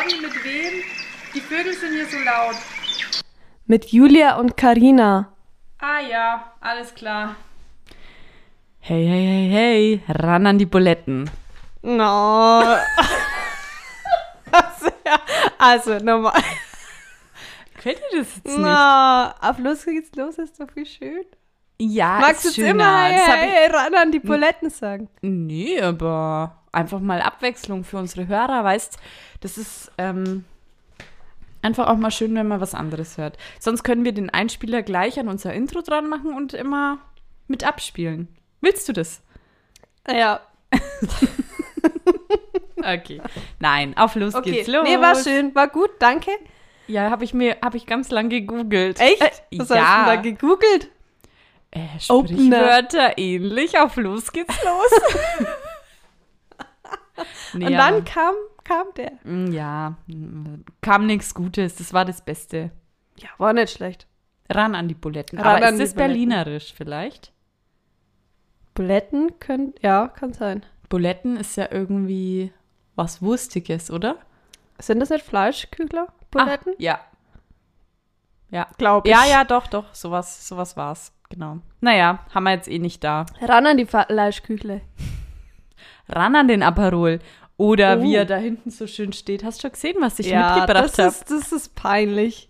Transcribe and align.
Conny, 0.00 0.20
mit 0.20 0.44
wem? 0.44 0.82
Die 1.34 1.40
Vögel 1.40 1.74
sind 1.74 1.92
hier 1.92 2.06
so 2.06 2.16
laut. 2.18 2.56
Mit 3.66 3.92
Julia 3.92 4.36
und 4.36 4.56
Karina. 4.56 5.32
Ah 5.78 6.00
ja, 6.00 6.52
alles 6.60 6.94
klar. 6.94 7.36
Hey, 8.78 9.06
hey, 9.06 9.24
hey, 9.26 9.50
hey, 9.50 10.02
ran 10.08 10.46
an 10.46 10.56
die 10.56 10.64
Buletten. 10.64 11.28
No. 11.82 12.62
also, 14.52 14.86
ja, 15.04 15.20
also 15.58 15.98
nochmal. 15.98 16.40
Gefällt 17.74 17.98
dir 17.98 18.20
das 18.20 18.36
jetzt 18.36 18.58
Na, 18.58 19.34
auf 19.40 19.58
los 19.58 19.84
geht's 19.84 20.14
los, 20.16 20.38
ist 20.38 20.58
doch 20.58 20.70
viel 20.72 20.86
schön. 20.86 21.26
Ja, 21.78 22.20
Magst 22.20 22.44
du 22.44 22.48
jetzt 22.48 22.58
immer 22.58 23.04
hey, 23.04 23.50
hey, 23.50 23.70
ran 23.70 23.94
an 23.94 24.12
die 24.12 24.20
Buletten 24.20 24.70
sagen? 24.70 25.10
nee, 25.20 25.78
aber 25.78 26.59
einfach 26.72 27.00
mal 27.00 27.20
Abwechslung 27.20 27.84
für 27.84 27.98
unsere 27.98 28.28
Hörer, 28.28 28.64
weißt 28.64 28.98
das 29.40 29.58
ist 29.58 29.90
ähm, 29.98 30.44
einfach 31.62 31.88
auch 31.88 31.96
mal 31.96 32.10
schön, 32.10 32.34
wenn 32.34 32.48
man 32.48 32.60
was 32.60 32.74
anderes 32.74 33.18
hört. 33.18 33.38
Sonst 33.58 33.82
können 33.82 34.04
wir 34.04 34.12
den 34.12 34.30
Einspieler 34.30 34.82
gleich 34.82 35.18
an 35.18 35.28
unser 35.28 35.52
Intro 35.52 35.80
dran 35.80 36.08
machen 36.08 36.34
und 36.34 36.52
immer 36.52 36.98
mit 37.48 37.64
abspielen. 37.64 38.28
Willst 38.60 38.88
du 38.88 38.92
das? 38.92 39.22
Ja, 40.08 40.40
Okay. 42.82 43.20
Nein, 43.58 43.96
auf 43.96 44.14
los 44.14 44.34
okay. 44.34 44.52
geht's 44.52 44.68
los. 44.68 44.84
Nee, 44.84 44.98
war 44.98 45.14
schön, 45.14 45.54
war 45.54 45.68
gut, 45.68 45.90
danke. 45.98 46.30
Ja, 46.86 47.10
habe 47.10 47.24
ich 47.24 47.34
mir, 47.34 47.58
habe 47.62 47.76
ich 47.76 47.84
ganz 47.86 48.10
lang 48.10 48.30
gegoogelt. 48.30 48.98
Echt? 48.98 49.20
Äh, 49.20 49.58
Was 49.58 49.68
ja. 49.68 49.76
hast 49.76 50.06
du 50.06 50.16
da 50.16 50.22
gegoogelt? 50.22 50.88
Äh, 51.72 51.86
Opener. 52.08 52.38
Sprichwörter 52.38 53.18
ähnlich, 53.18 53.78
auf 53.78 53.96
los 53.96 54.32
geht's 54.32 54.56
los. 54.64 55.46
Nee, 57.52 57.66
Und 57.66 57.72
dann 57.72 58.04
kam, 58.04 58.34
kam 58.64 58.86
der. 58.96 59.12
Mm, 59.24 59.52
Ja, 59.52 59.96
kam 60.80 61.06
nichts 61.06 61.34
Gutes. 61.34 61.76
Das 61.76 61.92
war 61.92 62.04
das 62.04 62.24
Beste. 62.24 62.70
Ja, 63.16 63.28
war 63.38 63.52
nicht 63.52 63.72
schlecht. 63.72 64.06
Ran 64.48 64.74
an 64.74 64.88
die 64.88 64.94
Buletten. 64.94 65.38
Ran 65.38 65.56
Aber 65.56 65.66
an 65.66 65.74
ist 65.74 65.80
das 65.80 65.94
berlinerisch 65.94 66.72
vielleicht? 66.74 67.32
Buletten 68.74 69.38
können, 69.40 69.74
ja, 69.82 70.08
kann 70.08 70.32
sein. 70.32 70.64
Buletten 70.88 71.36
ist 71.36 71.56
ja 71.56 71.68
irgendwie 71.70 72.52
was 72.96 73.20
Wurstiges, 73.22 73.90
oder? 73.90 74.16
Sind 74.78 75.00
das 75.00 75.10
nicht 75.10 75.24
Fleischkügler? 75.24 76.08
Buletten? 76.30 76.72
Ah, 76.72 76.76
ja. 76.78 77.00
Ja. 78.50 78.66
Glaube 78.78 79.08
ich. 79.08 79.14
Ja, 79.14 79.24
ja, 79.26 79.44
doch, 79.44 79.66
doch. 79.66 79.94
Sowas, 79.94 80.46
sowas 80.48 80.76
war's. 80.76 81.12
Genau. 81.28 81.58
Naja, 81.80 82.20
haben 82.34 82.44
wir 82.44 82.52
jetzt 82.52 82.68
eh 82.68 82.78
nicht 82.80 83.04
da. 83.04 83.26
Ran 83.40 83.66
an 83.66 83.76
die 83.76 83.86
Fleischküchle. 83.86 84.80
Ran 86.10 86.34
an 86.36 86.48
den 86.48 86.62
Aperol. 86.62 87.20
Oder 87.56 87.98
Oh. 87.98 88.02
wie 88.02 88.14
er 88.14 88.24
da 88.24 88.36
hinten 88.36 88.70
so 88.70 88.86
schön 88.86 89.12
steht. 89.12 89.44
Hast 89.44 89.58
du 89.58 89.62
schon 89.62 89.72
gesehen, 89.72 89.96
was 90.00 90.18
ich 90.18 90.26
ja, 90.28 90.56
mitgebracht 90.56 90.84
das 90.84 90.98
habe? 90.98 91.08
ist, 91.08 91.30
das 91.30 91.52
ist 91.52 91.74
peinlich. 91.74 92.48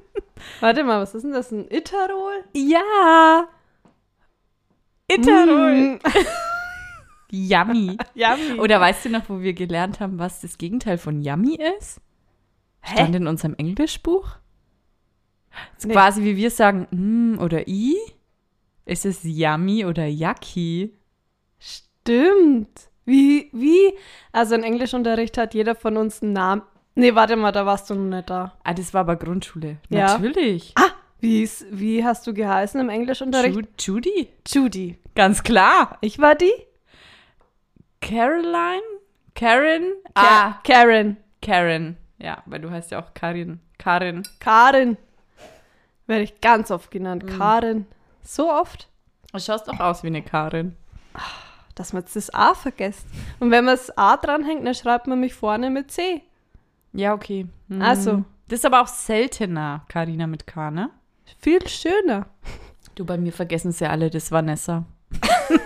Warte 0.60 0.84
mal, 0.84 1.00
was 1.00 1.14
ist 1.14 1.22
denn 1.22 1.32
das? 1.32 1.50
Ein 1.50 1.66
Iterol? 1.68 2.44
Ja. 2.54 3.48
Iterol. 5.08 5.94
Mm. 5.96 5.98
Yummy. 7.30 7.96
Yummy. 8.14 8.60
Oder 8.60 8.80
weißt 8.80 9.04
du 9.06 9.10
noch, 9.10 9.28
wo 9.28 9.40
wir 9.40 9.52
gelernt 9.52 10.00
haben, 10.00 10.18
was 10.18 10.40
das 10.40 10.58
Gegenteil 10.58 10.98
von 10.98 11.22
Yummy 11.22 11.58
ist? 11.78 12.00
Stand 12.82 13.14
in 13.14 13.26
unserem 13.26 13.54
Englischbuch. 13.56 14.36
Nee. 15.84 15.92
Quasi 15.92 16.22
wie 16.24 16.36
wir 16.36 16.50
sagen, 16.50 16.86
mm 16.90 17.38
oder 17.40 17.66
i. 17.68 17.96
Ist 18.84 19.06
es 19.06 19.20
Yummy 19.22 19.84
oder 19.84 20.06
Yucky? 20.06 20.92
Stimmt. 21.58 22.90
Wie, 23.04 23.48
wie? 23.52 23.92
Also 24.32 24.54
in 24.54 24.62
Englischunterricht 24.62 25.36
hat 25.38 25.54
jeder 25.54 25.74
von 25.74 25.96
uns 25.96 26.22
einen 26.22 26.32
Namen. 26.32 26.62
Nee, 26.94 27.14
warte 27.14 27.36
mal, 27.36 27.52
da 27.52 27.64
warst 27.66 27.90
du 27.90 27.94
noch 27.94 28.16
nicht 28.16 28.28
da. 28.30 28.52
Ah, 28.64 28.74
das 28.74 28.92
war 28.92 29.00
aber 29.00 29.16
Grundschule. 29.16 29.78
Ja. 29.88 30.08
Natürlich. 30.08 30.72
Ah, 30.76 30.90
wie, 31.20 31.42
ist, 31.42 31.64
wie 31.70 32.04
hast 32.04 32.26
du 32.26 32.34
geheißen 32.34 32.80
im 32.80 32.88
Englischunterricht? 32.88 33.56
Ju 33.56 33.62
Judy. 33.78 34.28
Judy. 34.46 34.98
Ganz 35.14 35.42
klar. 35.42 35.98
Ich 36.00 36.18
war 36.18 36.34
die? 36.34 36.52
Caroline? 38.00 38.82
Karen? 39.34 39.92
Ka 40.14 40.22
ah, 40.22 40.60
Karen. 40.64 41.16
Karen. 41.40 41.96
Ja, 42.18 42.42
weil 42.46 42.60
du 42.60 42.70
heißt 42.70 42.90
ja 42.90 43.00
auch 43.00 43.14
Karin. 43.14 43.60
Karin. 43.78 44.22
Karin. 44.38 44.96
Werde 46.06 46.24
ich 46.24 46.40
ganz 46.40 46.70
oft 46.70 46.90
genannt. 46.90 47.26
Karin. 47.26 47.86
So 48.22 48.50
oft, 48.50 48.88
Du 49.32 49.38
schaust 49.38 49.66
doch 49.66 49.80
aus 49.80 50.02
wie 50.02 50.08
eine 50.08 50.22
Karin. 50.22 50.76
Dass 51.74 51.92
man 51.92 52.02
jetzt 52.02 52.16
das 52.16 52.32
A 52.34 52.54
vergisst. 52.54 53.06
Und 53.40 53.50
wenn 53.50 53.64
man 53.64 53.74
das 53.74 53.96
A 53.96 54.16
dranhängt, 54.16 54.66
dann 54.66 54.74
schreibt 54.74 55.06
man 55.06 55.20
mich 55.20 55.34
vorne 55.34 55.70
mit 55.70 55.90
C. 55.90 56.22
Ja, 56.92 57.14
okay. 57.14 57.46
Hm. 57.68 57.82
Also. 57.82 58.24
Das 58.48 58.58
ist 58.58 58.66
aber 58.66 58.82
auch 58.82 58.88
seltener, 58.88 59.84
Karina 59.88 60.26
mit 60.26 60.46
K, 60.46 60.70
ne? 60.70 60.90
Viel 61.38 61.66
schöner. 61.68 62.26
Du, 62.94 63.06
bei 63.06 63.16
mir 63.16 63.32
vergessen 63.32 63.72
sie 63.72 63.88
alle, 63.88 64.10
das 64.10 64.30
Vanessa. 64.30 64.84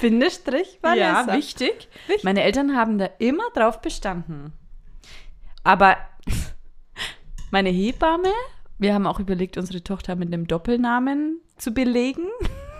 Bindestrich 0.00 0.78
Vanessa. 0.82 1.26
Ja, 1.26 1.34
wichtig. 1.34 1.88
Wichtig. 2.06 2.24
Meine 2.24 2.42
Eltern 2.42 2.76
haben 2.76 2.98
da 2.98 3.06
immer 3.18 3.44
drauf 3.54 3.80
bestanden. 3.80 4.52
Aber 5.62 5.96
meine 7.50 7.70
Hebamme, 7.70 8.32
wir 8.78 8.94
haben 8.94 9.06
auch 9.06 9.20
überlegt, 9.20 9.56
unsere 9.56 9.82
Tochter 9.82 10.16
mit 10.16 10.28
einem 10.28 10.46
Doppelnamen 10.46 11.40
zu 11.56 11.72
belegen. 11.72 12.28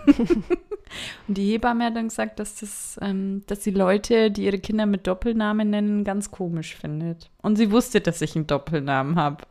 Und 1.27 1.37
die 1.37 1.51
Hebamme 1.51 1.85
hat 1.85 1.95
dann 1.95 2.09
gesagt, 2.09 2.39
dass 2.39 2.55
das, 2.55 2.99
ähm, 3.01 3.43
dass 3.47 3.61
die 3.61 3.71
Leute, 3.71 4.31
die 4.31 4.45
ihre 4.45 4.59
Kinder 4.59 4.85
mit 4.85 5.07
Doppelnamen 5.07 5.69
nennen, 5.69 6.03
ganz 6.03 6.31
komisch 6.31 6.75
findet. 6.75 7.29
Und 7.41 7.55
sie 7.55 7.71
wusste, 7.71 8.01
dass 8.01 8.21
ich 8.21 8.35
einen 8.35 8.47
Doppelnamen 8.47 9.15
habe. 9.15 9.45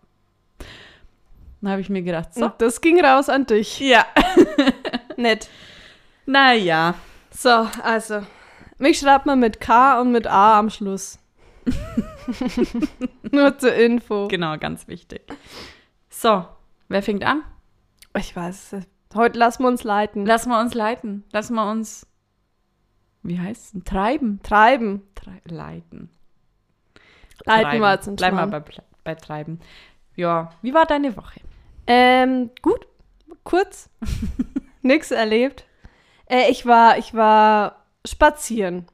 Dann 1.60 1.72
habe 1.72 1.80
ich 1.80 1.88
mir 1.88 2.02
gedacht, 2.02 2.34
so. 2.34 2.46
Und 2.46 2.54
das 2.58 2.80
ging 2.80 3.02
raus 3.04 3.28
an 3.28 3.46
dich. 3.46 3.80
Ja. 3.80 4.06
Nett. 5.16 5.48
Naja. 6.26 6.94
So, 7.30 7.66
also. 7.82 8.22
Mich 8.78 8.98
schreibt 8.98 9.26
man 9.26 9.40
mit 9.40 9.60
K 9.60 10.00
und 10.00 10.10
mit 10.10 10.26
A 10.26 10.58
am 10.58 10.70
Schluss. 10.70 11.18
Nur 13.30 13.58
zur 13.58 13.74
Info. 13.74 14.28
Genau, 14.28 14.56
ganz 14.56 14.88
wichtig. 14.88 15.22
So, 16.08 16.46
wer 16.88 17.02
fängt 17.02 17.24
an? 17.24 17.42
Ich 18.16 18.34
weiß 18.34 18.72
es. 18.72 18.86
Heute 19.14 19.38
lassen 19.38 19.64
wir 19.64 19.68
uns 19.68 19.82
leiten. 19.82 20.24
Lassen 20.24 20.50
wir 20.50 20.60
uns 20.60 20.74
leiten. 20.74 21.24
Lassen 21.32 21.54
wir 21.54 21.68
uns, 21.68 22.06
wie 23.22 23.38
heißt 23.38 23.74
es? 23.74 23.84
Treiben. 23.84 24.40
Treiben. 24.42 25.02
Trei 25.14 25.40
leiten. 25.44 26.10
Leiten 27.44 27.62
Treiben. 27.62 27.80
wir 27.80 27.92
jetzt 27.92 28.06
ins 28.06 28.16
Bleib 28.16 28.34
mal 28.34 28.46
bei, 28.46 28.62
bei 29.02 29.14
Treiben. 29.14 29.60
Ja, 30.14 30.50
wie 30.62 30.74
war 30.74 30.86
deine 30.86 31.16
Woche? 31.16 31.40
Ähm, 31.86 32.50
gut. 32.62 32.86
Kurz. 33.42 33.90
Nix 34.82 35.10
erlebt. 35.10 35.64
Äh, 36.26 36.50
ich 36.50 36.66
war, 36.66 36.98
ich 36.98 37.12
war 37.14 37.84
spazieren. 38.06 38.86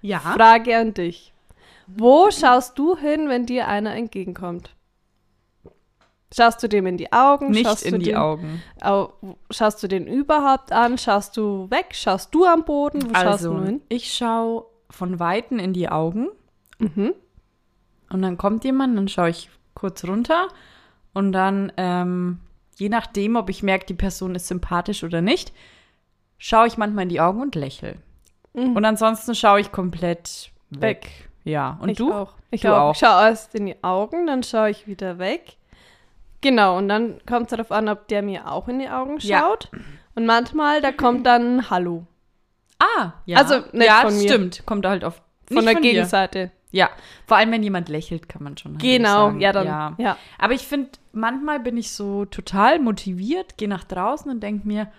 Ja. 0.00 0.18
Frage 0.18 0.76
an 0.76 0.94
dich. 0.94 1.32
Wo 1.86 2.30
schaust 2.30 2.78
du 2.78 2.96
hin, 2.96 3.28
wenn 3.28 3.46
dir 3.46 3.68
einer 3.68 3.94
entgegenkommt? 3.94 4.74
Schaust 6.34 6.62
du 6.62 6.68
dem 6.68 6.86
in 6.86 6.96
die 6.96 7.12
Augen? 7.12 7.50
Nicht 7.50 7.66
schaust 7.66 7.84
in 7.84 7.92
du 7.92 7.98
die 7.98 8.04
den, 8.06 8.16
Augen. 8.16 8.62
Au, 8.80 9.12
schaust 9.50 9.82
du 9.82 9.88
den 9.88 10.06
überhaupt 10.06 10.72
an? 10.72 10.96
Schaust 10.98 11.36
du 11.36 11.70
weg? 11.70 11.88
Schaust 11.92 12.34
du 12.34 12.44
am 12.46 12.64
Boden? 12.64 13.02
Wo 13.10 13.14
schaust 13.14 13.44
du 13.44 13.52
Also, 13.52 13.80
ich 13.88 14.12
schaue 14.14 14.64
von 14.90 15.18
Weitem 15.20 15.58
in 15.58 15.72
die 15.72 15.88
Augen 15.88 16.28
Mhm. 16.78 17.14
und 18.10 18.22
dann 18.22 18.36
kommt 18.38 18.64
jemand, 18.64 18.96
dann 18.98 19.08
schaue 19.08 19.30
ich 19.30 19.50
kurz 19.74 20.04
runter 20.04 20.48
und 21.14 21.32
dann, 21.32 21.72
ähm, 21.76 22.40
je 22.76 22.88
nachdem, 22.88 23.36
ob 23.36 23.48
ich 23.50 23.62
merke, 23.62 23.86
die 23.86 23.94
Person 23.94 24.34
ist 24.34 24.48
sympathisch 24.48 25.04
oder 25.04 25.20
nicht, 25.22 25.52
schaue 26.38 26.66
ich 26.66 26.76
manchmal 26.76 27.04
in 27.04 27.08
die 27.08 27.20
Augen 27.20 27.40
und 27.40 27.54
lächle. 27.54 27.96
Mhm. 28.54 28.76
Und 28.76 28.84
ansonsten 28.84 29.34
schaue 29.34 29.60
ich 29.60 29.70
komplett 29.72 30.50
weg. 30.70 30.80
Weg. 31.04 31.28
Ja. 31.44 31.78
Und 31.80 31.90
ich 31.90 31.98
du? 31.98 32.12
Auch. 32.12 32.34
Ich 32.50 32.62
Du 32.62 32.68
auch. 32.68 32.90
auch. 32.90 32.92
Ich 32.94 32.98
schaue 33.00 33.22
erst 33.28 33.54
in 33.54 33.66
die 33.66 33.82
Augen, 33.82 34.26
dann 34.26 34.42
schaue 34.42 34.70
ich 34.70 34.86
wieder 34.86 35.18
weg. 35.18 35.56
Genau, 36.42 36.76
und 36.76 36.88
dann 36.88 37.20
kommt 37.26 37.44
es 37.46 37.50
darauf 37.56 37.72
an, 37.72 37.88
ob 37.88 38.08
der 38.08 38.20
mir 38.22 38.50
auch 38.50 38.68
in 38.68 38.78
die 38.80 38.88
Augen 38.88 39.16
Ja. 39.20 39.38
schaut. 39.40 39.70
Und 40.14 40.26
manchmal, 40.26 40.80
da 40.82 40.92
kommt 40.92 41.24
dann 41.26 41.70
Hallo. 41.70 42.06
Ah, 42.78 43.12
ja. 43.24 43.38
Also, 43.38 43.60
nicht 43.72 43.86
ja, 43.86 44.02
von 44.02 44.14
mir. 44.14 44.28
stimmt. 44.28 44.62
Kommt 44.66 44.84
halt 44.84 45.04
auf 45.04 45.22
Von 45.50 45.64
der 45.64 45.74
dir. 45.76 45.80
Gegenseite. 45.80 46.50
Ja, 46.72 46.88
vor 47.26 47.36
allem 47.36 47.52
wenn 47.52 47.62
jemand 47.62 47.88
lächelt, 47.88 48.28
kann 48.28 48.42
man 48.42 48.56
schon. 48.56 48.72
halt 48.72 48.82
Genau, 48.82 49.26
sagen. 49.28 49.40
ja, 49.40 49.52
dann. 49.52 49.66
Ja. 49.66 49.94
Ja. 49.98 50.16
Aber 50.38 50.54
ich 50.54 50.66
finde, 50.66 50.90
manchmal 51.12 51.60
bin 51.60 51.76
ich 51.76 51.92
so 51.92 52.24
total 52.24 52.78
motiviert, 52.80 53.56
gehe 53.58 53.68
nach 53.68 53.84
draußen 53.84 54.30
und 54.30 54.40
denke 54.42 54.66
mir, 54.66 54.90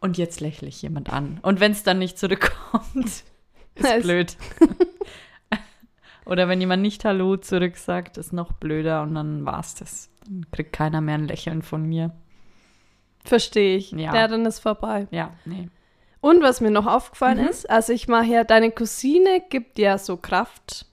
und 0.00 0.18
jetzt 0.18 0.40
lächle 0.40 0.68
ich 0.68 0.82
jemand 0.82 1.12
an. 1.12 1.38
Und 1.42 1.60
wenn 1.60 1.72
es 1.72 1.82
dann 1.82 1.98
nicht 1.98 2.18
zurückkommt, 2.18 2.94
ist 3.04 3.24
Es- 3.76 4.02
blöd. 4.02 4.36
Oder 6.26 6.48
wenn 6.48 6.60
jemand 6.60 6.82
nicht 6.82 7.04
Hallo 7.04 7.36
zurück 7.36 7.76
sagt, 7.76 8.16
ist 8.18 8.32
noch 8.32 8.52
blöder 8.52 9.02
und 9.02 9.14
dann 9.14 9.44
war's 9.46 9.74
das. 9.74 10.09
Kriegt 10.52 10.72
keiner 10.72 11.00
mehr 11.00 11.16
ein 11.16 11.26
Lächeln 11.28 11.62
von 11.62 11.84
mir. 11.84 12.12
Verstehe 13.24 13.76
ich. 13.76 13.92
Ja. 13.92 14.14
Ja. 14.14 14.28
dann 14.28 14.46
ist 14.46 14.60
vorbei. 14.60 15.06
Ja, 15.10 15.30
nee. 15.44 15.68
Und 16.20 16.42
was 16.42 16.60
mir 16.60 16.70
noch 16.70 16.86
aufgefallen 16.86 17.38
Mhm. 17.40 17.46
ist, 17.48 17.68
also 17.70 17.92
ich 17.92 18.08
mache 18.08 18.26
ja, 18.26 18.44
deine 18.44 18.70
Cousine 18.70 19.42
gibt 19.48 19.78
ja 19.78 19.96
so 19.98 20.16
Kraft. 20.16 20.86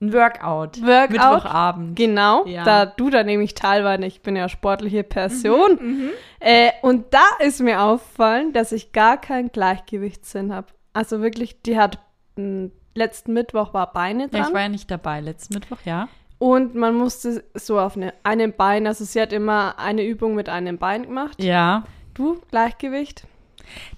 Ein 0.00 0.12
Workout. 0.14 0.80
Workout. 0.80 1.10
Mittwochabend. 1.10 1.96
Genau, 1.96 2.46
Ja. 2.46 2.64
da 2.64 2.86
du 2.86 3.10
da 3.10 3.22
nämlich 3.22 3.54
teilweise, 3.54 4.06
ich 4.06 4.22
bin 4.22 4.34
ja 4.34 4.48
sportliche 4.48 5.02
Person. 5.04 5.78
Mhm. 5.80 6.10
Äh, 6.38 6.70
und 6.82 7.12
da 7.12 7.24
ist 7.40 7.60
mir 7.60 7.82
aufgefallen, 7.82 8.52
dass 8.52 8.72
ich 8.72 8.92
gar 8.92 9.20
keinen 9.20 9.50
Gewichtssinn 9.52 10.54
habe. 10.54 10.68
Also 10.94 11.20
wirklich, 11.20 11.60
die 11.62 11.76
hat 11.78 11.98
m, 12.36 12.72
letzten 12.94 13.32
Mittwoch 13.34 13.74
war 13.74 13.92
Beine 13.92 14.22
Ja, 14.22 14.28
dran. 14.28 14.42
ich 14.48 14.54
war 14.54 14.60
ja 14.62 14.68
nicht 14.70 14.90
dabei 14.90 15.20
letzten 15.20 15.54
Mittwoch, 15.54 15.78
ja. 15.84 16.08
Und 16.40 16.74
man 16.74 16.94
musste 16.94 17.44
so 17.52 17.78
auf 17.78 17.96
eine, 17.98 18.14
einem 18.22 18.54
Bein, 18.54 18.86
also 18.86 19.04
sie 19.04 19.20
hat 19.20 19.30
immer 19.30 19.78
eine 19.78 20.06
Übung 20.06 20.34
mit 20.34 20.48
einem 20.48 20.78
Bein 20.78 21.02
gemacht. 21.02 21.40
Ja. 21.40 21.84
Du, 22.14 22.40
Gleichgewicht? 22.50 23.26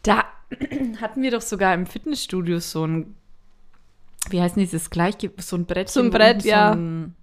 Da 0.03 0.25
hatten 1.01 1.23
wir 1.23 1.31
doch 1.31 1.41
sogar 1.41 1.73
im 1.73 1.87
Fitnessstudio 1.87 2.59
so 2.59 2.85
ein, 2.85 3.15
wie 4.29 4.43
heißt 4.43 4.57
denn 4.57 4.65
dieses 4.65 4.91
Gleichgewicht, 4.91 5.41
so 5.41 5.55
ein 5.55 5.67
Brett. 5.67 5.89
So 5.89 6.01
ein 6.01 6.11
Brett, 6.11 6.43
ja. 6.43 6.73
So 6.73 6.79
ein 6.81 7.15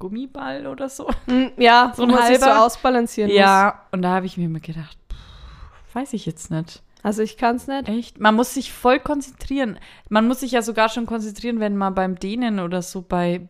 Gummiball 0.00 0.66
oder 0.66 0.88
so. 0.88 1.08
Hm, 1.26 1.52
ja, 1.56 1.92
So 1.96 2.02
ein 2.02 2.10
man 2.10 2.26
sich 2.26 2.40
so 2.40 2.46
halber. 2.46 2.66
ausbalancieren 2.66 3.30
muss. 3.30 3.38
Ja, 3.38 3.86
und 3.92 4.02
da 4.02 4.16
habe 4.16 4.26
ich 4.26 4.36
mir 4.36 4.46
immer 4.46 4.58
gedacht, 4.58 4.98
pff, 5.12 5.94
weiß 5.94 6.12
ich 6.12 6.26
jetzt 6.26 6.50
nicht. 6.50 6.82
Also 7.04 7.22
ich 7.22 7.36
kann 7.36 7.54
es 7.54 7.68
nicht. 7.68 7.88
Echt? 7.88 8.18
Man 8.18 8.34
muss 8.34 8.54
sich 8.54 8.72
voll 8.72 8.98
konzentrieren. 8.98 9.78
Man 10.08 10.26
muss 10.26 10.40
sich 10.40 10.50
ja 10.50 10.62
sogar 10.62 10.88
schon 10.88 11.06
konzentrieren, 11.06 11.60
wenn 11.60 11.76
man 11.76 11.94
beim 11.94 12.18
Dehnen 12.18 12.58
oder 12.58 12.82
so 12.82 13.00
bei 13.00 13.48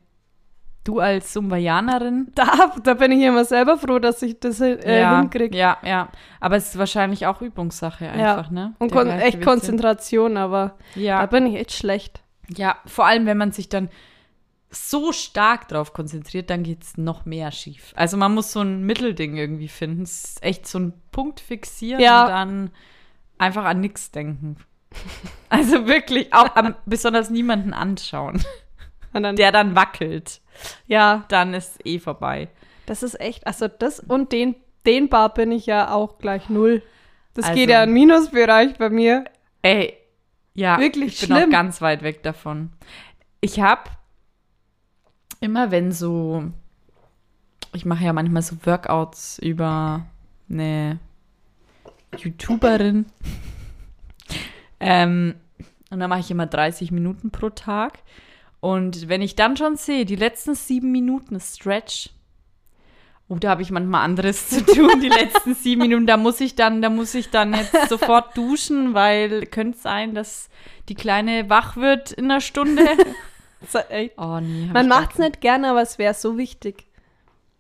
du 0.85 0.99
als 1.01 1.33
Sumbayanerin 1.33 2.33
Da, 2.35 2.73
da 2.83 2.95
bin 2.95 3.13
ich 3.13 3.23
immer 3.23 3.45
selber 3.45 3.77
froh, 3.79 3.99
dass 3.99 4.23
ich 4.23 4.41
das 4.41 4.61
äh, 4.61 5.01
ja, 5.01 5.19
hinkriege. 5.21 5.57
Ja, 5.57 5.79
ja. 5.85 6.09
Aber 6.41 6.57
es 6.57 6.71
ist 6.71 6.79
wahrscheinlich 6.79 7.27
auch 7.27 7.43
Übungssache 7.43 8.09
einfach, 8.11 8.51
ne? 8.51 8.75
Und 8.79 8.91
kon 8.93 9.07
echt 9.07 9.19
Gleichgewichtssinn. 9.19 9.45
Konzentration, 9.45 10.37
aber 10.37 10.77
da 10.95 11.01
Ja, 11.01 11.27
bin 11.27 11.47
ich 11.47 11.57
echt 11.57 11.73
schlecht. 11.73 12.23
ja, 12.49 12.77
vor 12.87 13.07
allem, 13.07 13.27
wenn 13.27 13.37
man 13.39 13.53
sich 13.53 13.69
dann 13.69 13.89
so 14.73 15.11
stark 15.13 15.67
drauf 15.69 15.93
konzentriert, 15.93 16.49
dann 16.49 16.63
geht 16.63 16.83
es 16.85 16.97
noch 16.97 17.25
mehr 17.25 17.51
schief. 17.51 17.93
Also 17.97 18.17
man 18.17 18.33
muss 18.35 18.53
so 18.53 18.61
ein 18.61 18.83
Mittelding 18.87 19.37
irgendwie 19.37 19.67
finden. 19.69 20.03
Es 20.03 20.23
ist 20.25 20.43
echt 20.45 20.67
so 20.67 20.79
ein 20.79 20.93
Punkt 21.11 21.41
fixieren 21.41 22.01
Ja. 22.01 22.23
und 22.23 22.29
dann 22.31 22.71
einfach 23.37 23.65
an 23.65 23.81
nichts 23.81 24.13
denken. 24.13 24.57
Also 25.49 25.87
wirklich, 25.89 26.33
auch 26.33 26.55
am, 26.55 26.75
besonders 26.87 27.31
niemanden 27.31 27.73
anschauen, 27.75 28.43
dann, 29.13 29.35
der 29.37 29.51
dann 29.51 29.75
wackelt. 29.75 30.40
Ja, 30.87 31.25
Dann 31.29 31.55
ist 31.55 31.85
eh 31.87 31.99
vorbei. 31.99 32.49
das 32.87 33.03
ist 33.03 33.21
echt, 33.21 33.47
also 33.47 33.69
das 33.69 34.01
und 34.01 34.33
den, 34.33 34.55
den 34.87 35.09
Bar 35.09 35.33
bin 35.35 35.53
ich 35.53 35.67
ja 35.67 35.93
auch 35.93 36.19
gleich 36.19 36.49
null. 36.49 36.83
Das 37.35 37.45
Also- 37.47 37.57
geht 37.57 37.71
ja 37.71 37.83
in 37.85 37.93
Minusbereich 37.93 38.77
bei 38.79 38.91
mir. 38.91 39.25
Ey, 39.63 39.95
ja, 40.55 40.79
Wirklich 40.79 41.15
ich 41.23 41.29
bin 41.29 41.37
auch 41.37 41.41
schlimm. 41.41 41.51
ganz 41.51 41.81
weit 41.81 42.03
weg 42.03 42.23
davon. 42.23 42.71
Ich 43.41 43.61
habe 43.61 43.85
immer, 45.41 45.71
wenn 45.71 45.93
so, 45.93 46.45
ich 47.73 47.85
mache 47.85 48.05
ja 48.05 48.13
manchmal 48.13 48.43
so 48.43 48.57
Workouts 48.65 49.39
über 49.39 50.05
eine 50.51 50.99
YouTuberin. 52.19 53.07
ähm, 54.81 55.35
und 55.91 56.01
dann 56.01 56.09
mache 56.11 56.21
ich 56.21 56.31
immer 56.31 56.47
30 56.47 56.91
Minuten 56.93 57.31
pro 57.31 57.51
Tag. 57.51 57.99
Und 58.61 59.09
wenn 59.09 59.23
ich 59.23 59.37
dann 59.37 59.57
schon 59.57 59.77
sehe, 59.77 60.05
die 60.05 60.17
letzten 60.17 60.55
sieben 60.55 60.93
Minuten 60.93 61.41
Stretch, 61.41 62.11
oh, 63.29 63.37
da 63.37 63.51
habe 63.51 63.63
ich 63.63 63.71
manchmal 63.71 64.05
anderes 64.05 64.49
zu 64.49 64.65
tun, 64.65 65.01
die 65.01 65.09
letzten 65.09 65.55
sieben 65.55 65.83
Minuten, 65.83 66.07
da 66.07 66.17
muss 66.17 66.41
ich 66.41 66.55
dann, 66.55 66.83
da 66.83 66.91
muss 66.91 67.15
ich 67.15 67.31
dann 67.31 67.55
jetzt 67.55 67.89
sofort 67.89 68.37
duschen, 68.37 68.93
weil 68.93 69.47
könnte 69.47 69.79
sein, 69.79 70.15
dass 70.15 70.51
die 70.89 70.95
Kleine 70.95 71.49
wach 71.49 71.77
wird 71.77 72.13
in 72.13 72.27
einer 72.27 72.41
Stunde. 72.41 72.87
Oh 74.17 74.41
nee. 74.41 74.71
Man 74.73 74.89
macht 74.89 75.13
es 75.13 75.19
nicht 75.19 75.43
gerne, 75.43 75.69
aber 75.69 75.83
es 75.83 75.99
wäre 75.99 76.15
so 76.15 76.39
wichtig. 76.39 76.87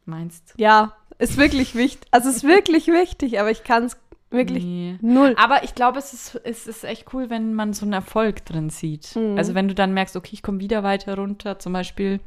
Meinst 0.06 0.54
Ja, 0.56 0.96
ist 1.18 1.36
wirklich 1.36 1.74
wichtig. 1.74 2.08
Also 2.10 2.30
es 2.30 2.36
ist 2.36 2.44
wirklich 2.44 2.86
wichtig, 2.86 3.38
aber 3.38 3.50
ich 3.50 3.64
kann 3.64 3.84
es 3.84 3.98
wirklich 4.30 4.64
Nee. 4.64 4.98
null. 5.00 5.34
Aber 5.38 5.64
ich 5.64 5.74
glaube, 5.74 5.98
es 5.98 6.12
ist, 6.12 6.40
es 6.44 6.66
ist 6.66 6.84
echt 6.84 7.12
cool, 7.12 7.30
wenn 7.30 7.54
man 7.54 7.72
so 7.72 7.84
einen 7.84 7.92
Erfolg 7.92 8.44
drin 8.44 8.70
sieht. 8.70 9.14
Mhm. 9.16 9.36
Also 9.36 9.54
wenn 9.54 9.68
du 9.68 9.74
dann 9.74 9.92
merkst, 9.94 10.16
okay, 10.16 10.30
ich 10.32 10.42
komme 10.42 10.60
wieder 10.60 10.82
weiter 10.82 11.16
runter, 11.16 11.58
zum 11.58 11.72
Beispiel, 11.72 12.20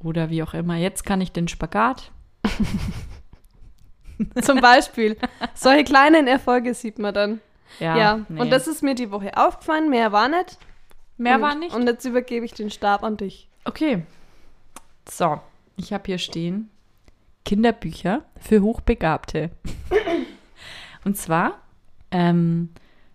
oder 0.00 0.30
wie 0.30 0.42
auch 0.42 0.54
immer, 0.54 0.76
jetzt 0.76 1.04
kann 1.04 1.20
ich 1.20 1.32
den 1.32 1.48
Spagat. 1.48 2.10
Zum 4.42 4.60
Beispiel. 4.60 5.16
Solche 5.54 5.84
kleinen 5.84 6.26
Erfolge 6.26 6.74
sieht 6.74 6.98
man 6.98 7.14
dann. 7.14 7.40
Ja, 7.78 8.20
nee. 8.28 8.40
und 8.40 8.50
das 8.50 8.66
ist 8.66 8.82
mir 8.82 8.94
die 8.94 9.10
Woche 9.10 9.36
aufgefallen. 9.36 9.90
Mehr 9.90 10.10
war 10.12 10.28
nicht. 10.28 10.58
mehr 11.18 11.36
und, 11.36 11.42
war 11.42 11.54
nicht. 11.54 11.74
Und 11.74 11.86
jetzt 11.86 12.04
übergebe 12.04 12.44
ich 12.44 12.52
den 12.52 12.70
Stab 12.70 13.02
an 13.04 13.16
dich. 13.16 13.48
Okay. 13.64 14.02
So, 15.08 15.40
ich 15.76 15.92
habe 15.92 16.04
hier 16.06 16.18
stehen 16.18 16.70
Kinderbücher 17.44 18.24
für 18.40 18.62
Hochbegabte. 18.62 19.50
Und 21.04 21.16
zwar 21.16 21.58
ähm, 22.10 22.70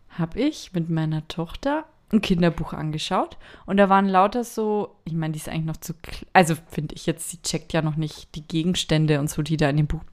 habe 0.09 0.39
ich 0.39 0.73
mit 0.73 0.89
meiner 0.89 1.27
Tochter 1.27 1.85
ein 2.11 2.21
Kinderbuch 2.21 2.73
angeschaut 2.73 3.37
und 3.65 3.77
da 3.77 3.89
waren 3.89 4.07
lauter 4.07 4.43
so, 4.43 4.95
ich 5.03 5.13
meine, 5.13 5.33
die 5.33 5.39
ist 5.39 5.49
eigentlich 5.49 5.65
noch 5.65 5.77
zu, 5.77 5.93
also 6.31 6.55
finde 6.69 6.95
ich 6.95 7.05
jetzt, 7.05 7.29
sie 7.29 7.41
checkt 7.41 7.73
ja 7.73 7.81
noch 7.81 7.95
nicht 7.95 8.35
die 8.35 8.47
Gegenstände 8.47 9.19
und 9.19 9.29
so, 9.29 9.41
die 9.41 9.57
da 9.57 9.69
in 9.69 9.77
dem 9.77 9.87
Buch. 9.87 10.03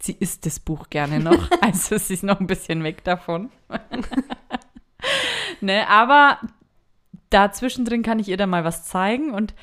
Sie 0.00 0.12
isst 0.12 0.46
das 0.46 0.60
Buch 0.60 0.90
gerne 0.90 1.20
noch, 1.20 1.50
also 1.60 1.96
sie 1.96 2.14
ist 2.14 2.22
noch 2.22 2.38
ein 2.38 2.46
bisschen 2.46 2.84
weg 2.84 3.02
davon. 3.02 3.50
ne, 5.60 5.88
aber 5.88 6.38
da 7.30 7.50
zwischendrin 7.50 8.02
kann 8.02 8.18
ich 8.18 8.28
ihr 8.28 8.36
dann 8.36 8.50
mal 8.50 8.64
was 8.64 8.84
zeigen 8.84 9.32
und 9.32 9.54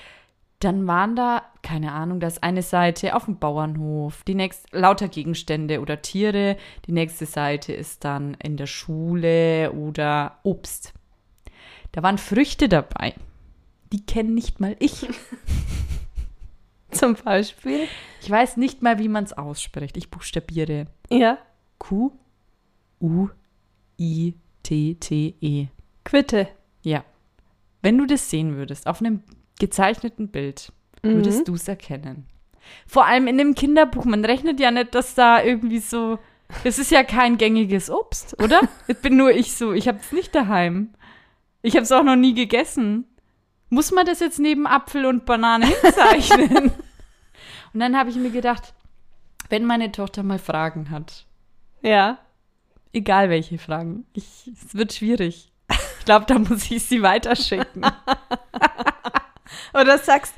dann 0.59 0.87
waren 0.87 1.15
da, 1.15 1.43
keine 1.61 1.91
Ahnung, 1.91 2.19
da 2.19 2.27
ist 2.27 2.43
eine 2.43 2.61
Seite 2.61 3.15
auf 3.15 3.25
dem 3.25 3.37
Bauernhof, 3.39 4.23
die 4.23 4.35
nächste, 4.35 4.77
lauter 4.77 5.09
Gegenstände 5.09 5.81
oder 5.81 6.01
Tiere, 6.01 6.57
die 6.87 6.91
nächste 6.91 7.25
Seite 7.25 7.73
ist 7.73 8.05
dann 8.05 8.35
in 8.35 8.57
der 8.57 8.67
Schule 8.67 9.71
oder 9.73 10.39
Obst. 10.43 10.93
Da 11.91 12.03
waren 12.03 12.17
Früchte 12.17 12.69
dabei. 12.69 13.13
Die 13.91 14.05
kennen 14.05 14.33
nicht 14.33 14.59
mal 14.59 14.75
ich. 14.79 15.07
Zum 16.91 17.15
Beispiel. 17.15 17.87
Ich 18.21 18.29
weiß 18.29 18.57
nicht 18.57 18.81
mal, 18.81 18.99
wie 18.99 19.09
man 19.09 19.25
es 19.25 19.33
ausspricht. 19.33 19.97
Ich 19.97 20.09
buchstabiere 20.09 20.87
Ja. 21.09 21.37
Q, 21.77 22.11
U, 23.01 23.29
I, 23.99 24.35
T, 24.63 24.95
T, 24.95 25.35
E. 25.41 25.67
Quitte. 26.03 26.47
Ja. 26.81 27.03
Wenn 27.81 27.97
du 27.97 28.05
das 28.05 28.29
sehen 28.29 28.55
würdest, 28.55 28.87
auf 28.87 28.99
einem 28.99 29.23
gezeichneten 29.59 30.29
Bild, 30.29 30.71
würdest 31.01 31.39
Mhm. 31.41 31.45
du 31.45 31.53
es 31.55 31.67
erkennen. 31.67 32.25
Vor 32.87 33.05
allem 33.05 33.27
in 33.27 33.39
einem 33.39 33.53
Kinderbuch. 33.55 34.05
Man 34.05 34.25
rechnet 34.25 34.59
ja 34.59 34.71
nicht, 34.71 34.95
dass 34.95 35.13
da 35.15 35.41
irgendwie 35.43 35.79
so. 35.79 36.17
Das 36.63 36.79
ist 36.79 36.91
ja 36.91 37.03
kein 37.03 37.37
gängiges 37.37 37.89
Obst, 37.89 38.41
oder? 38.41 38.61
Jetzt 38.87 39.01
bin 39.01 39.17
nur 39.17 39.31
ich 39.31 39.55
so. 39.55 39.71
Ich 39.73 39.87
habe 39.87 39.99
es 39.99 40.11
nicht 40.11 40.33
daheim. 40.33 40.93
Ich 41.61 41.75
habe 41.75 41.83
es 41.83 41.91
auch 41.91 42.03
noch 42.03 42.15
nie 42.15 42.33
gegessen. 42.33 43.05
Muss 43.69 43.91
man 43.91 44.05
das 44.05 44.19
jetzt 44.19 44.37
neben 44.39 44.67
Apfel 44.67 45.05
und 45.07 45.25
Banane 45.25 45.65
hinzeichnen? 45.65 46.71
und 47.73 47.79
dann 47.79 47.97
habe 47.97 48.11
ich 48.11 48.15
mir 48.15 48.29
gedacht, 48.29 48.73
wenn 49.49 49.65
meine 49.65 49.91
Tochter 49.91 50.21
mal 50.21 50.37
Fragen 50.37 50.91
hat, 50.91 51.25
Ja. 51.81 52.19
egal 52.93 53.29
welche 53.31 53.57
Fragen, 53.57 54.05
ich, 54.13 54.51
es 54.53 54.75
wird 54.75 54.93
schwierig. 54.93 55.51
Ich 55.99 56.05
glaube, 56.05 56.25
da 56.27 56.37
muss 56.37 56.69
ich 56.69 56.83
sie 56.83 57.01
weiterschicken. 57.01 57.83
Oder 59.73 59.97
sagst, 59.97 60.33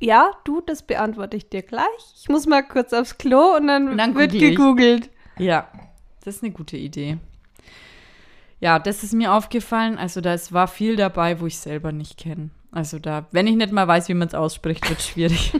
ja, 0.00 0.30
du, 0.44 0.60
das 0.60 0.82
beantworte 0.82 1.36
ich 1.36 1.48
dir 1.48 1.62
gleich. 1.62 1.84
Ich 2.20 2.28
muss 2.28 2.46
mal 2.46 2.62
kurz 2.62 2.92
aufs 2.92 3.18
Klo 3.18 3.56
und 3.56 3.66
dann, 3.66 3.88
Und 3.88 3.98
dann 3.98 4.14
wird 4.14 4.32
google 4.32 4.42
ich. 4.48 4.56
gegoogelt. 4.56 5.10
Ja, 5.38 5.68
das 6.24 6.36
ist 6.36 6.42
eine 6.44 6.52
gute 6.52 6.76
Idee. 6.76 7.18
Ja, 8.60 8.78
das 8.78 9.02
ist 9.04 9.12
mir 9.12 9.32
aufgefallen. 9.32 9.98
Also 9.98 10.20
da 10.20 10.36
war 10.50 10.68
viel 10.68 10.96
dabei, 10.96 11.40
wo 11.40 11.46
ich 11.46 11.58
selber 11.58 11.92
nicht 11.92 12.16
kenne. 12.18 12.50
Also 12.70 12.98
da, 12.98 13.26
wenn 13.30 13.46
ich 13.46 13.56
nicht 13.56 13.72
mal 13.72 13.86
weiß, 13.88 14.08
wie 14.08 14.14
man 14.14 14.28
es 14.28 14.34
ausspricht, 14.34 14.88
wird 14.88 15.00
schwierig. 15.00 15.52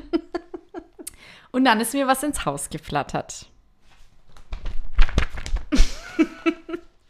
Und 1.51 1.65
dann 1.65 1.81
ist 1.81 1.95
mir 1.95 2.07
was 2.07 2.23
ins 2.23 2.45
Haus 2.45 2.69
geflattert. 2.71 3.47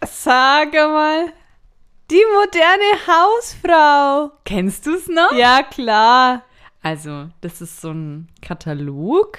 Sag 0.07 0.73
mal. 0.73 1.33
Die 2.11 2.23
moderne 2.35 3.07
Hausfrau. 3.07 4.33
Kennst 4.45 4.87
du 4.87 4.95
es 4.95 5.09
noch? 5.09 5.33
Ja, 5.37 5.63
klar. 5.63 6.43
Also, 6.83 7.29
das 7.43 7.61
ist 7.61 7.81
so 7.81 7.91
ein 7.91 8.29
Katalog. 8.41 9.39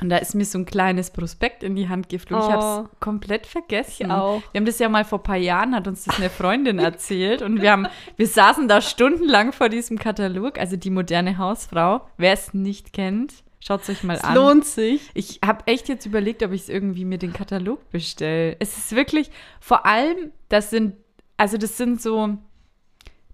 Und 0.00 0.10
da 0.10 0.16
ist 0.18 0.34
mir 0.34 0.44
so 0.44 0.58
ein 0.58 0.64
kleines 0.64 1.10
Prospekt 1.10 1.64
in 1.64 1.74
die 1.74 1.88
Hand 1.88 2.08
geflogen. 2.08 2.48
Ich 2.48 2.54
Oh. 2.54 2.60
habe 2.60 2.88
es 2.94 3.00
komplett 3.00 3.46
vergessen. 3.46 4.06
Ich 4.06 4.10
auch. 4.12 4.40
Wir 4.52 4.60
haben 4.60 4.64
das 4.66 4.78
ja 4.78 4.88
mal 4.88 5.04
vor 5.04 5.18
ein 5.18 5.24
paar 5.24 5.36
Jahren, 5.36 5.74
hat 5.74 5.88
uns 5.88 6.04
das 6.04 6.16
eine 6.18 6.30
Freundin 6.30 6.78
erzählt. 6.78 7.42
Und 7.42 7.60
wir, 7.60 7.72
haben, 7.72 7.88
wir 8.16 8.26
saßen 8.28 8.68
da 8.68 8.80
stundenlang 8.80 9.52
vor 9.52 9.68
diesem 9.68 9.98
Katalog. 9.98 10.58
Also 10.58 10.76
die 10.76 10.90
moderne 10.90 11.36
Hausfrau. 11.36 12.00
Wer 12.16 12.32
es 12.32 12.54
nicht 12.54 12.92
kennt, 12.92 13.34
schaut 13.60 13.82
es 13.82 13.90
euch 13.90 14.04
mal 14.04 14.16
Es 14.16 14.24
an. 14.24 14.36
lohnt 14.36 14.64
sich. 14.66 15.10
Ich 15.14 15.40
habe 15.44 15.66
echt 15.66 15.88
jetzt 15.88 16.06
überlegt, 16.06 16.44
ob 16.44 16.52
ich 16.52 16.62
es 16.62 16.68
irgendwie 16.68 17.04
mir 17.04 17.18
den 17.18 17.32
Katalog 17.32 17.90
bestelle. 17.90 18.54
Es 18.60 18.78
ist 18.78 18.94
wirklich, 18.94 19.32
vor 19.60 19.84
allem, 19.84 20.30
das 20.48 20.70
sind 20.70 20.94
Also 21.38 21.56
das 21.56 21.78
sind 21.78 22.02
so 22.02 22.36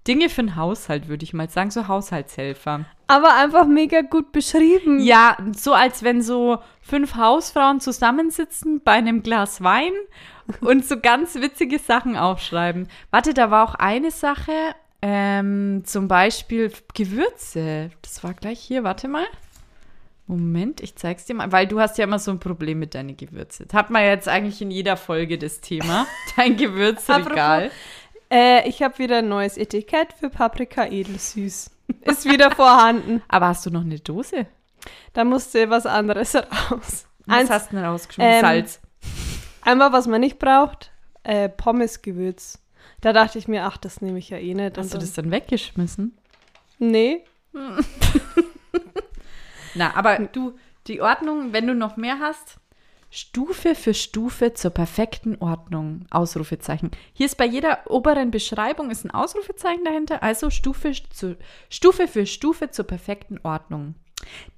Dinge 0.06 0.28
für 0.28 0.42
den 0.42 0.56
Haushalt, 0.56 1.08
würde 1.08 1.24
ich 1.24 1.32
mal 1.32 1.48
sagen, 1.48 1.70
so 1.70 1.88
Haushaltshelfer. 1.88 2.84
Aber 3.06 3.34
einfach 3.34 3.66
mega 3.66 4.02
gut 4.02 4.32
beschrieben. 4.32 5.00
Ja, 5.00 5.36
so 5.56 5.72
als 5.72 6.02
wenn 6.02 6.22
so 6.22 6.58
fünf 6.82 7.16
Hausfrauen 7.16 7.80
zusammensitzen 7.80 8.82
bei 8.82 8.92
einem 8.92 9.22
Glas 9.22 9.62
Wein 9.62 9.92
und 10.60 10.84
so 10.84 11.00
ganz 11.00 11.34
witzige 11.36 11.78
Sachen 11.78 12.16
aufschreiben. 12.16 12.88
Warte, 13.10 13.34
da 13.34 13.50
war 13.50 13.68
auch 13.68 13.74
eine 13.74 14.10
Sache, 14.10 14.52
ähm, 15.00 15.82
zum 15.84 16.06
Beispiel 16.08 16.70
Gewürze. 16.94 17.90
Das 18.02 18.22
war 18.22 18.34
gleich 18.34 18.60
hier, 18.60 18.84
warte 18.84 19.08
mal. 19.08 19.26
Moment, 20.26 20.80
ich 20.80 20.96
zeig's 20.96 21.26
dir 21.26 21.34
mal, 21.34 21.52
weil 21.52 21.66
du 21.66 21.80
hast 21.80 21.98
ja 21.98 22.04
immer 22.04 22.18
so 22.18 22.30
ein 22.30 22.40
Problem 22.40 22.78
mit 22.78 22.94
deinen 22.94 23.16
Gewürzen. 23.16 23.66
Hat 23.72 23.90
man 23.90 24.02
ja 24.02 24.08
jetzt 24.08 24.26
eigentlich 24.28 24.62
in 24.62 24.70
jeder 24.70 24.96
Folge 24.96 25.36
das 25.36 25.60
Thema. 25.60 26.06
Dein 26.36 26.56
Gewürzregal. 26.56 27.70
Äh, 28.30 28.66
ich 28.68 28.82
habe 28.82 28.98
wieder 28.98 29.18
ein 29.18 29.28
neues 29.28 29.58
Etikett 29.58 30.14
für 30.14 30.30
Paprika 30.30 30.86
edelsüß. 30.86 31.70
Ist 32.02 32.24
wieder 32.24 32.50
vorhanden. 32.56 33.22
Aber 33.28 33.48
hast 33.48 33.66
du 33.66 33.70
noch 33.70 33.82
eine 33.82 33.98
Dose? 34.00 34.46
Da 35.12 35.24
musste 35.24 35.68
was 35.68 35.84
anderes 35.84 36.34
raus. 36.70 37.06
Was 37.26 37.38
Eins, 37.38 37.50
hast 37.50 37.70
du 37.72 37.76
denn 37.76 37.84
rausgeschmissen? 37.84 38.32
ähm, 38.34 38.40
Salz. 38.40 38.80
einmal, 39.60 39.92
was 39.92 40.06
man 40.06 40.20
nicht 40.20 40.38
braucht, 40.38 40.90
äh, 41.22 41.50
Pommesgewürz. 41.50 42.60
Da 43.02 43.12
dachte 43.12 43.38
ich 43.38 43.46
mir, 43.46 43.64
ach, 43.64 43.76
das 43.76 44.00
nehme 44.00 44.18
ich 44.18 44.30
ja 44.30 44.38
eh 44.38 44.54
nicht. 44.54 44.78
Hast 44.78 44.92
du 44.92 44.96
Und 44.96 45.02
das 45.02 45.12
dann 45.12 45.30
weggeschmissen? 45.30 46.16
Nee. 46.78 47.24
Na, 49.74 49.94
aber 49.94 50.18
du, 50.18 50.56
die 50.86 51.00
Ordnung, 51.00 51.52
wenn 51.52 51.66
du 51.66 51.74
noch 51.74 51.96
mehr 51.96 52.18
hast, 52.20 52.58
Stufe 53.16 53.76
für 53.76 53.94
Stufe 53.94 54.54
zur 54.54 54.72
perfekten 54.72 55.36
Ordnung. 55.36 56.04
Ausrufezeichen. 56.10 56.90
Hier 57.12 57.26
ist 57.26 57.36
bei 57.36 57.46
jeder 57.46 57.88
oberen 57.88 58.32
Beschreibung 58.32 58.90
ist 58.90 59.04
ein 59.04 59.12
Ausrufezeichen 59.12 59.84
dahinter, 59.84 60.20
also 60.24 60.50
Stufe, 60.50 60.90
zu, 61.10 61.36
Stufe 61.70 62.08
für 62.08 62.26
Stufe 62.26 62.70
zur 62.72 62.86
perfekten 62.86 63.38
Ordnung. 63.44 63.94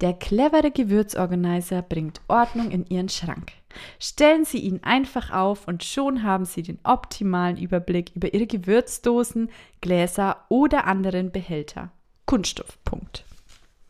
Der 0.01 0.13
clevere 0.13 0.71
Gewürzorganizer 0.71 1.83
bringt 1.83 2.21
Ordnung 2.27 2.71
in 2.71 2.87
Ihren 2.87 3.09
Schrank. 3.09 3.51
Stellen 3.99 4.43
Sie 4.43 4.59
ihn 4.59 4.81
einfach 4.81 5.29
auf 5.29 5.67
und 5.67 5.83
schon 5.83 6.23
haben 6.23 6.45
Sie 6.45 6.63
den 6.63 6.79
optimalen 6.83 7.57
Überblick 7.57 8.11
über 8.15 8.33
Ihre 8.33 8.47
Gewürzdosen, 8.47 9.51
Gläser 9.81 10.45
oder 10.49 10.85
anderen 10.85 11.31
Behälter. 11.31 11.91
Kunststoff. 12.25 12.83
Punkt. 12.83 13.26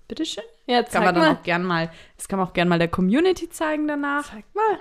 Bitteschön. 0.08 0.44
Ja, 0.68 0.84
Kann 0.84 0.92
zeig 0.92 1.04
man 1.06 1.16
dann 1.16 1.24
mal. 1.24 1.36
auch 1.36 1.44
gern 1.44 1.64
mal, 1.64 1.92
das 2.16 2.28
kann 2.28 2.40
man 2.40 2.48
auch 2.48 2.54
gern 2.54 2.68
mal 2.68 2.80
der 2.80 2.88
Community 2.88 3.50
zeigen 3.50 3.88
danach. 3.88 4.30
Zeig 4.32 4.46
mal. 4.54 4.80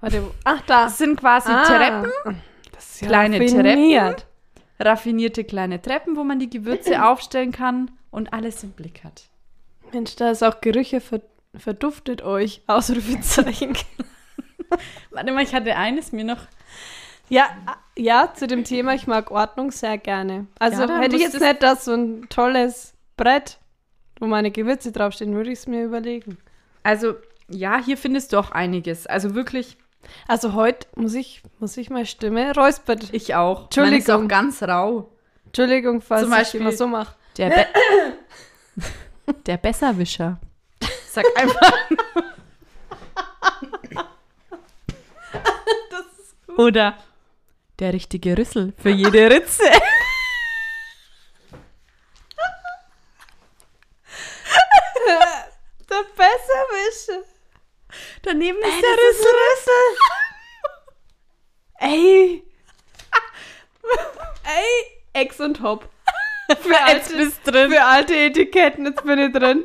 Warte, 0.00 0.24
wo- 0.24 0.34
ach, 0.44 0.60
da. 0.62 0.84
Das 0.84 0.98
sind 0.98 1.18
quasi 1.18 1.50
Ah. 1.52 1.64
Treppen, 1.64 2.12
ja 3.00 3.06
kleine 3.08 3.40
raffiniert. 3.40 4.18
Treppen, 4.18 4.24
raffinierte 4.80 5.44
kleine 5.44 5.80
Treppen, 5.82 6.16
wo 6.16 6.24
man 6.24 6.38
die 6.38 6.50
Gewürze 6.50 7.04
aufstellen 7.06 7.52
kann 7.52 7.90
und 8.10 8.32
alles 8.32 8.62
im 8.64 8.70
Blick 8.72 9.02
hat. 9.04 9.24
Mensch, 9.92 10.16
da 10.16 10.30
ist 10.30 10.42
auch 10.42 10.60
Gerüche 10.60 11.00
ver 11.00 11.20
verduftet 11.54 12.22
euch. 12.22 12.62
Ausrufezeichen. 12.66 13.76
Warte 15.10 15.32
mal, 15.32 15.42
ich 15.42 15.54
hatte 15.54 15.76
eines 15.76 16.12
mir 16.12 16.24
noch. 16.24 16.40
ja, 17.28 17.44
ja, 17.96 18.32
zu 18.34 18.46
dem 18.46 18.64
Thema, 18.64 18.94
ich 18.94 19.06
mag 19.06 19.30
Ordnung 19.30 19.70
sehr 19.70 19.98
gerne. 19.98 20.46
Also 20.58 20.80
Ja, 20.82 20.86
dann 20.86 21.02
hätte 21.02 21.16
ich 21.16 21.22
jetzt 21.22 21.38
nicht 21.38 21.62
das 21.62 21.84
so 21.84 21.92
ein 21.92 22.26
tolles 22.30 22.94
Brett, 23.18 23.58
wo 24.22 24.26
meine 24.28 24.52
Gewürze 24.52 24.92
draufstehen, 24.92 25.34
würde 25.34 25.50
ich 25.50 25.58
es 25.58 25.66
mir 25.66 25.82
überlegen. 25.84 26.38
Also, 26.84 27.14
ja, 27.48 27.82
hier 27.84 27.96
findest 27.98 28.32
du 28.32 28.38
auch 28.38 28.52
einiges. 28.52 29.08
Also 29.08 29.34
wirklich, 29.34 29.76
Also 30.28 30.52
heute 30.52 30.86
muss 30.94 31.14
ich, 31.14 31.42
muss 31.58 31.76
ich 31.76 31.90
meine 31.90 32.06
Stimme 32.06 32.54
räuspert. 32.54 33.12
ich 33.12 33.34
auch. 33.34 33.64
Entschuldigung. 33.64 33.90
Meine 33.90 33.98
ist 33.98 34.10
auch 34.10 34.28
ganz 34.28 34.62
rau. 34.62 35.10
Entschuldigung, 35.46 36.00
falls 36.00 36.22
Zum 36.22 36.30
ich 36.32 36.38
Beispiel- 36.38 36.60
immer 36.60 36.70
so 36.70 36.86
mache. 36.86 37.16
Der, 37.36 37.48
Be 37.50 37.66
der 39.46 39.56
Besserwischer. 39.56 40.38
Sag 41.08 41.24
einfach. 41.36 41.72
Oder 46.56 46.96
der 47.80 47.92
richtige 47.92 48.38
Rüssel 48.38 48.72
für 48.80 48.90
jede 48.90 49.28
Ritze. 49.30 49.64
Der 55.88 56.04
Besserwischer. 56.16 57.24
Daneben 58.32 58.56
ist 58.60 58.64
Ey, 58.64 58.80
der 58.80 58.96
das 58.96 59.16
ist 59.18 59.26
Rüssel. 59.26 59.96
Ey. 61.80 62.44
Ey, 64.44 65.20
Ex 65.22 65.38
und 65.38 65.60
Hop. 65.62 65.86
Für 66.62 66.70
Jetzt 66.70 67.12
alte, 67.12 67.16
bist 67.18 67.40
drin. 67.46 67.70
für 67.70 67.84
alte 67.84 68.14
Etiketten, 68.16 68.86
jetzt 68.86 69.04
bin 69.04 69.18
ich 69.18 69.32
drin. 69.32 69.64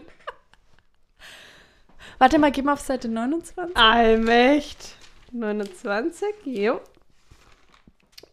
Warte 2.17 2.39
mal, 2.39 2.51
geh 2.51 2.61
mal 2.61 2.73
auf 2.73 2.81
Seite 2.81 3.07
29. 3.07 3.75
Allmächt. 3.77 4.95
29, 5.31 6.27
jo. 6.45 6.81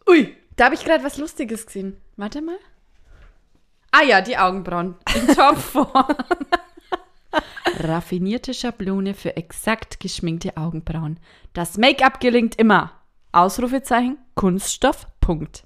Ui, 0.09 0.35
da 0.57 0.65
habe 0.65 0.75
ich 0.75 0.83
gerade 0.83 1.03
was 1.03 1.17
Lustiges 1.17 1.65
gesehen. 1.65 2.01
Warte 2.17 2.41
mal. 2.41 2.59
Ah 3.91 4.03
ja, 4.03 4.19
die 4.21 4.37
Augenbrauen. 4.37 4.95
In 5.15 5.27
Topform. 5.33 6.15
Raffinierte 7.79 8.53
Schablone 8.53 9.13
für 9.13 9.35
exakt 9.37 9.99
geschminkte 9.99 10.55
Augenbrauen. 10.57 11.19
Das 11.53 11.77
Make-up 11.77 12.19
gelingt 12.19 12.55
immer. 12.55 12.91
Ausrufezeichen, 13.31 14.17
Kunststoff, 14.35 15.07
Punkt. 15.19 15.63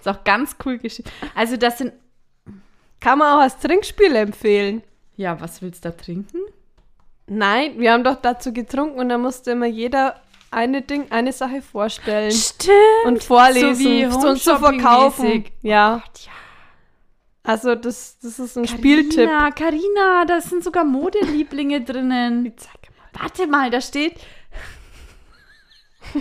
Ist 0.00 0.08
auch 0.08 0.24
ganz 0.24 0.56
cool 0.64 0.78
geschrieben. 0.78 1.08
Also 1.34 1.56
das 1.56 1.78
sind, 1.78 1.92
Kann 3.00 3.18
man 3.18 3.36
auch 3.36 3.42
als 3.42 3.58
Trinkspiel 3.58 4.14
empfehlen. 4.16 4.82
ja, 5.16 5.40
was 5.40 5.62
willst 5.62 5.84
du 5.84 5.90
da 5.90 5.96
trinken? 5.96 6.38
Nein, 7.28 7.78
wir 7.78 7.92
haben 7.92 8.02
doch 8.02 8.16
dazu 8.16 8.52
getrunken 8.52 8.98
und 8.98 9.08
da 9.08 9.18
musste 9.18 9.52
immer 9.52 9.66
jeder 9.66 10.20
eine 10.50 10.82
Ding, 10.82 11.10
eine 11.10 11.32
Sache 11.32 11.62
vorstellen 11.62 12.32
Stimmt. 12.32 12.74
und 13.06 13.22
vorlesen 13.22 13.74
so 13.76 13.88
wie 13.88 14.04
und 14.06 14.38
so 14.38 14.56
verkaufen. 14.56 15.44
Ja, 15.62 15.98
Gott, 16.04 16.20
ja. 16.26 16.32
Also 17.44 17.74
das, 17.74 18.18
das 18.20 18.38
ist 18.38 18.56
ein 18.56 18.68
Spieltipp. 18.68 19.28
Carina, 19.28 19.50
Carina, 19.50 20.24
da 20.26 20.40
sind 20.40 20.62
sogar 20.62 20.84
Modelieblinge 20.84 21.80
drinnen. 21.84 22.52
Warte 23.12 23.46
mal, 23.46 23.70
da 23.70 23.80
steht. 23.80 24.14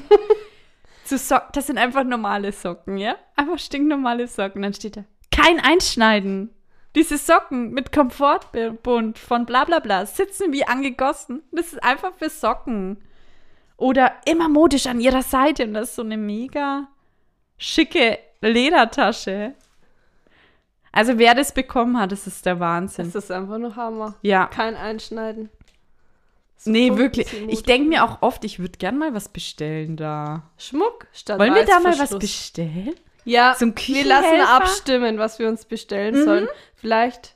Zu 1.06 1.18
Socken, 1.18 1.50
das 1.54 1.68
sind 1.68 1.78
einfach 1.78 2.04
normale 2.04 2.52
Socken, 2.52 2.98
ja? 2.98 3.16
Einfach 3.36 3.60
stinknormale 3.60 4.28
Socken. 4.28 4.62
Dann 4.62 4.74
steht 4.74 4.98
da, 4.98 5.06
kein 5.32 5.60
Einschneiden. 5.60 6.50
Diese 6.96 7.18
Socken 7.18 7.72
mit 7.72 7.92
Komfortbund 7.92 9.18
von 9.18 9.46
bla 9.46 9.64
bla 9.64 9.80
bla 9.80 10.06
sitzen 10.06 10.52
wie 10.52 10.66
angegossen. 10.66 11.44
Das 11.52 11.68
ist 11.68 11.84
einfach 11.84 12.14
für 12.16 12.30
Socken. 12.30 13.02
Oder 13.78 14.14
immer 14.26 14.50
modisch 14.50 14.88
an 14.88 15.00
ihrer 15.00 15.24
Seite. 15.24 15.64
Und 15.64 15.74
das 15.74 15.90
ist 15.90 15.96
so 15.96 16.02
eine 16.02 16.18
mega 16.18 16.88
schicke 17.58 18.20
Ledertasche. 18.42 19.56
Also 20.92 21.18
wer 21.18 21.34
das 21.36 21.54
bekommen 21.54 21.98
hat, 22.00 22.12
das 22.12 22.28
ist 22.28 22.46
der 22.46 22.60
Wahnsinn. 22.60 23.06
Das 23.12 23.24
ist 23.24 23.32
einfach 23.32 23.58
nur 23.58 23.76
Hammer. 23.76 24.16
Ja. 24.22 24.48
Kein 24.48 24.76
Einschneiden. 24.76 25.50
Nee, 26.66 26.90
Guck, 26.90 26.98
wirklich. 27.00 27.34
Ich 27.48 27.64
denke 27.64 27.88
mir 27.90 28.04
auch 28.04 28.22
oft, 28.22 28.44
ich 28.46 28.60
würde 28.60 28.78
gern 28.78 28.98
mal 28.98 29.14
was 29.16 29.30
bestellen 29.30 29.98
da. 29.98 30.44
Schmuck 30.58 31.08
statt 31.14 31.40
Wollen 31.40 31.56
wir 31.56 31.66
da 31.66 31.80
mal 31.80 31.98
was 31.98 32.18
bestellen? 32.20 32.94
Ja, 33.26 33.56
So 33.58 33.66
ein 33.66 33.76
wir 33.78 34.06
lassen 34.06 34.42
abstimmen, 34.42 35.18
was 35.18 35.40
wir 35.40 35.48
uns 35.48 35.66
bestellen 35.66 36.20
Mhm. 36.20 36.24
sollen. 36.26 36.48
Vielleicht, 36.76 37.36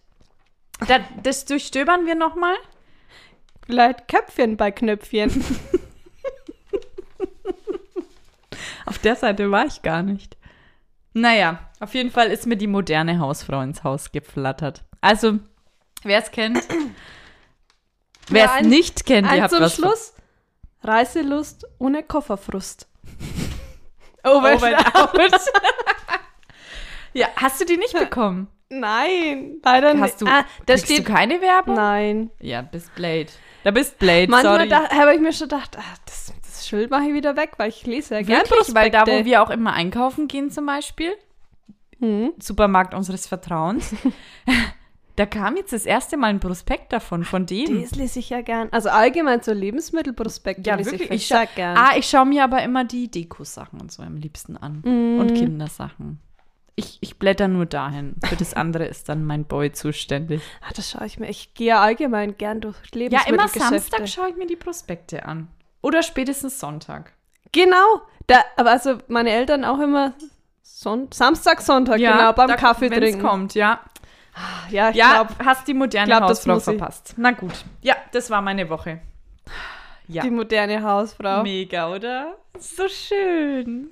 Da, 0.88 1.00
das 1.24 1.46
durchstöbern 1.46 2.06
wir 2.06 2.16
nochmal. 2.16 2.56
vielleicht 3.66 4.08
Köpfchen 4.08 4.58
bei 4.58 4.70
Knöpfchen. 4.72 5.32
Auf 8.86 8.98
der 9.00 9.16
Seite 9.16 9.50
war 9.52 9.66
ich 9.66 9.82
gar 9.82 10.04
nicht. 10.04 10.38
Naja, 11.18 11.60
auf 11.80 11.94
jeden 11.94 12.12
Fall 12.12 12.28
ist 12.28 12.46
mir 12.46 12.58
die 12.58 12.68
moderne 12.68 13.20
Hausfrau 13.20 13.62
ins 13.62 13.86
Haus 13.86 14.12
geflattert. 14.12 14.84
Also, 15.00 15.40
wer 16.04 16.20
es 16.22 16.30
kennt, 16.30 16.62
wer 18.28 18.46
es 18.46 18.52
ein- 18.52 18.68
nicht 18.68 19.06
kennt, 19.06 19.32
ihr 19.32 19.42
habt 19.44 19.52
zum 19.54 19.62
was 19.62 19.76
Schluss. 19.76 20.14
Reiselust 20.84 21.66
ohne 21.80 22.04
Kofferfrust. 22.04 22.88
Over 24.26 24.62
and 24.62 24.96
out. 24.96 25.18
ja, 27.14 27.28
hast 27.38 27.62
du 27.62 27.66
die 27.66 27.78
nicht 27.78 27.94
bekommen? 27.98 28.48
Nein, 28.70 29.62
leider 29.64 29.94
nicht. 29.94 30.04
Hast 30.04 30.22
du, 30.22 30.26
ah, 30.28 30.44
da 30.66 30.78
steht 30.78 31.00
du 31.08 31.14
keine 31.14 31.40
Werbung? 31.40 31.76
Nein. 31.76 32.32
Ja, 32.42 32.62
bist 32.62 32.94
Blade. 32.96 33.28
Da 33.64 33.72
bist 33.72 33.98
Blade, 34.00 34.28
Manchmal 34.30 34.58
sorry. 34.68 34.70
da, 34.70 34.90
habe 34.90 35.14
ich 35.16 35.22
mir 35.22 35.32
schon 35.32 35.48
gedacht, 35.48 35.78
ah, 35.78 35.94
das, 36.06 36.25
Schild 36.68 36.92
mache 36.92 37.06
ich 37.08 37.14
wieder 37.14 37.36
weg, 37.36 37.54
weil 37.58 37.70
ich 37.70 37.86
lese 37.86 38.16
ja 38.16 38.22
gerne 38.22 38.44
Wirklich, 38.50 38.76
weil 38.76 38.90
da, 38.92 39.02
wo 39.02 39.06
Prospekte. 39.06 39.26
wir 39.26 39.42
auch 39.44 39.50
immer 39.50 39.74
einkaufen 39.74 40.28
gehen 40.28 40.50
zum 40.52 40.66
Beispiel, 40.66 41.12
Hm. 42.00 42.34
Supermarkt 42.40 42.94
unseres 42.94 43.26
Vertrauens, 43.28 43.94
Da 45.18 45.26
kam 45.26 45.56
jetzt 45.56 45.72
das 45.72 45.86
erste 45.86 46.18
Mal 46.18 46.28
ein 46.28 46.42
Prospekt 46.42 46.92
davon, 46.92 47.24
von 47.24 47.46
dem. 47.46 47.82
Das 47.82 47.96
lese 47.96 48.20
ich 48.20 48.32
ja 48.32 48.42
gern. 48.42 48.68
Also 48.74 48.90
allgemein 48.90 49.42
so 49.42 49.54
Lebensmittelprospekte 49.54 50.70
Ja, 50.70 50.76
lese 50.76 50.92
wirklich. 50.92 51.10
ich 51.10 51.16
Ich 51.22 51.28
sehr 51.30 51.46
gern. 51.56 51.78
Ah, 51.78 51.92
ich 51.98 52.06
schaue 52.10 52.26
mir 52.26 52.44
aber 52.44 52.62
immer 52.64 52.84
die 52.84 53.10
Deko-Sachen 53.10 53.80
und 53.80 53.94
so 53.94 54.04
am 54.04 54.18
liebsten 54.18 54.58
an. 54.58 54.82
Mhm. 54.84 55.20
Und 55.20 55.34
Kindersachen. 55.34 56.20
Ich, 56.76 56.98
ich 57.00 57.18
blätter 57.18 57.48
nur 57.48 57.66
dahin. 57.66 58.16
Für 58.28 58.36
das 58.36 58.54
andere 58.56 58.88
ist 58.88 59.08
dann 59.08 59.24
mein 59.24 59.46
Boy 59.46 59.72
zuständig. 59.72 60.42
Ah, 60.60 60.74
das 60.76 60.92
schaue 60.92 61.06
ich 61.08 61.18
mir. 61.18 61.30
Ich 61.30 61.54
gehe 61.54 61.68
ja 61.68 61.82
allgemein 61.82 62.38
gern 62.38 62.60
durch 62.60 62.76
Ja, 62.94 63.00
Lebensmittelgeschäfte. 63.00 63.58
immer 63.60 63.70
Samstag 63.70 64.10
schaue 64.10 64.30
ich 64.32 64.36
mir 64.36 64.48
die 64.48 64.58
Prospekte 64.58 65.26
an. 65.26 65.48
Oder 65.86 66.02
spätestens 66.04 66.60
Sonntag. 66.60 67.14
Genau. 67.52 68.02
Da, 68.28 68.42
aber 68.58 68.72
also 68.72 68.98
meine 69.08 69.30
Eltern 69.30 69.64
auch 69.64 69.80
immer 69.80 70.14
Son 70.64 71.08
Samstag, 71.12 71.62
Sonntag, 71.62 71.98
genau, 71.98 72.34
beim 72.34 72.48
da- 72.48 72.56
Kaffee 72.56 72.90
wenn's 72.90 73.00
trinken. 73.00 73.22
kommt, 73.22 73.54
ja. 73.54 73.80
Ja, 74.70 74.90
ich 74.90 74.96
Ja, 74.96 75.24
glaube, 75.24 75.46
hast 75.46 75.68
die 75.68 75.74
moderne 75.74 76.08
glaub, 76.08 76.24
Hausfrau 76.24 76.60
verpasst. 76.60 77.14
Na 77.18 77.32
gut. 77.32 77.64
Ja, 77.82 77.96
das 78.12 78.30
war 78.30 78.42
meine 78.42 78.68
Woche. 78.70 79.00
Ja. 80.08 80.24
die 80.24 80.32
moderne 80.32 80.82
Hausfrau. 80.84 81.44
Mega, 81.44 81.90
oder? 81.94 82.36
So 82.60 82.88
schön. 82.88 83.92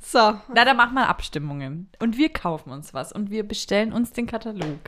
So, 0.00 0.18
Na, 0.54 0.64
da 0.64 0.74
machen 0.74 0.94
wir 0.94 1.08
Abstimmungen. 1.08 1.90
Und 1.98 2.16
wir 2.18 2.28
kaufen 2.32 2.70
uns 2.70 2.92
was. 2.94 3.12
Und 3.12 3.30
wir 3.30 3.46
bestellen 3.48 3.92
uns 3.92 4.12
den 4.12 4.26
Katalog. 4.26 4.78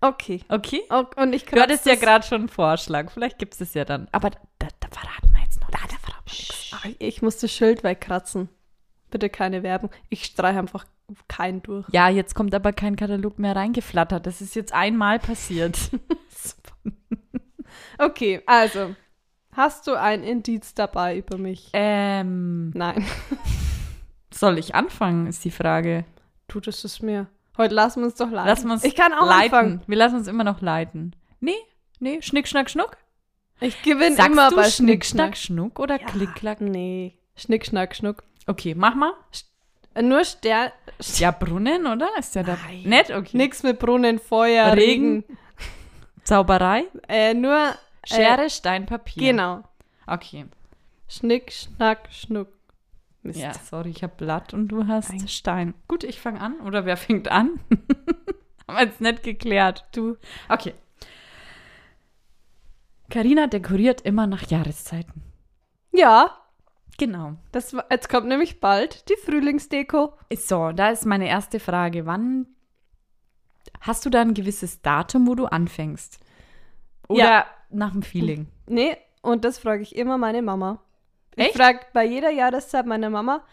okay. 0.00 0.42
Okay? 0.48 0.82
Oh, 0.90 1.04
und 1.16 1.32
ich 1.32 1.46
Du 1.46 1.60
hattest 1.60 1.86
ja 1.86 1.94
gerade 1.94 2.26
schon 2.26 2.40
einen 2.42 2.48
Vorschlag. 2.48 3.10
Vielleicht 3.12 3.38
gibt 3.38 3.54
es 3.54 3.60
es 3.60 3.74
ja 3.74 3.84
dann. 3.84 4.08
Aber 4.12 4.30
da, 4.30 4.38
da, 4.58 4.66
da 4.80 4.88
verraten 4.90 5.32
wir 5.32 5.42
jetzt 5.42 5.60
noch. 5.60 5.70
Da, 5.70 5.78
da 5.88 5.96
verraten 6.02 6.26
wir 6.26 6.32
nichts. 6.32 6.69
Ach, 6.82 6.88
ich 6.98 7.22
muss 7.22 7.36
das 7.38 7.50
Schild 7.52 7.82
wegkratzen. 7.84 8.48
Bitte 9.10 9.28
keine 9.28 9.62
Werbung. 9.62 9.90
Ich 10.08 10.24
streiche 10.24 10.58
einfach 10.58 10.86
keinen 11.28 11.62
durch. 11.62 11.86
Ja, 11.90 12.08
jetzt 12.08 12.34
kommt 12.34 12.54
aber 12.54 12.72
kein 12.72 12.94
Katalog 12.96 13.38
mehr 13.38 13.56
reingeflattert. 13.56 14.24
Das 14.26 14.40
ist 14.40 14.54
jetzt 14.54 14.72
einmal 14.72 15.18
passiert. 15.18 15.78
Okay, 17.98 18.42
also. 18.46 18.94
Hast 19.52 19.86
du 19.86 19.94
ein 19.94 20.22
Indiz 20.22 20.74
dabei 20.74 21.18
über 21.18 21.36
mich? 21.38 21.70
ähm, 21.72 22.70
Nein. 22.70 23.04
soll 24.32 24.58
ich 24.58 24.74
anfangen, 24.74 25.26
ist 25.26 25.44
die 25.44 25.50
Frage. 25.50 26.04
Du, 26.48 26.60
das 26.60 26.84
ist 26.84 27.02
mir. 27.02 27.26
Heute 27.58 27.74
lassen 27.74 28.00
wir 28.00 28.06
uns 28.06 28.14
doch 28.14 28.30
leiten. 28.30 28.64
Wir 28.68 28.72
uns 28.72 28.84
ich 28.84 28.94
kann 28.94 29.12
auch 29.12 29.26
leiten. 29.26 29.42
anfangen. 29.54 29.82
Wir 29.86 29.96
lassen 29.98 30.16
uns 30.16 30.28
immer 30.28 30.44
noch 30.44 30.60
leiten. 30.60 31.14
Nee, 31.40 31.52
nee, 31.98 32.22
Schnick, 32.22 32.48
Schnack, 32.48 32.70
Schnuck. 32.70 32.96
Ich 33.60 33.82
gewinne 33.82 34.16
Sagst 34.16 34.32
immer 34.32 34.50
du 34.50 34.56
bei 34.56 34.64
Schnick, 34.64 35.04
Schnick, 35.04 35.06
Schnack. 35.06 35.36
Schnuck 35.36 35.78
oder 35.78 35.98
Klick, 35.98 36.34
Klack? 36.34 36.60
Nee. 36.60 37.14
Schnick, 37.36 37.66
Schnack, 37.66 37.94
Schnuck. 37.94 38.22
Okay, 38.46 38.74
mach 38.74 38.94
mal. 38.94 39.12
Äh, 39.94 40.02
Nur 40.02 40.24
Stern. 40.24 40.70
Ja, 41.16 41.30
Brunnen, 41.30 41.86
oder? 41.86 42.08
Ist 42.18 42.34
ja 42.34 42.42
da. 42.42 42.56
Nein. 42.66 42.82
Nett, 42.84 43.10
okay. 43.10 43.36
Nix 43.36 43.62
mit 43.62 43.78
Brunnen, 43.78 44.18
Feuer, 44.18 44.74
Regen. 44.74 45.24
Regen. 45.24 45.38
Zauberei. 46.24 46.84
Äh, 47.08 47.34
nur. 47.34 47.74
Schere, 48.04 48.48
Stein, 48.48 48.86
Papier. 48.86 49.32
Genau. 49.32 49.64
Okay. 50.06 50.46
Schnick, 51.08 51.52
Schnack, 51.52 52.08
Schnuck. 52.10 52.48
Mist. 53.22 53.38
Ja, 53.38 53.52
sorry, 53.52 53.90
ich 53.90 54.02
habe 54.02 54.14
Blatt 54.16 54.54
und 54.54 54.68
du 54.68 54.86
hast 54.86 55.10
Nein. 55.10 55.28
Stein. 55.28 55.74
Gut, 55.88 56.04
ich 56.04 56.20
fange 56.20 56.40
an. 56.40 56.60
Oder 56.60 56.86
wer 56.86 56.96
fängt 56.96 57.28
an? 57.28 57.60
Haben 58.66 58.76
wir 58.78 58.84
jetzt 58.84 59.00
nicht 59.00 59.22
geklärt. 59.22 59.86
Du. 59.92 60.16
Okay. 60.48 60.74
Karina 63.10 63.46
dekoriert 63.46 64.00
immer 64.02 64.26
nach 64.26 64.46
Jahreszeiten. 64.50 65.22
Ja, 65.92 66.36
Genau. 66.98 67.36
das, 67.50 67.74
jetzt 67.90 68.08
kommt 68.10 68.26
nämlich 68.28 68.60
bald 68.60 69.08
die 69.08 69.16
Frühlingsdeko. 69.16 70.12
So, 70.36 70.72
da 70.72 70.90
ist 70.90 71.06
meine 71.06 71.28
erste 71.28 71.58
Frage. 71.58 72.04
Wann 72.04 72.46
hast 73.80 74.04
du 74.04 74.10
da 74.10 74.20
ein 74.20 74.34
gewisses 74.34 74.82
Datum, 74.82 75.26
wo 75.26 75.34
du 75.34 75.46
anfängst? 75.46 76.20
Oder 77.08 77.18
Ja. 77.24 77.46
nach 77.70 77.92
dem 77.92 78.02
Feeling? 78.02 78.48
Nee, 78.66 78.96
und 79.22 79.44
das 79.46 79.58
frage 79.58 79.82
ich 79.82 79.96
immer 79.96 80.18
meine 80.18 80.42
Mama. 80.42 80.82
Ich 81.36 81.46
Echt? 81.46 81.56
frage 81.56 81.80
bei 81.94 82.04
jeder 82.04 82.30
Jahreszeit 82.30 82.84
meine 82.86 83.08
Mama, 83.08 83.44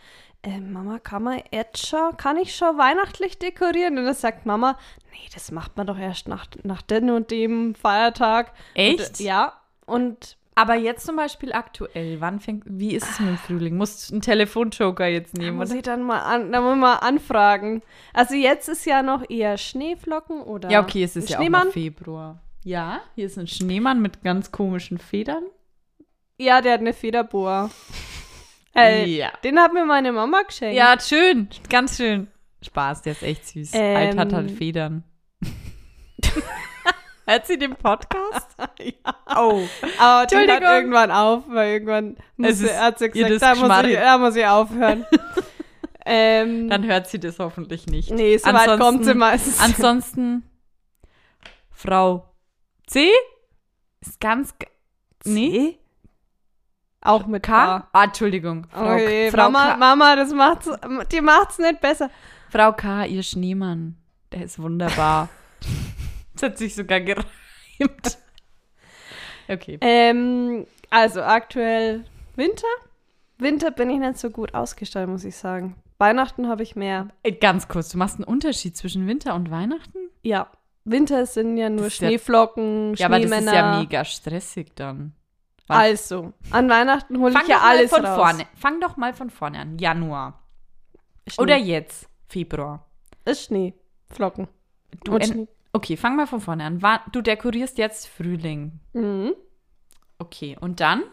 äh, 0.44 0.60
Mama, 0.60 1.00
kann 1.00 1.24
man 1.24 1.42
jetzt 1.52 1.88
schon, 1.88 2.16
kann 2.18 2.38
ich 2.38 2.56
schon 2.56 2.78
weihnachtlich 2.78 3.38
dekorieren? 3.40 3.98
Und 3.98 4.06
dann 4.06 4.14
sagt 4.14 4.46
Mama, 4.46 4.78
nee, 5.12 5.28
das 5.34 5.52
macht 5.52 5.78
man 5.78 5.88
doch 5.88 5.98
erst 5.98 6.28
nach, 6.28 6.48
nach 6.64 6.82
dem 6.82 7.10
und 7.10 7.32
dem 7.32 7.76
Feiertag. 7.76 8.54
Echt? 8.74 9.00
Und, 9.00 9.20
äh, 9.20 9.24
ja, 9.24 9.54
und 9.86 10.38
Aber 10.56 10.76
jetzt 10.76 11.06
zum 11.06 11.16
Beispiel 11.16 11.54
aktuell, 11.54 12.20
wann 12.22 12.40
fängt, 12.40 12.64
wie 12.66 12.96
ist 12.96 13.10
es 13.10 13.20
mit 13.20 13.30
dem 13.30 13.38
Frühling? 13.38 13.78
Musst 13.78 14.10
du 14.10 14.16
einen 14.16 14.22
Telefonjoker 14.22 15.06
jetzt 15.08 15.38
da 15.38 15.42
nehmen? 15.42 15.58
muss 15.58 15.70
Oder? 15.70 15.78
ich 15.78 15.84
dann 15.84 16.02
mal, 16.04 16.20
an, 16.20 16.52
da 16.52 16.62
muss 16.62 16.74
ich 16.74 16.80
mal 16.82 16.96
anfragen. 16.96 17.82
Also 18.14 18.34
jetzt 18.36 18.68
ist 18.68 18.86
ja 18.86 19.04
noch 19.04 19.30
eher 19.30 19.58
Schneeflocken 19.58 20.42
oder 20.42 20.70
Ja, 20.70 20.82
okay, 20.82 21.04
es 21.04 21.16
ist 21.16 21.30
ja 21.30 21.40
auch 21.40 21.48
noch 21.50 21.68
Februar. 21.68 22.40
Ja, 22.64 23.02
hier 23.16 23.28
ist 23.28 23.38
ein 23.38 23.48
Schneemann 23.48 24.02
mit 24.02 24.24
ganz 24.24 24.52
komischen 24.52 24.98
Federn. 24.98 25.44
Ja, 26.40 26.62
der 26.62 26.74
hat 26.74 26.82
eine 26.82 26.94
Federboa. 26.94 27.70
Äh, 28.78 29.06
ja. 29.06 29.32
Den 29.44 29.60
hat 29.60 29.74
mir 29.74 29.86
meine 29.86 30.12
Mama 30.12 30.42
geschenkt. 30.44 30.76
Ja, 30.76 30.98
schön, 31.00 31.50
ganz 31.70 31.98
schön. 31.98 32.28
Spaß, 32.66 33.02
der 33.04 33.14
ist 33.14 33.24
echt 33.24 33.48
süß. 33.48 33.72
Ähm. 33.74 33.96
Alt 33.98 34.18
hat 34.18 34.34
halt 34.34 34.52
Federn. 34.52 35.04
Hört 37.30 37.46
sie 37.46 37.58
den 37.58 37.76
Podcast? 37.76 38.56
ja. 38.80 39.16
Oh. 39.36 39.62
Aber 40.00 40.26
die 40.28 40.36
hört 40.38 40.62
irgendwann 40.62 41.12
auf, 41.12 41.44
weil 41.48 41.74
irgendwann 41.74 42.16
muss 42.38 42.60
sie, 42.60 42.70
hat 42.70 43.00
sie 43.00 43.10
gesagt, 43.10 43.42
da 43.42 43.56
muss, 43.56 43.86
ich, 43.90 43.96
da 43.98 44.18
muss 44.18 44.36
ich 44.38 44.46
aufhören. 44.46 45.06
ähm, 46.06 46.70
Dann 46.70 46.86
hört 46.86 47.08
sie 47.08 47.20
das 47.20 47.38
hoffentlich 47.40 47.86
nicht. 47.88 48.12
nee, 48.12 48.38
so 48.38 48.46
weit 48.48 48.56
Ansonsten- 48.70 48.80
kommt 48.82 49.06
sie 49.06 49.14
meistens. 49.14 49.60
Ansonsten, 49.60 50.50
Frau 51.72 52.34
C 52.88 53.10
ist 54.00 54.20
ganz. 54.22 54.58
g- 54.58 54.68
Nee, 55.26 55.50
C? 55.74 55.80
Auch 57.02 57.26
mit 57.28 57.44
K? 57.44 57.52
K. 57.80 57.88
Ah, 57.94 58.04
Entschuldigung. 58.06 58.66
Frau, 58.72 58.94
Okay, 58.94 59.32
Frau, 59.32 59.50
Mama, 59.50 59.72
K, 59.72 59.78
Mama, 59.78 60.16
das 60.16 60.34
macht's, 60.34 60.70
die 61.12 61.22
macht's 61.22 61.60
nicht 61.60 61.80
besser. 61.80 62.10
Frau 62.50 62.74
K, 62.74 63.06
ihr 63.06 63.24
Schneemann. 63.24 63.98
Der 64.32 64.44
ist 64.44 64.60
wunderbar. 64.60 65.30
das 66.34 66.44
hat 66.44 66.58
sich 66.58 66.76
sogar 66.76 67.00
gereimt. 67.02 67.28
Okay. 69.48 69.78
Ähm, 69.82 70.66
also 70.90 71.22
aktuell 71.22 72.04
Winter. 72.36 72.68
Winter 73.38 73.72
bin 73.72 73.90
ich 73.90 74.00
nicht 74.00 74.18
so 74.18 74.30
gut 74.30 74.54
ausgestattet, 74.54 75.10
muss 75.10 75.24
ich 75.24 75.36
sagen. 75.36 75.76
Weihnachten 76.00 76.48
habe 76.48 76.64
ich 76.64 76.76
mehr. 76.76 77.08
Ey, 77.24 77.32
Ganz 77.34 77.68
kurz, 77.68 77.90
du 77.90 77.98
machst 77.98 78.16
einen 78.16 78.24
Unterschied 78.26 78.76
zwischen 78.76 79.08
Winter 79.08 79.36
und 79.36 79.50
Weihnachten? 79.52 79.98
Ja, 80.24 80.48
Winter 80.86 81.26
sind 81.26 81.58
ja 81.58 81.70
nur 81.70 81.86
Das 81.86 81.94
ist 81.94 82.02
ja- 82.02 82.08
Schneeflocken, 82.10 82.96
Ja, 82.96 83.06
aber 83.08 83.20
das 83.20 83.28
Schneemänner. 83.28 83.52
ist 83.52 83.56
ja 83.58 83.80
mega 83.80 84.06
stressig 84.06 84.76
dann. 84.76 85.14
Wann- 85.68 85.78
Also, 85.80 86.34
an 86.52 86.70
Weihnachten 86.70 87.20
hole 87.20 87.34
ich 87.42 87.48
ja 87.48 87.60
alles 87.60 87.90
von 87.92 88.06
raus. 88.06 88.16
vorne. 88.16 88.46
Fang 88.56 88.80
doch 88.80 88.96
mal 88.98 89.14
von 89.14 89.30
vorne 89.30 89.60
an. 89.60 89.78
Januar. 89.78 90.42
Schnee. 91.28 91.42
Oder 91.44 91.58
jetzt, 91.58 92.08
Februar. 92.30 92.86
ist 93.26 93.44
Schnee. 93.46 93.74
Flocken. 94.10 94.48
Du 95.04 95.16
Und 95.16 95.26
Schnee. 95.26 95.48
okay, 95.74 95.98
fang 95.98 96.16
mal 96.16 96.26
von 96.28 96.40
vorne 96.40 96.64
an. 96.64 96.82
Du 97.12 97.22
dekorierst 97.22 97.78
jetzt 97.78 98.08
Frühling. 98.08 98.80
Mhm. 98.94 99.34
Okay, 100.20 100.56
und 100.62 100.80
dann? 100.80 101.04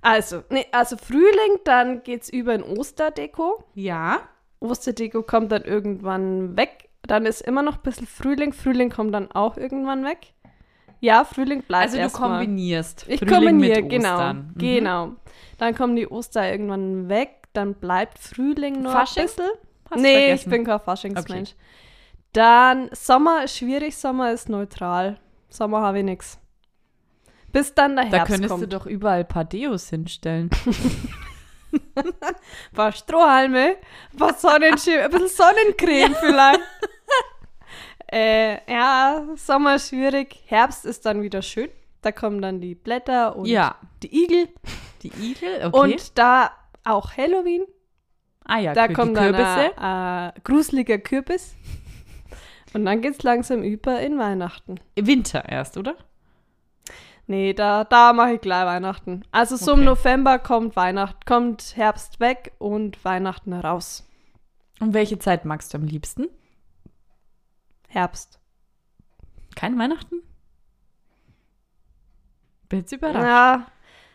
Also, 0.00 0.44
nee, 0.50 0.66
also 0.70 0.96
Frühling, 0.96 1.58
dann 1.64 2.02
geht's 2.02 2.28
über 2.28 2.54
in 2.54 2.62
Osterdeko. 2.62 3.64
Ja. 3.74 4.20
Osterdeko 4.60 5.22
kommt 5.22 5.50
dann 5.52 5.62
irgendwann 5.62 6.56
weg. 6.56 6.88
Dann 7.02 7.26
ist 7.26 7.40
immer 7.42 7.62
noch 7.62 7.76
ein 7.76 7.82
bisschen 7.82 8.06
Frühling. 8.06 8.52
Frühling 8.52 8.90
kommt 8.90 9.14
dann 9.14 9.30
auch 9.32 9.56
irgendwann 9.56 10.04
weg. 10.04 10.34
Ja, 11.00 11.24
Frühling 11.24 11.62
bleibt 11.62 11.94
Also 11.94 11.98
du 11.98 12.10
kombinierst 12.10 13.04
Ich 13.08 13.20
Frühling 13.20 13.34
kombiniere, 13.34 13.82
genau. 13.84 14.32
Mhm. 14.32 14.54
Genau. 14.56 15.12
Dann 15.58 15.74
kommen 15.74 15.96
die 15.96 16.10
Oster 16.10 16.50
irgendwann 16.50 17.08
weg. 17.08 17.48
Dann 17.52 17.74
bleibt 17.74 18.18
Frühling 18.18 18.82
noch 18.82 18.92
Fasching? 18.92 19.22
ein 19.22 19.26
bisschen. 19.26 19.50
Hast 19.90 20.00
nee, 20.00 20.14
vergessen. 20.18 20.34
ich 20.48 20.50
bin 20.50 20.64
kein 20.64 20.80
Faschingsmensch. 20.80 21.54
Dann 22.32 22.90
Sommer 22.92 23.44
ist 23.44 23.56
schwierig, 23.56 23.96
Sommer 23.96 24.32
ist 24.32 24.48
neutral. 24.48 25.18
Sommer 25.48 25.80
habe 25.80 25.98
ich 26.00 26.04
nichts. 26.04 26.38
Bis 27.52 27.74
dann 27.74 27.96
der 27.96 28.04
Da 28.06 28.18
Herbst 28.18 28.32
könntest 28.32 28.50
kommt. 28.50 28.62
du 28.64 28.68
doch 28.68 28.86
überall 28.86 29.24
Padeos 29.24 29.88
hinstellen. 29.88 30.50
Ein 31.94 32.04
paar 32.74 32.92
Strohhalme, 32.92 33.76
ein 34.12 34.18
paar 34.18 34.34
Sonnenschirme, 34.34 35.04
ein 35.04 35.10
bisschen 35.10 35.28
Sonnencreme 35.28 36.14
vielleicht. 36.20 36.60
äh, 38.12 38.72
ja, 38.72 39.26
Sommer 39.36 39.78
schwierig. 39.78 40.42
Herbst 40.46 40.84
ist 40.84 41.06
dann 41.06 41.22
wieder 41.22 41.42
schön. 41.42 41.68
Da 42.02 42.12
kommen 42.12 42.40
dann 42.40 42.60
die 42.60 42.74
Blätter 42.74 43.36
und 43.36 43.46
ja. 43.46 43.76
die 44.02 44.24
Igel. 44.24 44.48
Die 45.02 45.12
Igel, 45.20 45.66
okay. 45.66 45.78
Und 45.94 46.18
da 46.18 46.50
auch 46.84 47.16
Halloween. 47.16 47.64
ah 48.44 48.58
ja, 48.58 48.72
Da 48.72 48.88
kommt 48.88 49.16
die 49.16 49.20
Kürbisse. 49.20 49.72
dann 49.76 49.84
ein 49.84 50.28
äh, 50.36 50.40
gruseliger 50.44 50.98
Kürbis. 50.98 51.54
Und 52.74 52.84
dann 52.84 53.00
geht's 53.00 53.22
langsam 53.22 53.62
über 53.62 54.00
in 54.00 54.18
Weihnachten. 54.18 54.78
Winter 54.94 55.44
erst, 55.48 55.76
oder? 55.76 55.96
Nee, 57.26 57.52
da, 57.52 57.84
da 57.84 58.12
mache 58.14 58.34
ich 58.34 58.40
gleich 58.40 58.64
Weihnachten. 58.64 59.22
Also 59.32 59.56
so 59.56 59.72
im 59.72 59.80
Okay. 59.80 59.86
November 59.86 60.38
kommt 60.38 60.76
Weihnachten, 60.76 61.20
kommt 61.26 61.76
Herbst 61.76 62.20
weg 62.20 62.52
und 62.58 63.04
Weihnachten 63.04 63.52
raus. 63.52 64.06
Und 64.80 64.94
welche 64.94 65.18
Zeit 65.18 65.44
magst 65.44 65.74
du 65.74 65.78
am 65.78 65.84
liebsten? 65.84 66.28
Herbst. 67.88 68.38
Kein 69.56 69.78
Weihnachten? 69.78 70.22
Bin 72.68 72.80
jetzt 72.80 72.92
überrascht. 72.92 73.24
Ja, 73.24 73.66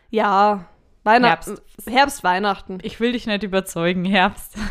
ja. 0.10 0.66
Weihnachten. 1.04 1.58
Herbst. 1.88 2.24
Weihnachten. 2.24 2.78
Ich 2.82 3.00
will 3.00 3.12
dich 3.12 3.28
nicht 3.28 3.44
überzeugen, 3.44 4.06
Herbst. 4.06 4.56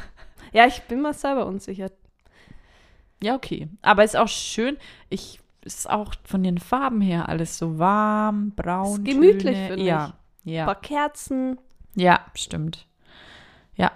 Ja, 0.54 0.66
ich 0.66 0.82
bin 0.82 1.00
mir 1.00 1.14
selber 1.14 1.46
unsicher. 1.46 1.90
Ja, 3.22 3.34
okay. 3.34 3.70
Aber 3.80 4.04
ist 4.04 4.18
auch 4.18 4.28
schön. 4.28 4.76
Ich 5.08 5.40
ist 5.62 5.88
auch 5.88 6.12
von 6.24 6.42
den 6.42 6.58
Farben 6.58 7.00
her 7.00 7.30
alles 7.30 7.56
so 7.56 7.78
warm, 7.78 8.50
braun. 8.54 8.98
Ist 9.06 9.14
gemütlich, 9.14 9.54
Töne. 9.56 9.68
finde 9.68 9.84
ja. 9.86 10.04
Ein 10.44 10.50
Ja. 10.50 10.64
paar 10.66 10.78
Kerzen. 10.78 11.58
Ja, 11.94 12.20
stimmt. 12.34 12.86
Ja. 13.76 13.92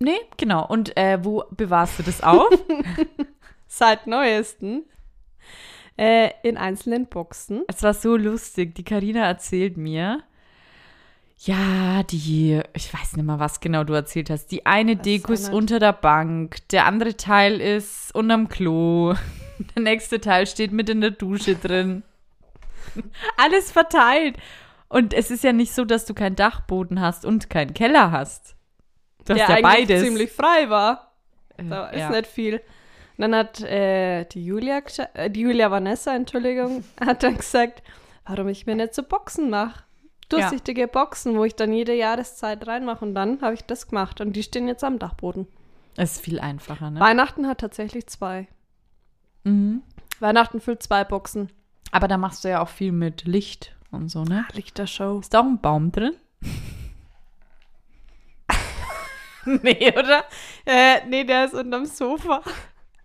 Nee, 0.00 0.18
genau. 0.38 0.66
Und 0.66 0.96
äh, 0.96 1.24
wo 1.24 1.44
bewahrst 1.52 2.00
du 2.00 2.02
das 2.02 2.20
auf? 2.20 2.48
Seit 3.74 4.06
neuesten. 4.06 4.84
Äh, 5.96 6.30
in 6.42 6.58
einzelnen 6.58 7.06
Boxen. 7.06 7.64
es 7.68 7.82
war 7.82 7.94
so 7.94 8.16
lustig. 8.16 8.74
Die 8.74 8.84
Karina 8.84 9.24
erzählt 9.24 9.78
mir, 9.78 10.22
ja, 11.38 12.02
die, 12.02 12.60
ich 12.74 12.92
weiß 12.92 13.16
nicht 13.16 13.24
mehr, 13.24 13.38
was 13.38 13.60
genau 13.60 13.82
du 13.84 13.94
erzählt 13.94 14.28
hast. 14.28 14.48
Die 14.48 14.66
eine 14.66 14.98
Weiß 14.98 15.02
Deko 15.02 15.32
ist 15.32 15.50
unter 15.50 15.78
der 15.78 15.94
Bank, 15.94 16.68
der 16.68 16.84
andere 16.84 17.16
Teil 17.16 17.62
ist 17.62 18.14
unterm 18.14 18.50
Klo, 18.50 19.14
der 19.74 19.82
nächste 19.82 20.20
Teil 20.20 20.46
steht 20.46 20.72
mit 20.72 20.90
in 20.90 21.00
der 21.00 21.12
Dusche 21.12 21.54
drin. 21.56 22.02
Alles 23.38 23.72
verteilt. 23.72 24.36
Und 24.90 25.14
es 25.14 25.30
ist 25.30 25.44
ja 25.44 25.54
nicht 25.54 25.72
so, 25.72 25.86
dass 25.86 26.04
du 26.04 26.12
keinen 26.12 26.36
Dachboden 26.36 27.00
hast 27.00 27.24
und 27.24 27.48
keinen 27.48 27.72
Keller 27.72 28.12
hast. 28.12 28.54
Du 29.24 29.32
hast 29.32 29.38
der 29.38 29.48
ja 29.48 29.48
eigentlich 29.48 29.88
beides. 29.88 30.02
ziemlich 30.02 30.30
frei 30.30 30.68
war. 30.68 31.14
Äh, 31.56 31.64
Da 31.64 31.88
ist 31.88 32.00
ja. 32.00 32.10
nicht 32.10 32.26
viel. 32.26 32.60
Dann 33.22 33.36
hat 33.36 33.60
äh, 33.60 34.24
die 34.24 34.44
Julia, 34.44 34.82
äh, 35.14 35.30
die 35.30 35.42
Julia 35.42 35.70
Vanessa, 35.70 36.12
Entschuldigung, 36.12 36.82
hat 37.00 37.22
dann 37.22 37.36
gesagt, 37.36 37.80
warum 38.26 38.48
ich 38.48 38.66
mir 38.66 38.74
nicht 38.74 38.94
so 38.94 39.04
Boxen 39.04 39.48
mache. 39.48 39.84
Durchsichtige 40.28 40.88
Boxen, 40.88 41.36
wo 41.36 41.44
ich 41.44 41.54
dann 41.54 41.72
jede 41.72 41.94
Jahreszeit 41.94 42.66
reinmache. 42.66 43.04
Und 43.04 43.14
dann 43.14 43.40
habe 43.40 43.54
ich 43.54 43.62
das 43.62 43.86
gemacht. 43.86 44.20
Und 44.20 44.32
die 44.32 44.42
stehen 44.42 44.66
jetzt 44.66 44.82
am 44.82 44.98
Dachboden. 44.98 45.46
Es 45.96 46.14
ist 46.14 46.24
viel 46.24 46.40
einfacher, 46.40 46.90
ne? 46.90 46.98
Weihnachten 46.98 47.46
hat 47.46 47.58
tatsächlich 47.58 48.08
zwei. 48.08 48.48
Mhm. 49.44 49.82
Weihnachten 50.18 50.60
füllt 50.60 50.82
zwei 50.82 51.04
Boxen. 51.04 51.48
Aber 51.92 52.08
da 52.08 52.16
machst 52.16 52.42
du 52.42 52.48
ja 52.48 52.60
auch 52.60 52.70
viel 52.70 52.90
mit 52.90 53.24
Licht 53.24 53.76
und 53.92 54.08
so, 54.08 54.24
ne? 54.24 54.46
Lichtershow. 54.52 55.20
Ist 55.20 55.32
da 55.32 55.42
auch 55.42 55.44
ein 55.44 55.60
Baum 55.60 55.92
drin? 55.92 56.16
nee, 59.62 59.92
oder? 59.96 60.24
Äh, 60.66 61.06
nee, 61.06 61.22
der 61.22 61.44
ist 61.44 61.54
unterm 61.54 61.86
Sofa. 61.86 62.42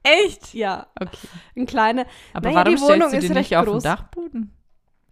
Echt? 0.04 0.54
Ja, 0.54 0.88
Okay. 1.00 1.28
ein 1.56 1.66
kleiner. 1.66 2.06
Aber 2.34 2.50
Naja, 2.50 2.66
warum 2.66 2.76
die 2.76 2.82
Wohnung 2.82 3.08
stellst 3.10 3.30
du 3.30 3.34
recht 3.34 3.52
nicht 3.52 3.58
auf 3.58 3.66
groß. 3.66 3.84
den 3.84 3.90
Dachboden? 3.92 4.54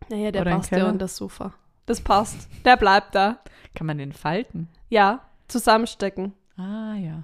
Naja, 0.09 0.31
der 0.31 0.41
Oder 0.43 0.55
passt 0.57 0.71
ja 0.71 0.85
unter 0.85 0.97
das 0.99 1.15
Sofa. 1.17 1.53
Das 1.85 2.01
passt. 2.01 2.47
Der 2.63 2.77
bleibt 2.77 3.13
da. 3.15 3.39
Kann 3.75 3.87
man 3.87 3.97
den 3.97 4.13
falten? 4.13 4.69
Ja, 4.89 5.21
zusammenstecken. 5.47 6.33
Ah, 6.57 6.95
ja. 6.95 7.21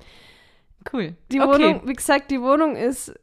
Cool. 0.91 1.15
Die 1.31 1.39
okay. 1.39 1.53
Wohnung, 1.63 1.87
wie 1.87 1.93
gesagt, 1.93 2.31
die 2.31 2.41
Wohnung 2.41 2.75
ist 2.75 3.13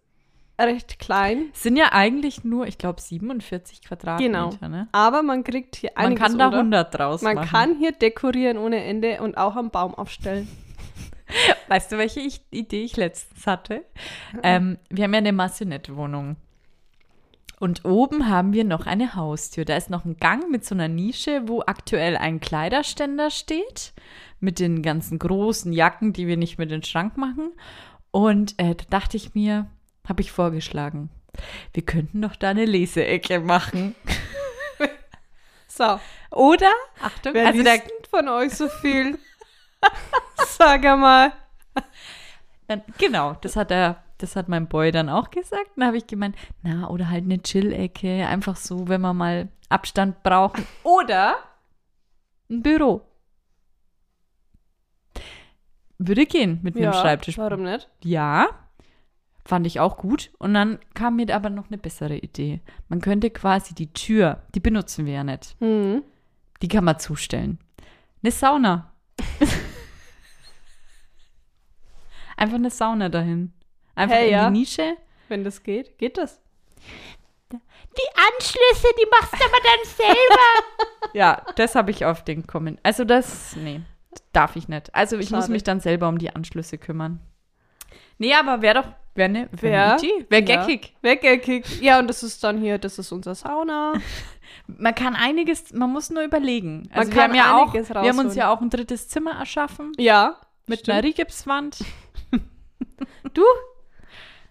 recht 0.61 0.99
klein, 0.99 1.51
Sind 1.53 1.77
ja 1.77 1.93
eigentlich 1.93 2.43
nur, 2.43 2.67
ich 2.67 2.79
glaube, 2.79 3.01
47 3.01 3.83
Quadratmeter, 3.83 4.51
Genau. 4.51 4.69
ne? 4.69 4.89
aber 4.91 5.23
man 5.23 5.45
kriegt 5.45 5.77
hier 5.77 5.91
Man 5.95 6.07
einiges 6.07 6.23
kann 6.25 6.39
da 6.39 6.47
unter. 6.47 6.59
100 6.59 6.95
draus 6.99 7.23
Man 7.23 7.37
machen. 7.37 7.49
kann 7.49 7.79
hier 7.79 7.93
dekorieren 7.93 8.59
ohne 8.59 8.83
Ende 8.83 9.21
und 9.23 9.37
auch 9.39 9.55
am 9.55 9.71
Baum 9.71 9.95
aufstellen. 9.95 10.49
Weißt 11.69 11.93
du, 11.93 11.99
welche 11.99 12.21
ich, 12.21 12.41
Idee 12.51 12.85
ich 12.85 12.97
letztens 12.97 13.47
hatte? 13.47 13.85
Ähm, 14.43 14.79
wir 14.91 15.05
haben 15.05 15.15
ja 15.15 15.19
eine 15.19 15.33
Massenette-Wohnung. 15.33 16.37
Und 17.61 17.85
oben 17.85 18.29
haben 18.29 18.53
wir 18.53 18.65
noch 18.65 18.87
eine 18.87 19.15
Haustür. 19.17 19.65
Da 19.65 19.77
ist 19.77 19.91
noch 19.91 20.05
ein 20.05 20.17
Gang 20.19 20.49
mit 20.51 20.65
so 20.65 20.75
einer 20.75 20.87
Nische, 20.87 21.43
wo 21.47 21.63
aktuell 21.67 22.17
ein 22.17 22.41
Kleiderständer 22.41 23.31
steht. 23.31 23.93
Mit 24.41 24.61
den 24.61 24.83
ganzen 24.83 25.19
großen 25.19 25.73
Jacken, 25.73 26.13
die 26.13 26.29
wir 26.29 26.37
nicht 26.37 26.59
mit 26.59 26.71
in 26.71 26.81
den 26.81 26.85
Schrank 26.85 27.17
machen. 27.17 27.51
Und 28.13 28.55
äh, 28.59 28.77
da 28.77 28.85
dachte 28.91 29.17
ich 29.17 29.35
mir, 29.35 29.69
habe 30.09 30.23
ich 30.23 30.31
vorgeschlagen, 30.31 31.11
wir 31.73 31.85
könnten 31.85 32.23
doch 32.23 32.37
da 32.37 32.51
eine 32.51 32.65
Leseecke 32.65 33.41
machen. 33.41 33.95
So, 35.79 36.01
Oder? 36.33 36.73
Achtung, 37.01 37.35
wer 37.35 37.47
also 37.47 37.61
liest 37.61 37.69
da, 37.69 37.77
denn 37.77 38.11
von 38.11 38.29
euch 38.29 38.53
so 38.53 38.69
viel? 38.69 39.17
Sag 40.47 40.83
mal. 40.83 41.33
Dann, 42.67 42.83
genau, 42.99 43.35
das 43.41 43.57
hat 43.57 43.71
er, 43.71 44.03
das 44.19 44.37
hat 44.37 44.49
mein 44.49 44.67
Boy 44.69 44.91
dann 44.93 45.09
auch 45.09 45.31
gesagt. 45.31 45.71
Dann 45.77 45.87
habe 45.87 45.97
ich 45.97 46.07
gemeint, 46.07 46.37
na, 46.63 46.89
oder 46.89 47.09
halt 47.09 47.25
eine 47.25 47.41
Chill-Ecke, 47.43 48.27
einfach 48.27 48.57
so, 48.57 48.89
wenn 48.89 49.01
wir 49.01 49.15
mal 49.15 49.49
Abstand 49.69 50.23
brauchen. 50.23 50.67
Oder 50.83 51.37
ein 52.51 52.63
Büro. 52.63 53.03
Würde 55.99 56.27
gehen 56.27 56.61
mit 56.63 56.77
einem 56.77 56.85
Ja, 56.85 56.93
Schreibtisch. 56.93 57.39
warum 57.39 57.63
nicht? 57.63 57.89
Ja, 58.05 58.49
fand 59.45 59.67
ich 59.67 59.81
auch 59.81 59.97
gut. 59.97 60.31
Und 60.39 60.55
dann 60.55 60.79
kam 60.95 61.17
mir 61.17 61.35
aber 61.35 61.51
noch 61.51 61.69
eine 61.69 61.79
bessere 61.79 62.17
Idee. 62.17 62.61
Man 62.89 63.01
könnte 63.01 63.31
quasi 63.31 63.75
die 63.75 63.93
Tür, 63.93 64.43
die 64.55 64.61
benutzen 64.61 65.07
wir 65.07 65.15
ja 65.15 65.25
nicht, 65.25 65.57
Hm. 65.59 66.03
die 66.63 66.69
kann 66.69 66.85
man 66.85 66.99
zustellen. 66.99 67.59
Eine 68.23 68.31
Sauna. 68.33 68.93
Einfach 72.39 72.57
eine 72.57 72.71
Sauna 72.71 73.09
dahin. 73.09 73.53
Einfach 73.95 74.17
Hey, 74.17 74.27
in 74.29 74.33
ja. 74.33 74.51
die 74.51 74.59
Nische. 74.59 74.97
Wenn 75.29 75.45
das 75.45 75.63
geht, 75.63 75.99
geht 75.99 76.17
das. 76.17 76.41
Die 77.51 77.57
Anschlüsse, 78.15 78.89
die 78.99 79.07
machst 79.11 79.33
du 79.33 79.45
aber 79.45 79.59
dann 79.65 79.85
selber. 79.97 81.11
ja, 81.15 81.43
das 81.57 81.75
habe 81.75 81.91
ich 81.91 82.05
auf 82.05 82.23
den 82.25 82.47
Kommen. 82.47 82.79
Also 82.83 83.05
das, 83.05 83.57
nee, 83.57 83.81
darf 84.33 84.55
ich 84.57 84.69
nicht. 84.69 84.95
Also 84.95 85.17
ich 85.19 85.31
muss 85.31 85.41
Schade. 85.45 85.53
mich 85.53 85.65
dann 85.65 85.81
selber 85.81 86.09
um 86.09 86.19
die 86.19 86.35
Anschlüsse 86.35 86.79
kümmern. 86.79 87.21
Nee, 88.19 88.35
aber 88.35 88.63
wäre 88.63 88.83
doch, 88.83 88.89
wäre 89.15 89.29
ne, 89.29 89.49
wär 89.53 89.73
Wer? 89.73 89.93
eine 89.95 89.99
Idee. 90.03 90.27
Wäre 90.29 90.45
Ja. 90.45 90.65
geckig. 91.15 91.81
Ja, 91.81 91.99
und 91.99 92.07
das 92.09 92.23
ist 92.23 92.45
dann 92.45 92.59
hier, 92.59 92.79
das 92.79 92.99
ist 92.99 93.11
unser 93.11 93.35
Sauna. 93.35 93.95
Man 94.67 94.95
kann 94.95 95.15
einiges, 95.17 95.73
man 95.73 95.91
muss 95.91 96.11
nur 96.11 96.23
überlegen. 96.23 96.89
Also 96.93 97.11
wir 97.11 97.17
kann 97.19 97.31
haben 97.31 97.37
ja 97.37 97.57
auch, 97.59 97.73
wir 97.75 98.09
haben 98.09 98.19
uns 98.19 98.35
ja 98.35 98.53
auch 98.53 98.61
ein 98.61 98.69
drittes 98.71 99.09
Zimmer 99.09 99.33
erschaffen 99.39 99.93
Ja. 99.99 100.37
mit 100.67 100.81
stimmt. 100.81 100.95
einer 100.99 101.05
Rigipswand. 101.05 101.79
Du? 103.35 103.43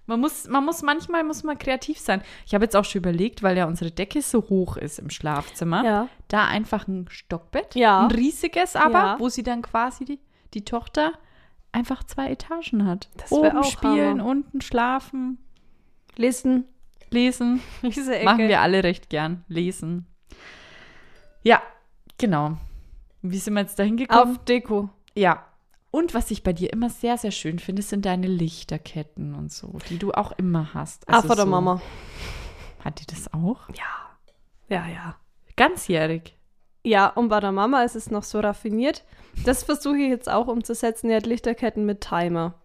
Man 0.10 0.22
muss, 0.22 0.48
man 0.48 0.64
muss 0.64 0.82
manchmal 0.84 1.24
muss 1.26 1.44
man 1.44 1.58
kreativ 1.58 2.00
sein. 2.00 2.22
Ich 2.46 2.54
habe 2.54 2.64
jetzt 2.64 2.76
auch 2.78 2.86
schon 2.86 3.00
überlegt, 3.00 3.44
weil 3.44 3.58
ja 3.58 3.66
unsere 3.66 3.92
Decke 3.92 4.22
so 4.22 4.40
hoch 4.50 4.78
ist 4.78 5.00
im 5.00 5.10
Schlafzimmer, 5.10 5.84
Ja. 5.84 6.08
da 6.30 6.46
einfach 6.46 6.88
ein 6.88 7.08
Stockbett, 7.10 7.76
Ja. 7.76 8.06
ein 8.06 8.12
riesiges 8.12 8.78
aber, 8.78 8.94
Ja. 8.94 9.16
wo 9.20 9.28
sie 9.28 9.44
dann 9.44 9.62
quasi 9.62 10.06
die, 10.06 10.20
die 10.54 10.64
Tochter 10.64 11.12
einfach 11.74 12.04
zwei 12.06 12.30
Etagen 12.32 12.86
hat. 12.88 13.10
Das 13.18 13.32
Oben 13.34 13.58
auch 13.58 13.66
spielen, 13.70 14.20
Hammer. 14.22 14.26
unten 14.30 14.62
schlafen, 14.62 15.40
Lesen. 16.16 16.64
lesen. 17.12 17.62
Diese 17.82 18.16
Ecke. 18.16 18.24
Machen 18.26 18.48
wir 18.48 18.62
alle 18.62 18.84
recht 18.86 19.10
gern. 19.10 19.44
Lesen. 19.50 20.08
Ja, 21.44 21.62
genau. 22.18 22.58
Wie 23.22 23.38
sind 23.40 23.56
wir 23.56 23.62
jetzt 23.62 23.78
da 23.78 23.84
hingekommen? 23.84 24.38
Auf 24.38 24.46
Deko. 24.46 24.90
Ja. 25.16 25.46
Und 25.92 26.14
was 26.14 26.32
ich 26.32 26.44
bei 26.44 26.54
dir 26.54 26.72
immer 26.74 26.90
sehr, 26.90 27.18
sehr 27.18 27.32
schön 27.32 27.60
finde, 27.60 27.82
sind 27.82 28.06
deine 28.06 28.28
Lichterketten 28.28 29.34
und 29.36 29.52
so, 29.52 29.78
die 29.90 29.98
du 29.98 30.12
auch 30.12 30.32
immer 30.38 30.74
hast. 30.74 31.08
Ah, 31.08 31.22
von 31.22 31.36
der 31.36 31.46
so- 31.46 31.52
Mama. 31.52 31.82
Hat 32.84 33.00
die 33.00 33.06
das 33.08 33.34
auch? 33.34 33.70
Ja. 33.70 33.84
Ja, 34.70 34.88
ja. 34.88 35.16
Ganzjährig. 35.56 36.36
Ja, 36.84 37.08
und 37.08 37.30
bei 37.30 37.40
der 37.40 37.52
Mama 37.52 37.84
ist 37.84 37.96
es 37.96 38.12
noch 38.12 38.24
so 38.24 38.40
raffiniert. 38.40 39.04
Das 39.46 39.64
versuche 39.64 39.98
ich 39.98 40.10
jetzt 40.10 40.30
auch 40.30 40.48
umzusetzen. 40.48 41.10
Die 41.10 41.16
hat 41.16 41.26
Lichterketten 41.26 41.86
mit 41.86 42.02
Timer. 42.02 42.56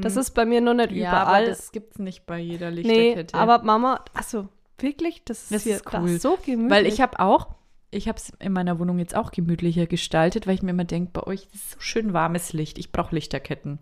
Das 0.00 0.16
ist 0.16 0.30
bei 0.32 0.44
mir 0.44 0.60
noch 0.60 0.74
nicht 0.74 0.90
Mhm. 0.92 0.96
ja, 0.98 1.10
überall. 1.22 1.42
aber 1.42 1.46
das 1.46 1.72
gibt's 1.72 1.98
nicht 1.98 2.24
bei 2.26 2.38
jeder 2.38 2.70
nee, 2.70 2.82
Lichterkette. 2.82 3.34
aber 3.34 3.62
Mama, 3.62 4.04
also 4.14 4.48
wirklich, 4.78 5.24
das 5.24 5.44
ist, 5.44 5.52
Das 5.54 5.62
hier, 5.64 5.76
ist 5.76 5.86
das 5.86 5.94
cool. 6.02 6.10
ist 6.10 6.22
so 6.22 6.38
gemütlich. 6.44 6.70
Weil 6.70 6.86
ich 6.86 7.00
habe 7.00 7.18
auch, 7.20 7.48
ich 7.92 8.08
habe 8.08 8.16
es 8.18 8.30
in 8.40 8.52
meiner 8.52 8.78
Wohnung 8.78 8.98
jetzt 8.98 9.14
auch 9.14 9.30
gemütlicher 9.30 9.86
gestaltet, 9.86 10.46
weil 10.46 10.54
ich 10.54 10.62
mir 10.62 10.70
immer 10.70 10.84
denke, 10.84 11.10
bei 11.12 11.22
euch 11.24 11.46
ist 11.52 11.70
so 11.72 11.80
schön 11.80 12.12
warmes 12.12 12.52
Licht. 12.52 12.78
Ich 12.78 12.90
brauche 12.90 13.14
Lichterketten. 13.14 13.78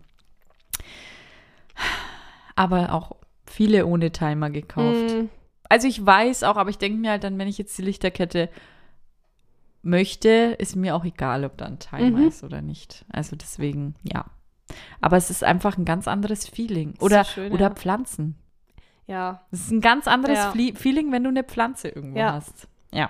Aber 2.55 2.93
auch 2.93 3.15
viele 3.45 3.85
ohne 3.85 4.11
Timer 4.11 4.49
gekauft. 4.49 5.15
Mm, 5.15 5.29
Also 5.69 5.87
ich 5.87 6.05
weiß 6.05 6.43
auch, 6.43 6.57
aber 6.57 6.69
ich 6.69 6.77
denke 6.77 6.99
mir 6.99 7.11
halt 7.11 7.23
dann, 7.23 7.37
wenn 7.39 7.47
ich 7.47 7.57
jetzt 7.57 7.77
die 7.77 7.81
Lichterkette 7.81 8.49
möchte, 9.83 10.55
ist 10.59 10.75
mir 10.75 10.95
auch 10.95 11.05
egal, 11.05 11.43
ob 11.45 11.57
da 11.57 11.65
ein 11.65 11.79
Timer 11.79 12.19
Mhm. 12.19 12.27
ist 12.27 12.43
oder 12.43 12.61
nicht. 12.61 13.05
Also 13.09 13.35
deswegen, 13.35 13.95
ja. 14.03 14.25
Aber 14.99 15.17
es 15.17 15.29
ist 15.29 15.43
einfach 15.43 15.77
ein 15.77 15.85
ganz 15.85 16.07
anderes 16.07 16.47
Feeling. 16.47 16.93
so 16.99 17.05
Oder, 17.05 17.23
schön, 17.23 17.51
oder 17.51 17.69
ja. 17.69 17.73
Pflanzen. 17.73 18.35
ja. 19.07 19.41
Es 19.51 19.61
ist 19.61 19.71
ein 19.71 19.81
ganz 19.81 20.07
anderes 20.07 20.37
Ja. 20.37 20.51
Feeling, 20.75 21.11
wenn 21.11 21.23
du 21.23 21.29
eine 21.29 21.43
Pflanze 21.43 21.87
irgendwo 21.89 22.19
Ja. 22.19 22.33
hast. 22.33 22.67
Ja. 22.93 23.09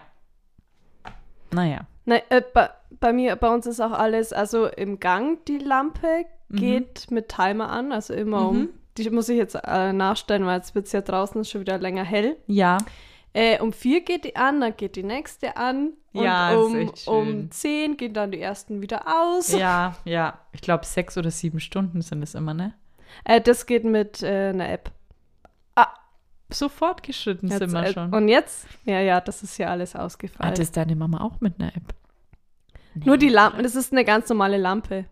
Naja. 1.54 1.82
Nein, 2.06 2.22
äh, 2.30 2.42
bei, 2.54 2.70
bei 3.00 3.14
mir, 3.14 3.36
bei 3.36 3.50
uns 3.54 3.66
ist 3.68 3.80
auch 3.80 3.92
alles, 3.92 4.34
also 4.34 4.68
im 4.68 5.00
Gang 5.00 5.44
die 5.46 5.58
Lampe 5.60 6.26
Mhm. 6.50 6.56
geht 6.58 7.12
mit 7.12 7.30
Timer 7.30 7.70
an, 7.70 7.92
also 7.94 8.14
immer 8.14 8.50
um 8.50 8.58
Mhm. 8.60 8.70
die 8.98 9.04
die 9.04 9.10
muss 9.10 9.30
ich 9.30 9.38
jetzt 9.38 9.56
äh, 9.56 9.94
nachstellen, 9.94 10.46
weil 10.46 10.58
jetzt 10.58 10.76
wird 10.76 10.86
es 10.88 10.92
ja 10.92 11.00
draußen 11.02 11.46
schon 11.46 11.62
wieder 11.62 11.78
länger 11.78 12.04
hell. 12.04 12.36
Ja. 12.48 12.78
Äh, 13.34 13.60
um 13.62 13.72
vier 13.72 14.02
geht 14.02 14.26
die 14.26 14.36
an, 14.36 14.60
dann 14.60 14.76
geht 14.76 14.98
die 14.98 15.04
nächste 15.04 15.56
an. 15.56 15.94
Und 16.12 16.24
Ja, 16.26 16.54
um, 16.54 16.92
um 17.06 17.50
zehn 17.52 17.96
gehen 17.96 18.14
dann 18.14 18.32
die 18.32 18.42
ersten 18.42 18.82
wieder 18.82 19.06
aus. 19.08 19.54
Ja, 19.54 19.96
ja. 20.04 20.38
Ich 20.52 20.60
glaube, 20.60 20.86
sechs 20.86 21.18
oder 21.18 21.32
sieben 21.32 21.62
Stunden 21.62 22.02
sind 22.02 22.22
es 22.22 22.36
immer, 22.36 22.54
ne? 22.54 22.74
Äh, 23.24 23.40
das 23.40 23.66
geht 23.66 23.86
mit 23.86 24.22
äh, 24.24 24.50
einer 24.50 24.70
App. 24.70 24.92
So 26.54 26.70
fortgeschritten 26.70 27.50
Jetzt, 27.50 27.60
sind 27.60 27.72
wir 27.72 27.84
äh, 27.84 27.94
schon. 27.94 28.14
Und 28.14 28.28
jetzt? 28.28 28.68
Ja, 28.86 29.00
ja, 29.00 29.22
das 29.22 29.44
ist 29.44 29.58
ja 29.58 29.68
alles 29.68 29.96
ausgefallen. 29.96 30.52
Hat 30.52 30.60
es 30.60 30.72
deine 30.72 30.96
Mama 30.96 31.22
auch 31.22 31.40
mit 31.40 31.60
einer 31.60 31.76
App? 31.76 31.94
Nur 32.94 33.18
die 33.18 33.30
Lampe, 33.30 33.64
das 33.64 33.76
ist 33.76 33.92
eine 33.92 34.04
ganz 34.04 34.28
normale 34.30 34.58
Lampe. 34.58 35.06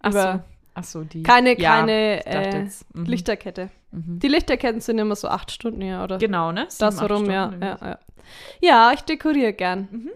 Ach 0.00 0.12
so. 0.12 0.40
Ach 0.74 0.84
so, 0.84 1.04
die. 1.04 1.22
Keine, 1.22 1.58
Ja, 1.58 1.80
keine 1.80 2.24
äh, 2.26 2.64
mhm. 2.94 3.04
Lichterkette. 3.04 3.70
Mhm. 3.90 4.20
Die 4.20 4.28
Lichterketten 4.28 4.80
sind 4.80 4.98
immer 4.98 5.16
so 5.16 5.28
acht 5.28 5.50
Stunden, 5.50 5.82
ja, 5.82 6.02
oder? 6.02 6.18
Genau, 6.18 6.52
ne? 6.52 6.64
das 6.64 6.78
Sieben, 6.78 6.98
acht 6.98 7.10
rum, 7.10 7.30
ja, 7.30 7.52
ja, 7.60 7.78
ja. 7.80 7.98
Ja, 8.60 8.92
ich 8.94 9.02
dekoriere 9.02 9.52
gern. 9.52 10.08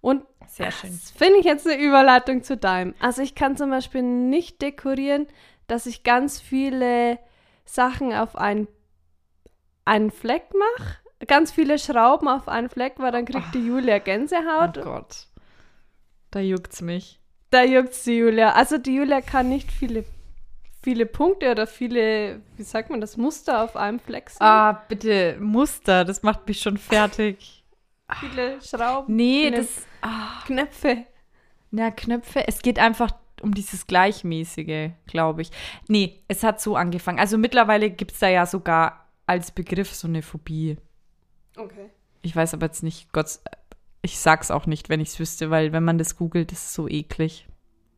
Und 0.00 0.22
Sehr 0.46 0.70
schön. 0.70 0.90
das 0.90 1.10
finde 1.10 1.38
ich 1.38 1.44
jetzt 1.46 1.66
eine 1.66 1.80
Überleitung 1.80 2.42
zu 2.42 2.56
deinem. 2.56 2.94
Also 3.00 3.22
ich 3.22 3.34
kann 3.34 3.56
zum 3.56 3.70
Beispiel 3.70 4.02
nicht 4.02 4.60
dekorieren, 4.60 5.26
dass 5.66 5.86
ich 5.86 6.02
ganz 6.02 6.40
viele 6.40 7.18
Sachen 7.64 8.12
auf 8.12 8.36
einen, 8.36 8.68
einen 9.86 10.10
Fleck 10.10 10.44
mache. 10.52 10.98
Ganz 11.26 11.50
viele 11.50 11.78
Schrauben 11.78 12.28
auf 12.28 12.46
einen 12.48 12.68
Fleck, 12.68 12.94
weil 12.98 13.10
dann 13.12 13.24
kriegt 13.24 13.54
die 13.54 13.66
Julia 13.66 13.98
Gänsehaut. 13.98 14.76
Oh 14.78 14.82
Gott. 14.84 15.26
Da 16.30 16.40
juckt's 16.40 16.82
mich. 16.82 17.18
Da 17.50 17.62
juckt's 17.64 18.04
die 18.04 18.18
Julia. 18.18 18.52
Also 18.52 18.76
die 18.76 18.96
Julia 18.96 19.22
kann 19.22 19.48
nicht 19.48 19.72
viele, 19.72 20.04
viele 20.82 21.06
Punkte 21.06 21.50
oder 21.50 21.66
viele, 21.66 22.42
wie 22.56 22.62
sagt 22.64 22.90
man 22.90 23.00
das, 23.00 23.16
Muster 23.16 23.62
auf 23.64 23.76
einem 23.76 23.98
Fleck 23.98 24.28
sehen. 24.28 24.42
Ah, 24.42 24.72
bitte, 24.88 25.38
Muster, 25.40 26.04
das 26.04 26.22
macht 26.22 26.46
mich 26.46 26.60
schon 26.60 26.76
fertig. 26.76 27.62
Viele 28.20 28.62
Schrauben, 28.62 29.16
Nee, 29.16 29.46
Viele 29.46 29.56
das. 29.56 29.84
Ah, 30.00 30.40
Knöpfe. 30.46 31.06
na, 31.72 31.90
Knöpfe. 31.90 32.46
Es 32.46 32.62
geht 32.62 32.78
einfach 32.78 33.10
um 33.42 33.52
dieses 33.52 33.88
Gleichmäßige, 33.88 34.90
glaube 35.08 35.42
ich. 35.42 35.50
Nee, 35.88 36.22
es 36.28 36.44
hat 36.44 36.60
so 36.60 36.76
angefangen. 36.76 37.18
Also 37.18 37.36
mittlerweile 37.36 37.90
gibt 37.90 38.12
es 38.12 38.20
da 38.20 38.28
ja 38.28 38.46
sogar 38.46 39.05
als 39.26 39.50
Begriff 39.50 39.92
so 39.94 40.08
eine 40.08 40.22
Phobie. 40.22 40.76
Okay. 41.56 41.90
Ich 42.22 42.34
weiß 42.34 42.54
aber 42.54 42.66
jetzt 42.66 42.82
nicht, 42.82 43.12
Gott, 43.12 43.38
ich 44.02 44.18
sag's 44.18 44.50
auch 44.50 44.66
nicht, 44.66 44.88
wenn 44.88 45.00
ich's 45.00 45.18
wüsste, 45.18 45.50
weil 45.50 45.72
wenn 45.72 45.84
man 45.84 45.98
das 45.98 46.16
googelt, 46.16 46.52
ist 46.52 46.72
so 46.72 46.88
eklig. 46.88 47.48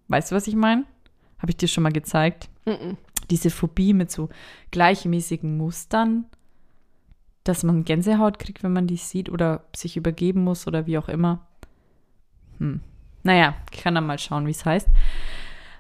Weißt 0.09 0.31
du, 0.31 0.37
was 0.37 0.47
ich 0.47 0.57
meine? 0.57 0.85
Habe 1.38 1.51
ich 1.51 1.57
dir 1.57 1.69
schon 1.69 1.83
mal 1.83 1.93
gezeigt? 1.93 2.49
Mhm. 2.64 2.97
Diese 3.31 3.51
Phobie 3.51 3.93
mit 3.93 4.11
so 4.11 4.29
gleichmäßigen 4.71 5.57
Mustern, 5.57 6.27
dass 7.45 7.62
man 7.62 7.85
Gänsehaut 7.85 8.38
kriegt, 8.38 8.62
wenn 8.62 8.73
man 8.73 8.87
die 8.87 8.97
sieht 8.97 9.29
oder 9.31 9.64
sich 9.75 9.97
übergeben 9.97 10.45
muss 10.45 10.67
oder 10.67 10.87
wie 10.87 10.99
auch 10.99 11.09
immer. 11.09 11.47
Hm. 12.59 12.81
Naja, 13.23 13.55
ich 13.73 13.81
kann 13.81 13.95
dann 13.95 14.07
mal 14.07 14.19
schauen, 14.19 14.47
wie 14.47 14.53
es 14.53 14.64
heißt. 14.64 14.88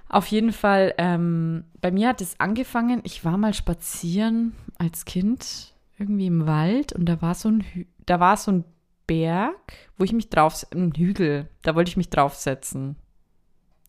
Auf 0.08 0.26
jeden 0.28 0.52
Fall, 0.52 0.94
ähm, 0.98 1.64
bei 1.80 1.90
mir 1.90 2.08
hat 2.08 2.20
es 2.20 2.40
angefangen, 2.40 3.00
ich 3.04 3.24
war 3.24 3.36
mal 3.36 3.52
spazieren 3.52 4.54
als 4.78 5.04
Kind 5.04 5.74
irgendwie 5.98 6.26
im 6.26 6.46
Wald 6.46 6.92
und 6.92 7.06
da 7.06 7.20
war 7.20 7.34
so 7.34 7.48
ein, 7.48 7.60
Hü 7.60 7.84
da 8.06 8.20
war 8.20 8.36
so 8.38 8.52
ein 8.52 8.64
Berg, 9.06 9.72
wo 9.98 10.04
ich 10.04 10.12
mich 10.12 10.30
drauf, 10.30 10.66
ein 10.72 10.92
Hügel, 10.96 11.48
da 11.62 11.74
wollte 11.74 11.90
ich 11.90 11.96
mich 11.96 12.08
draufsetzen. 12.10 12.96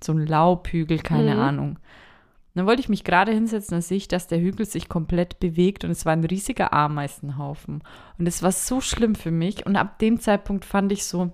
So 0.04 0.14
ein 0.14 0.26
Laubhügel, 0.26 1.00
keine 1.00 1.36
Mhm. 1.36 1.40
Ahnung. 1.40 1.70
Und 1.72 2.56
dann 2.56 2.66
wollte 2.66 2.82
ich 2.82 2.90
mich 2.90 3.04
gerade 3.04 3.32
hinsetzen, 3.32 3.78
da 3.78 3.82
sehe 3.82 3.98
ich, 3.98 4.08
dass 4.08 4.28
der 4.28 4.42
Hügel 4.42 4.66
sich 4.66 4.90
komplett 4.90 5.40
bewegt 5.40 5.84
und 5.86 5.92
es 5.92 6.06
war 6.06 6.14
ein 6.14 6.24
riesiger 6.24 6.74
Ameisenhaufen. 6.74 7.84
Und 8.18 8.28
es 8.28 8.42
war 8.42 8.52
so 8.52 8.82
schlimm 8.82 9.16
für 9.16 9.32
mich. 9.32 9.66
Und 9.66 9.76
ab 9.76 10.00
dem 10.00 10.20
Zeitpunkt 10.20 10.66
fand 10.66 10.92
ich 10.92 11.06
so 11.06 11.32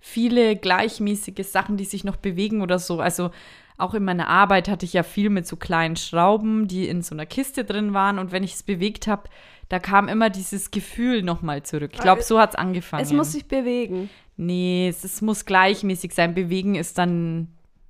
viele 0.00 0.56
gleichmäßige 0.56 1.46
Sachen, 1.46 1.76
die 1.76 1.84
sich 1.84 2.04
noch 2.04 2.16
bewegen 2.16 2.62
oder 2.62 2.78
so. 2.78 3.00
Also 3.00 3.30
auch 3.78 3.94
in 3.94 4.04
meiner 4.04 4.28
Arbeit 4.28 4.68
hatte 4.68 4.84
ich 4.84 4.92
ja 4.92 5.02
viel 5.02 5.30
mit 5.30 5.46
so 5.46 5.56
kleinen 5.56 5.96
Schrauben, 5.96 6.66
die 6.66 6.88
in 6.88 7.02
so 7.02 7.14
einer 7.14 7.26
Kiste 7.26 7.64
drin 7.64 7.94
waren. 7.94 8.18
Und 8.18 8.32
wenn 8.32 8.42
ich 8.42 8.54
es 8.54 8.62
bewegt 8.64 9.06
habe, 9.06 9.30
da 9.68 9.78
kam 9.78 10.08
immer 10.08 10.30
dieses 10.30 10.70
Gefühl 10.70 11.22
nochmal 11.22 11.62
zurück. 11.62 11.92
Ich 11.94 12.00
glaube, 12.00 12.22
so 12.22 12.38
hat 12.40 12.50
es 12.50 12.56
angefangen. 12.56 13.02
Es 13.02 13.12
muss 13.12 13.32
sich 13.32 13.46
bewegen. 13.46 14.10
nee, 14.36 14.88
es, 14.88 15.04
es 15.04 15.22
muss 15.22 15.44
gleichmäßig 15.44 16.12
sein. 16.12 16.34
Bewegen 16.34 16.74
ist 16.74 16.98
dann 16.98 17.48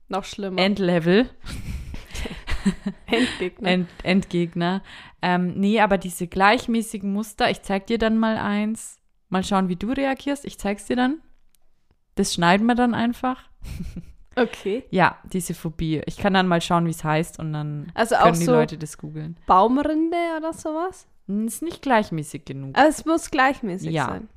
Noch 0.08 0.24
schlimmer. 0.24 0.60
Endlevel. 0.60 1.30
Endgegner. 3.06 3.68
End, 3.68 3.88
Endgegner. 4.02 4.82
Ähm, 5.22 5.54
nee, 5.58 5.80
aber 5.80 5.96
diese 5.96 6.26
gleichmäßigen 6.26 7.10
Muster, 7.12 7.50
ich 7.50 7.62
zeig 7.62 7.86
dir 7.86 7.98
dann 7.98 8.18
mal 8.18 8.36
eins. 8.36 8.98
Mal 9.30 9.42
schauen, 9.44 9.68
wie 9.68 9.76
du 9.76 9.88
reagierst. 9.92 10.44
Ich 10.44 10.58
zeig's 10.58 10.84
dir 10.84 10.96
dann. 10.96 11.22
Das 12.14 12.34
schneiden 12.34 12.66
wir 12.66 12.74
dann 12.74 12.94
einfach. 12.94 13.42
okay. 14.42 14.84
Ja, 14.90 15.18
diese 15.24 15.54
Phobie. 15.54 16.02
Ich 16.06 16.16
kann 16.16 16.34
dann 16.34 16.48
mal 16.48 16.60
schauen, 16.60 16.86
wie 16.86 16.90
es 16.90 17.04
heißt 17.04 17.38
und 17.38 17.52
dann 17.52 17.90
Also 17.94 18.16
können 18.16 18.38
die 18.38 18.44
so- 18.44 18.52
Leute 18.52 18.78
das 18.78 18.98
googeln. 18.98 19.36
Baumrinde 19.46 20.16
oder 20.36 20.52
sowas? 20.52 21.06
Hm, 21.26 21.46
Ist 21.46 21.62
nicht 21.62 21.82
gleichmäßig 21.82 22.44
genug. 22.44 22.76
Also 22.76 23.00
es 23.00 23.04
muss 23.06 23.30
gleichmäßig 23.30 23.90
Ja. 23.92 24.06
sein. 24.06 24.28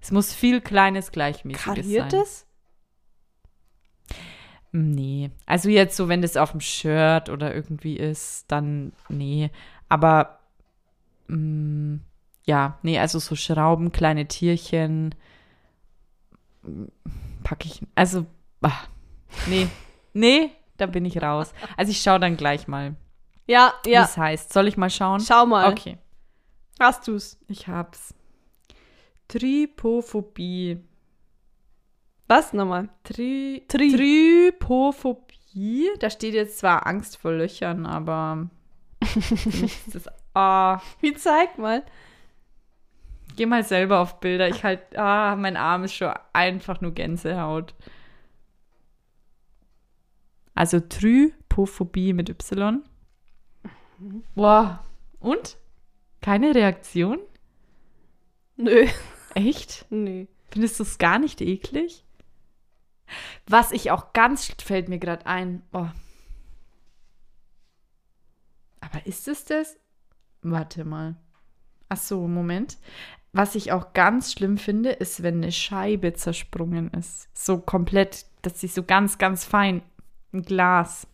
Es 0.00 0.10
muss 0.10 0.32
viel 0.34 0.60
kleines 0.60 1.12
gleichmäßiges 1.12 1.64
sein. 1.64 1.74
Kariertes? 2.08 2.46
Nee. 4.72 5.30
Also 5.46 5.68
jetzt 5.68 5.96
so, 5.96 6.08
wenn 6.08 6.22
das 6.22 6.36
auf 6.36 6.52
dem 6.52 6.60
Shirt 6.60 7.28
oder 7.28 7.54
irgendwie 7.54 7.96
ist, 7.96 8.50
dann 8.50 8.92
nee. 9.08 9.50
Aber 9.88 10.38
mm, 11.28 11.96
ja, 12.44 12.78
nee, 12.82 12.98
also 12.98 13.18
so 13.18 13.36
Schrauben, 13.36 13.92
kleine 13.92 14.26
Tierchen 14.26 15.14
packe 17.44 17.66
ich. 17.66 17.82
Also, 17.94 18.26
ah, 18.62 18.72
nee, 19.46 19.68
nee, 20.12 20.50
da 20.76 20.86
bin 20.86 21.04
ich 21.04 21.20
raus. 21.22 21.52
Also 21.76 21.90
ich 21.90 22.00
schaue 22.00 22.20
dann 22.20 22.36
gleich 22.36 22.66
mal, 22.68 22.94
Ja, 23.46 23.74
wie 23.84 23.90
ja. 23.92 24.04
es 24.04 24.16
heißt. 24.16 24.52
Soll 24.52 24.68
ich 24.68 24.76
mal 24.76 24.90
schauen? 24.90 25.20
Schau 25.20 25.46
mal. 25.46 25.70
Okay, 25.70 25.98
Hast 26.80 27.06
du's? 27.08 27.38
ich 27.48 27.68
hab's. 27.68 28.14
Trypophobie. 29.28 30.78
Was 32.28 32.52
nochmal? 32.52 32.88
Tri 33.04 33.64
Tri. 33.68 33.92
Trypophobie. 34.58 35.88
Da 36.00 36.08
steht 36.10 36.34
jetzt 36.34 36.58
zwar 36.58 36.86
Angst 36.86 37.16
vor 37.18 37.32
Löchern, 37.32 37.84
aber 37.86 38.48
für 39.04 39.48
mich 39.60 39.86
ist 39.86 39.94
das. 39.94 40.08
Ah, 40.34 40.80
Wie 41.00 41.12
zeig 41.14 41.58
mal. 41.58 41.82
geh 43.36 43.44
mal 43.46 43.62
selber 43.64 44.00
auf 44.00 44.20
Bilder. 44.20 44.48
Ich 44.48 44.64
halt. 44.64 44.96
Ah, 44.96 45.36
mein 45.36 45.56
Arm 45.56 45.84
ist 45.84 45.94
schon 45.94 46.12
einfach 46.32 46.80
nur 46.80 46.92
Gänsehaut. 46.92 47.74
Also 50.54 50.80
Trypophobie 50.80 52.12
mit 52.12 52.28
Y. 52.28 52.82
Boah. 54.34 54.84
Und? 55.20 55.56
Keine 56.20 56.54
Reaktion? 56.54 57.18
Nö. 58.56 58.86
Echt? 59.34 59.86
Nö. 59.90 60.26
Findest 60.50 60.78
du 60.78 60.82
es 60.82 60.98
gar 60.98 61.18
nicht 61.18 61.40
eklig? 61.40 62.04
Was 63.46 63.72
ich 63.72 63.90
auch 63.90 64.12
ganz 64.12 64.46
fällt 64.62 64.88
mir 64.88 64.98
gerade 64.98 65.26
ein. 65.26 65.62
Oh. 65.72 65.88
Aber 68.80 69.06
ist 69.06 69.28
es 69.28 69.44
das? 69.44 69.78
Warte 70.42 70.84
mal. 70.84 71.16
Ach 71.88 71.96
so, 71.96 72.26
Moment. 72.26 72.78
Was 73.32 73.54
ich 73.54 73.72
auch 73.72 73.94
ganz 73.94 74.32
schlimm 74.32 74.58
finde, 74.58 74.90
ist, 74.90 75.22
wenn 75.22 75.36
eine 75.36 75.52
Scheibe 75.52 76.12
zersprungen 76.12 76.90
ist. 76.92 77.28
So 77.32 77.58
komplett, 77.58 78.26
dass 78.42 78.60
sie 78.60 78.66
so 78.66 78.82
ganz, 78.82 79.18
ganz 79.18 79.44
fein. 79.44 79.82
Ein 80.32 80.42
Glas. 80.42 81.06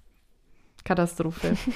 Katastrophe. 0.85 1.57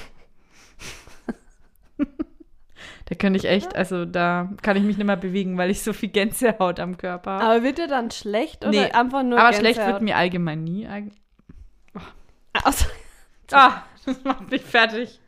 da 3.05 3.15
könnte 3.15 3.37
ich 3.37 3.45
echt, 3.45 3.75
also 3.75 4.05
da 4.05 4.49
kann 4.61 4.77
ich 4.77 4.83
mich 4.83 4.97
nicht 4.97 5.05
mehr 5.05 5.17
bewegen, 5.17 5.57
weil 5.57 5.69
ich 5.69 5.83
so 5.83 5.93
viel 5.93 6.09
Gänsehaut 6.09 6.79
am 6.79 6.97
Körper 6.97 7.31
habe. 7.33 7.43
Aber 7.43 7.63
wird 7.63 7.77
dir 7.77 7.87
dann 7.87 8.11
schlecht 8.11 8.63
oder 8.63 8.71
Nee, 8.71 8.91
einfach 8.91 9.23
nur 9.23 9.39
Aber 9.39 9.53
schlecht 9.53 9.75
Gänsehaut? 9.75 9.93
wird 9.95 10.03
mir 10.03 10.15
allgemein 10.17 10.63
nie. 10.63 10.87
eig- 10.87 11.11
Also, 12.53 12.85
Ah, 13.51 13.83
das 14.05 14.23
macht 14.23 14.49
mich 14.49 14.63
fertig. 14.63 15.19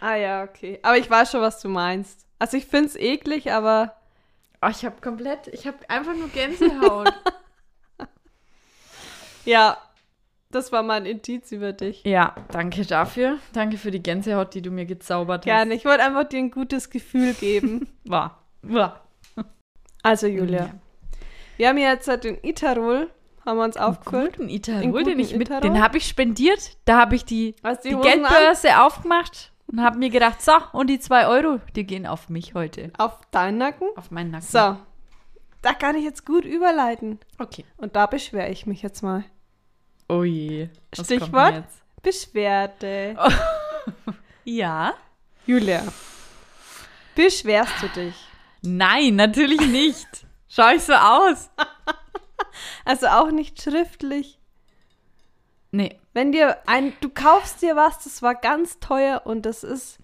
ah 0.00 0.14
ja, 0.14 0.44
okay. 0.44 0.78
Aber 0.82 0.96
ich 0.96 1.10
weiß 1.10 1.30
schon, 1.32 1.42
was 1.42 1.60
du 1.60 1.68
meinst. 1.68 2.26
Also 2.38 2.56
ich 2.56 2.64
find's 2.66 2.96
eklig, 2.96 3.52
aber 3.52 3.94
Oh, 4.62 4.68
ich 4.70 4.84
habe 4.86 4.98
komplett, 5.02 5.48
ich 5.48 5.66
habe 5.66 5.76
einfach 5.90 6.14
nur 6.14 6.28
Gänsehaut. 6.28 7.12
ja, 9.44 9.76
das 10.54 10.72
war 10.72 10.82
mein 10.82 11.06
Indiz 11.06 11.52
über 11.52 11.72
dich. 11.72 12.02
ja, 12.04 12.34
danke 12.50 12.84
dafür. 12.84 13.38
Danke 13.52 13.78
für 13.78 13.90
die 13.90 14.02
Gänsehaut, 14.02 14.54
die 14.54 14.62
du 14.62 14.70
mir 14.70 14.86
gezaubert 14.86 15.40
hast. 15.40 15.44
Gerne. 15.44 15.74
Ich 15.74 15.84
wollte 15.84 16.04
einfach 16.04 16.24
dir 16.24 16.38
ein 16.38 16.50
gutes 16.50 16.90
Gefühl 16.90 17.34
geben. 17.34 17.88
War. 18.04 18.44
War. 18.62 19.06
Also, 20.02 20.26
Julia. 20.26 20.70
Wir 21.56 21.68
haben 21.68 21.78
ja 21.78 21.92
jetzt 21.92 22.06
seit 22.06 22.24
den 22.24 22.38
Itarol, 22.42 23.10
haben 23.44 23.58
wir 23.58 23.64
uns 23.64 23.76
aufgefüllt. 23.76 24.36
Guten 24.36 24.48
Itarol, 24.48 25.04
den 25.04 25.18
ich 25.18 25.32
mit, 25.32 25.48
Itarol? 25.48 25.62
den 25.62 25.82
habe 25.82 25.98
ich 25.98 26.06
spendiert. 26.06 26.76
Da 26.84 26.98
habe 27.00 27.14
ich 27.14 27.24
die, 27.24 27.54
du 27.62 27.68
die 27.84 27.94
Hosen 27.94 28.24
an? 28.24 28.32
Geldbörse 28.32 28.80
aufgemacht 28.82 29.52
und 29.66 29.82
habe 29.82 29.98
mir 29.98 30.10
gedacht, 30.10 30.42
so, 30.42 30.52
und 30.72 30.88
die 30.88 30.98
zwei 30.98 31.26
Euro, 31.26 31.60
die 31.74 31.84
gehen 31.84 32.06
auf 32.06 32.28
mich 32.28 32.54
heute. 32.54 32.92
Auf 32.98 33.18
deinen 33.30 33.58
Nacken? 33.58 33.88
Auf 33.96 34.10
meinen 34.10 34.30
Nacken. 34.30 34.46
So. 34.46 34.76
Da 35.62 35.72
kann 35.72 35.96
ich 35.96 36.04
jetzt 36.04 36.26
gut 36.26 36.44
überleiten. 36.44 37.18
Okay. 37.38 37.64
Und 37.78 37.96
da 37.96 38.06
beschwere 38.06 38.50
ich 38.50 38.66
mich 38.66 38.82
jetzt 38.82 39.02
mal. 39.02 39.24
Oh 40.08 40.22
je. 40.24 40.68
Was 40.96 41.06
Stichwort? 41.06 41.64
Beschwerde. 42.02 43.16
Ja. 44.46 44.92
Julia, 45.46 45.82
beschwerst 47.14 47.72
du 47.80 47.88
dich? 47.88 48.14
Nein, 48.60 49.16
natürlich 49.16 49.60
nicht. 49.60 50.06
Schau 50.48 50.70
ich 50.74 50.82
so 50.82 50.92
aus? 50.92 51.50
Also 52.84 53.08
auch 53.08 53.30
nicht 53.32 53.60
schriftlich. 53.60 54.38
Nee. 55.72 55.98
Wenn 56.12 56.30
dir 56.30 56.58
ein, 56.68 56.92
du 57.00 57.08
kaufst 57.08 57.62
dir 57.62 57.74
was, 57.74 58.04
das 58.04 58.22
war 58.22 58.36
ganz 58.36 58.78
teuer 58.78 59.22
und 59.24 59.42
das 59.44 59.64
ist 59.64 59.98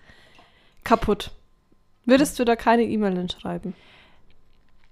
kaputt. 0.82 1.30
Würdest 2.06 2.38
du 2.38 2.44
da 2.44 2.56
keine 2.56 2.82
E-Mail 2.82 3.16
hinschreiben? 3.16 3.74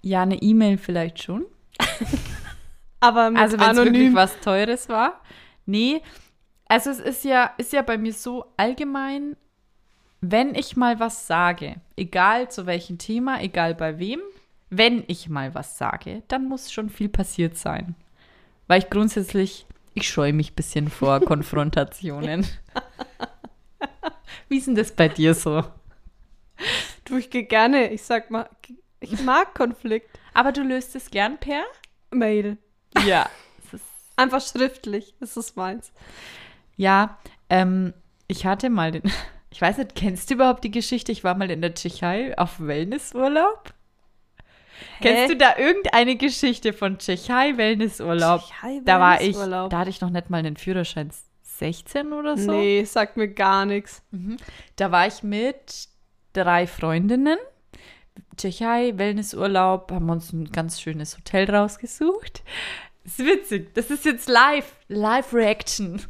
Ja, 0.02 0.22
eine 0.22 0.36
E-Mail 0.40 0.78
vielleicht 0.78 1.20
schon. 1.22 1.46
Aber 3.00 3.30
mit 3.30 3.40
Also 3.40 3.58
wenn 3.58 3.70
es 3.70 3.76
wirklich 3.76 3.94
anonym. 3.94 4.14
was 4.14 4.40
Teures 4.40 4.88
war. 4.88 5.20
Nee, 5.66 6.02
also 6.68 6.90
es 6.90 6.98
ist 6.98 7.24
ja, 7.24 7.54
ist 7.58 7.72
ja 7.72 7.82
bei 7.82 7.96
mir 7.98 8.12
so 8.12 8.44
allgemein, 8.56 9.36
wenn 10.20 10.54
ich 10.54 10.76
mal 10.76 10.98
was 11.00 11.26
sage, 11.26 11.76
egal 11.96 12.50
zu 12.50 12.66
welchem 12.66 12.98
Thema, 12.98 13.40
egal 13.40 13.74
bei 13.74 13.98
wem, 13.98 14.20
wenn 14.70 15.04
ich 15.06 15.28
mal 15.28 15.54
was 15.54 15.78
sage, 15.78 16.22
dann 16.28 16.46
muss 16.46 16.72
schon 16.72 16.90
viel 16.90 17.08
passiert 17.08 17.56
sein. 17.56 17.94
Weil 18.66 18.80
ich 18.80 18.90
grundsätzlich, 18.90 19.66
ich 19.94 20.08
scheue 20.08 20.32
mich 20.32 20.52
ein 20.52 20.56
bisschen 20.56 20.88
vor 20.88 21.20
Konfrontationen. 21.24 22.46
Wie 24.48 24.58
ist 24.58 24.66
denn 24.66 24.74
das 24.74 24.92
bei 24.92 25.08
dir 25.08 25.34
so? 25.34 25.64
Du, 27.04 27.16
ich 27.16 27.30
gehe 27.30 27.44
gerne. 27.44 27.90
Ich 27.90 28.02
sag 28.02 28.30
mal, 28.30 28.48
ich 29.00 29.20
mag 29.22 29.54
Konflikt. 29.54 30.18
Aber 30.34 30.52
du 30.52 30.62
löst 30.62 30.94
es 30.96 31.10
gern 31.10 31.38
per? 31.38 31.62
Mail. 32.10 32.58
Ja. 33.06 33.28
Einfach 34.16 34.40
schriftlich. 34.40 35.14
Das 35.20 35.36
ist 35.36 35.56
meins. 35.56 35.92
Ja, 36.76 37.18
ähm, 37.50 37.94
ich 38.26 38.46
hatte 38.46 38.70
mal 38.70 38.92
den, 38.92 39.02
ich 39.50 39.60
weiß 39.60 39.78
nicht, 39.78 39.94
kennst 39.94 40.30
du 40.30 40.34
überhaupt 40.34 40.64
die 40.64 40.70
Geschichte? 40.70 41.12
Ich 41.12 41.24
war 41.24 41.36
mal 41.36 41.50
in 41.50 41.60
der 41.60 41.74
Tschechei 41.74 42.36
auf 42.38 42.60
Wellnessurlaub. 42.60 43.74
Kennst 45.00 45.32
du 45.32 45.36
da 45.36 45.56
irgendeine 45.56 46.16
Geschichte 46.16 46.72
von 46.72 46.98
Tschechei 46.98 47.56
Wellnessurlaub? 47.56 48.42
Tschechei 48.42 48.80
Da 48.84 49.00
war 49.00 49.20
ich, 49.20 49.36
da 49.36 49.70
hatte 49.78 49.90
ich 49.90 50.00
noch 50.00 50.10
nicht 50.10 50.30
mal 50.30 50.38
einen 50.38 50.56
Führerschein 50.56 51.10
16 51.42 52.12
oder 52.12 52.36
so. 52.36 52.52
Nee, 52.52 52.84
sagt 52.84 53.16
mir 53.16 53.28
gar 53.28 53.66
nichts. 53.66 54.02
Da 54.76 54.90
war 54.92 55.06
ich 55.08 55.22
mit 55.22 55.88
drei 56.32 56.66
Freundinnen. 56.66 57.38
Tschechei, 58.38 58.92
Wellnessurlaub, 58.96 59.90
haben 59.92 60.08
uns 60.08 60.32
ein 60.32 60.50
ganz 60.50 60.80
schönes 60.80 61.16
Hotel 61.18 61.54
rausgesucht. 61.54 62.42
Ist 63.04 63.18
witzig. 63.18 63.74
Das 63.74 63.90
ist 63.90 64.04
jetzt 64.06 64.28
live. 64.28 64.72
Live-Reaction. 64.88 66.00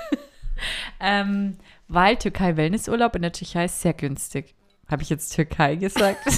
ähm, 1.00 1.56
weil 1.88 2.16
Türkei 2.16 2.56
Wellnessurlaub 2.56 3.16
in 3.16 3.22
der 3.22 3.32
Tschechei 3.32 3.64
ist 3.66 3.80
sehr 3.80 3.92
günstig. 3.94 4.54
Habe 4.90 5.02
ich 5.02 5.10
jetzt 5.10 5.34
Türkei 5.34 5.76
gesagt? 5.76 6.20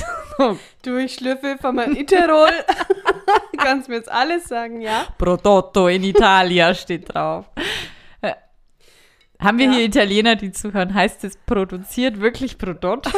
Du, 0.82 0.96
ich 0.96 1.14
schlürfe 1.14 1.56
von 1.60 1.76
meinem 1.76 1.94
Iterol. 1.94 2.50
du 3.52 3.56
kannst 3.58 3.88
mir 3.88 3.94
jetzt 3.94 4.10
alles 4.10 4.48
sagen, 4.48 4.80
ja? 4.80 5.06
Prodotto 5.16 5.86
in 5.86 6.02
Italia 6.02 6.74
steht 6.74 7.14
drauf. 7.14 7.44
Äh, 8.20 8.32
Haben 9.38 9.58
wir 9.58 9.66
Ja. 9.66 9.72
hier 9.74 9.84
Italiener, 9.84 10.34
die 10.34 10.50
zuhören? 10.50 10.92
Heißt 10.92 11.22
es 11.22 11.36
produziert 11.36 12.18
wirklich 12.20 12.58
Prodotto? 12.58 13.10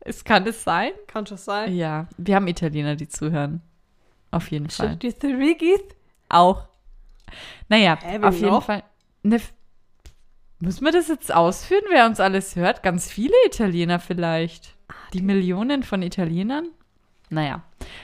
Es 0.00 0.24
kann 0.24 0.46
es 0.46 0.64
sein? 0.64 0.92
Kann 1.06 1.26
schon 1.26 1.36
sein. 1.36 1.74
Ja, 1.74 2.06
wir 2.16 2.36
haben 2.36 2.48
Italiener, 2.48 2.96
die 2.96 3.08
zuhören. 3.08 3.62
Auf 4.30 4.50
jeden 4.50 4.68
Fall. 4.68 4.96
Die? 4.96 5.78
Auch. 6.28 6.68
Naja, 7.68 7.98
Hä, 8.00 8.18
auf 8.22 8.34
jeden 8.34 8.48
noch? 8.48 8.64
Fall. 8.64 8.82
Ne, 9.22 9.40
muss 10.60 10.80
man 10.80 10.92
das 10.92 11.08
jetzt 11.08 11.32
ausführen, 11.32 11.84
wer 11.90 12.06
uns 12.06 12.20
alles 12.20 12.56
hört? 12.56 12.82
Ganz 12.82 13.10
viele 13.10 13.34
Italiener 13.46 14.00
vielleicht. 14.00 14.74
Die 15.12 15.22
Millionen 15.22 15.82
von 15.82 16.02
Italienern? 16.02 16.68
Naja, 17.30 17.62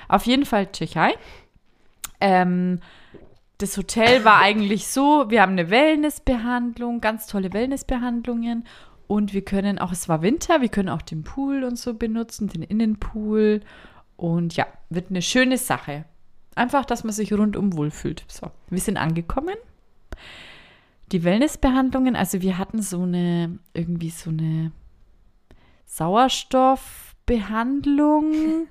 auf 0.09 0.27
jeden 0.27 0.45
Fall 0.45 0.71
Tschechei. 0.71 1.15
Ähm, 2.21 2.81
das 3.59 3.77
Hotel 3.77 4.25
war 4.25 4.39
eigentlich 4.41 4.87
so, 4.87 5.31
wir 5.31 5.43
haben 5.43 5.53
eine 5.53 5.71
Wellnessbehandlung, 5.71 7.01
ganz 7.01 7.27
tolle 7.27 7.53
Wellnessbehandlungen 7.53 8.67
und 9.15 9.33
wir 9.33 9.43
können 9.43 9.79
auch, 9.79 9.93
es 9.93 10.09
war 10.09 10.23
Winter, 10.23 10.61
wir 10.61 10.69
können 10.69 10.89
auch 10.89 11.01
den 11.01 11.23
Pool 11.23 11.63
und 11.63 11.79
so 11.79 11.95
benutzen, 11.95 12.49
den 12.49 12.65
Innenpool 12.65 13.61
und 14.17 14.57
ja, 14.57 14.67
wird 14.91 15.11
eine 15.11 15.23
schöne 15.23 15.57
Sache. 15.57 16.05
Einfach, 16.57 16.85
dass 16.85 17.05
man 17.05 17.13
sich 17.13 17.33
rundum 17.33 17.77
wohlfühlt. 17.77 18.25
So, 18.27 18.51
wir 18.71 18.81
sind 18.81 18.97
angekommen. 18.97 19.55
Die 21.13 21.23
Wellnessbehandlungen, 21.23 22.17
also 22.17 22.43
wir 22.43 22.59
hatten 22.59 22.83
so 22.83 23.03
eine, 23.03 23.61
irgendwie 23.73 24.11
so 24.11 24.31
eine 24.31 24.73
Sauerstoffbehandlung. 25.87 28.33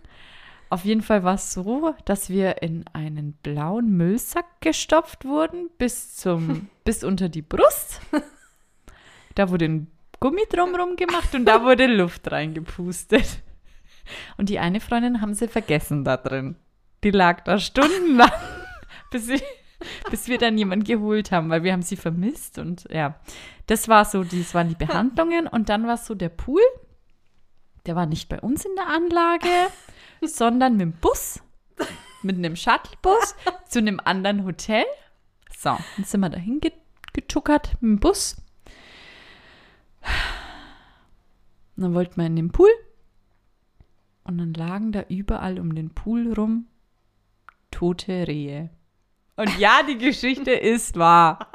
Auf 0.70 0.84
jeden 0.84 1.04
Fall 1.04 1.24
war 1.24 1.36
es 1.36 1.54
so, 1.54 1.96
dass 2.04 2.30
wir 2.30 2.62
in 2.62 2.84
einen 2.92 3.32
blauen 3.44 3.96
Müllsack 3.96 4.60
gestopft 4.60 5.24
wurden 5.24 5.70
bis 5.78 6.18
zum, 6.18 6.68
bis 6.84 7.06
unter 7.06 7.30
die 7.30 7.44
Brust. 7.44 8.02
Da 9.36 9.50
wurde 9.50 9.66
ein 9.66 9.93
Gummi 10.24 10.44
drumherum 10.50 10.96
gemacht 10.96 11.36
und 11.36 11.44
da 11.44 11.66
wurde 11.66 11.86
Luft 11.86 12.32
reingepustet. 12.32 13.44
Und 14.38 14.48
die 14.48 14.58
eine 14.58 14.80
Freundin 14.80 15.20
haben 15.20 15.34
sie 15.34 15.50
vergessen 15.50 16.06
da 16.06 16.16
drin. 16.16 16.56
Die 17.04 17.12
lag 17.12 17.44
da 17.44 17.60
stundenlang, 17.60 18.32
bis, 19.12 19.26
sie, 19.26 19.42
bis 20.10 20.30
wir 20.30 20.38
dann 20.38 20.58
jemanden 20.58 20.86
geholt 20.86 21.34
haben, 21.34 21.50
weil 21.50 21.64
wir 21.64 21.74
haben 21.74 21.82
sie 21.82 21.98
vermisst 21.98 22.58
und 22.58 22.86
ja. 22.90 23.20
Das 23.68 23.90
war 23.90 24.06
so, 24.06 24.24
das 24.24 24.54
waren 24.54 24.70
die 24.70 24.76
Behandlungen 24.76 25.46
und 25.46 25.68
dann 25.68 25.88
war 25.88 25.98
so 25.98 26.16
der 26.16 26.30
Pool. 26.30 26.62
Der 27.86 27.98
war 27.98 28.06
nicht 28.06 28.30
bei 28.30 28.40
uns 28.40 28.64
in 28.64 28.76
der 28.78 28.88
Anlage, 28.88 29.50
sondern 30.22 30.78
mit 30.78 30.82
dem 30.84 30.94
Bus, 30.94 31.42
mit 32.22 32.38
einem 32.38 32.56
Shuttlebus 32.56 33.36
zu 33.68 33.80
einem 33.80 34.00
anderen 34.02 34.46
Hotel. 34.46 34.86
So, 35.54 35.72
dann 35.98 36.06
sind 36.06 36.22
wir 36.22 36.30
dahin 36.30 36.62
ge 36.62 36.72
getuckert 37.12 37.74
mit 37.82 37.90
dem 37.90 38.00
Bus. 38.00 38.38
Und 41.76 41.84
dann 41.84 41.94
wollten 41.94 42.20
wir 42.20 42.28
in 42.28 42.36
den 42.36 42.52
Pool. 42.52 42.70
Und 44.24 44.38
dann 44.38 44.54
lagen 44.54 44.92
da 44.92 45.04
überall 45.10 45.60
um 45.60 45.76
den 45.76 45.94
Pool 45.94 46.34
rum 46.34 46.68
tote 47.74 48.28
Rehe. 48.28 48.70
Und 49.36 49.58
ja, 49.58 49.82
die 49.88 49.98
Geschichte 49.98 50.52
ist 50.52 50.98
wahr. 50.98 51.48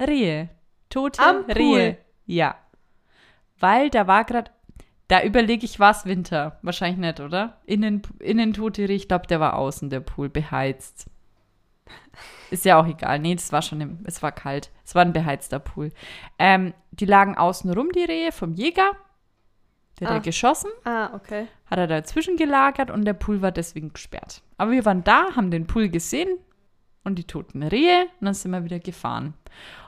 Rehe. 0.00 0.48
Tote 0.88 1.22
Am 1.22 1.46
Pool? 1.46 1.78
Rehe. 1.78 1.98
Ja. 2.26 2.56
Weil 3.58 3.90
da 3.90 4.06
war 4.06 4.24
gerade, 4.24 4.50
da 5.08 5.22
überlege 5.22 5.64
ich, 5.64 5.78
war 5.78 5.92
es 5.92 6.06
Winter? 6.06 6.58
Wahrscheinlich 6.62 6.98
nicht, 6.98 7.20
oder? 7.20 7.60
Innen, 7.66 8.02
innen 8.18 8.52
tote 8.54 8.88
Rehe, 8.88 8.96
ich 8.96 9.08
glaube, 9.08 9.26
der 9.26 9.38
war 9.38 9.54
außen, 9.56 9.90
der 9.90 10.00
Pool, 10.00 10.28
beheizt. 10.28 11.06
Ist 12.50 12.64
ja 12.64 12.78
auch 12.80 12.86
egal. 12.86 13.18
Nee, 13.18 13.34
das 13.34 13.50
war 13.52 13.62
schon, 13.62 13.80
im, 13.80 13.98
es 14.04 14.22
war 14.22 14.32
kalt. 14.32 14.70
Es 14.84 14.94
war 14.94 15.02
ein 15.02 15.12
beheizter 15.12 15.58
Pool. 15.58 15.90
Ähm, 16.38 16.74
die 16.90 17.06
lagen 17.06 17.36
außen 17.36 17.70
rum, 17.72 17.88
die 17.94 18.04
Rehe, 18.04 18.30
vom 18.32 18.52
Jäger. 18.54 18.90
Der 20.00 20.08
hat 20.08 20.12
Ah. 20.14 20.16
er 20.18 20.20
geschossen 20.22 20.70
Ah, 20.84 21.10
okay. 21.14 21.46
hat 21.66 21.78
er 21.78 21.86
dazwischen 21.86 22.36
gelagert 22.36 22.90
und 22.90 23.04
der 23.04 23.12
Pool 23.14 23.40
war 23.42 23.52
deswegen 23.52 23.92
gesperrt. 23.92 24.42
Aber 24.58 24.70
wir 24.72 24.84
waren 24.84 25.04
da, 25.04 25.34
haben 25.36 25.50
den 25.50 25.66
Pool 25.66 25.88
gesehen 25.88 26.38
und 27.04 27.16
die 27.18 27.24
toten 27.24 27.62
Rehe 27.62 28.02
und 28.20 28.26
dann 28.26 28.34
sind 28.34 28.50
wir 28.52 28.64
wieder 28.64 28.78
gefahren. 28.78 29.34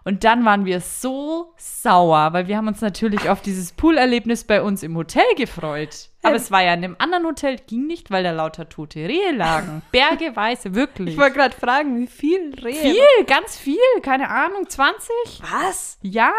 Und 0.04 0.24
dann 0.24 0.44
waren 0.44 0.66
wir 0.66 0.80
so 0.82 1.54
sauer, 1.56 2.34
weil 2.34 2.46
wir 2.48 2.58
haben 2.58 2.68
uns 2.68 2.82
natürlich 2.82 3.30
auf 3.30 3.40
dieses 3.40 3.72
Poolerlebnis 3.72 4.44
bei 4.44 4.60
uns 4.60 4.82
im 4.82 4.94
Hotel 4.96 5.24
gefreut. 5.36 6.10
Aber 6.22 6.34
Ähm. 6.34 6.40
es 6.40 6.50
war 6.50 6.62
ja 6.62 6.74
in 6.74 6.84
einem 6.84 6.96
anderen 6.98 7.24
Hotel, 7.24 7.56
ging 7.66 7.86
nicht, 7.86 8.10
weil 8.10 8.22
da 8.22 8.30
lauter 8.32 8.68
tote 8.68 8.98
Rehe 9.08 9.32
lagen. 9.32 9.80
Bergeweise, 9.92 10.74
wirklich. 10.74 11.14
Ich 11.14 11.18
wollte 11.18 11.36
gerade 11.36 11.56
fragen, 11.56 11.98
wie 11.98 12.06
viel 12.06 12.54
Rehe? 12.62 12.74
viel, 12.74 13.24
ganz 13.26 13.56
viel, 13.56 13.78
keine 14.02 14.28
Ahnung, 14.28 14.68
20? 14.68 15.08
Was? 15.50 15.98
Ja, 16.02 16.32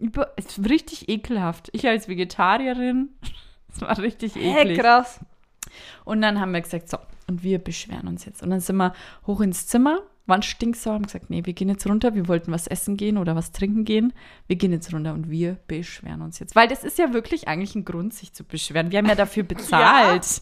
über, 0.00 0.32
es 0.36 0.58
ist 0.58 0.68
richtig 0.68 1.08
ekelhaft. 1.08 1.70
Ich 1.72 1.86
als 1.86 2.08
Vegetarierin, 2.08 3.10
es 3.72 3.80
war 3.80 3.96
richtig 3.98 4.34
eklig. 4.34 4.80
krass. 4.80 5.20
Und 6.04 6.20
dann 6.22 6.40
haben 6.40 6.52
wir 6.52 6.60
gesagt, 6.60 6.88
so, 6.90 6.98
und 7.28 7.44
wir 7.44 7.58
beschweren 7.60 8.08
uns 8.08 8.24
jetzt. 8.24 8.42
Und 8.42 8.50
dann 8.50 8.60
sind 8.60 8.76
wir 8.76 8.92
hoch 9.28 9.40
ins 9.40 9.66
Zimmer, 9.68 10.02
waren 10.26 10.42
stinksauer, 10.42 10.94
haben 10.94 11.06
gesagt, 11.06 11.28
nee, 11.28 11.42
wir 11.44 11.52
gehen 11.52 11.68
jetzt 11.68 11.86
runter, 11.86 12.14
wir 12.14 12.28
wollten 12.28 12.50
was 12.50 12.66
essen 12.66 12.96
gehen 12.96 13.18
oder 13.18 13.36
was 13.36 13.52
trinken 13.52 13.84
gehen. 13.84 14.12
Wir 14.46 14.56
gehen 14.56 14.72
jetzt 14.72 14.92
runter 14.92 15.12
und 15.12 15.30
wir 15.30 15.58
beschweren 15.66 16.22
uns 16.22 16.38
jetzt. 16.38 16.56
Weil 16.56 16.68
das 16.68 16.82
ist 16.82 16.98
ja 16.98 17.12
wirklich 17.12 17.46
eigentlich 17.46 17.74
ein 17.74 17.84
Grund, 17.84 18.14
sich 18.14 18.32
zu 18.32 18.44
beschweren. 18.44 18.90
Wir 18.90 18.98
haben 18.98 19.08
ja 19.08 19.14
dafür 19.14 19.42
bezahlt. 19.42 20.40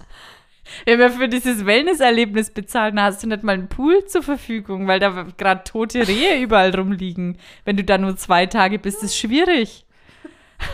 Wir 0.85 0.95
haben 0.95 1.01
ja 1.01 1.09
für 1.11 1.29
dieses 1.29 1.67
Wellnesserlebnis 1.67 2.51
bezahlt. 2.53 2.97
Da 2.97 3.03
hast 3.03 3.23
du 3.23 3.27
nicht 3.27 3.43
mal 3.43 3.55
einen 3.55 3.69
Pool 3.69 4.05
zur 4.07 4.23
Verfügung, 4.23 4.87
weil 4.87 5.01
da 5.01 5.27
gerade 5.37 5.65
tote 5.65 6.07
Rehe 6.07 6.41
überall 6.41 6.73
rumliegen. 6.75 7.39
Wenn 7.65 7.77
du 7.77 7.83
da 7.83 7.99
nur 7.99 8.17
zwei 8.17 8.47
Tage 8.47 8.79
bist, 8.79 9.03
ist 9.03 9.17
schwierig. 9.17 9.85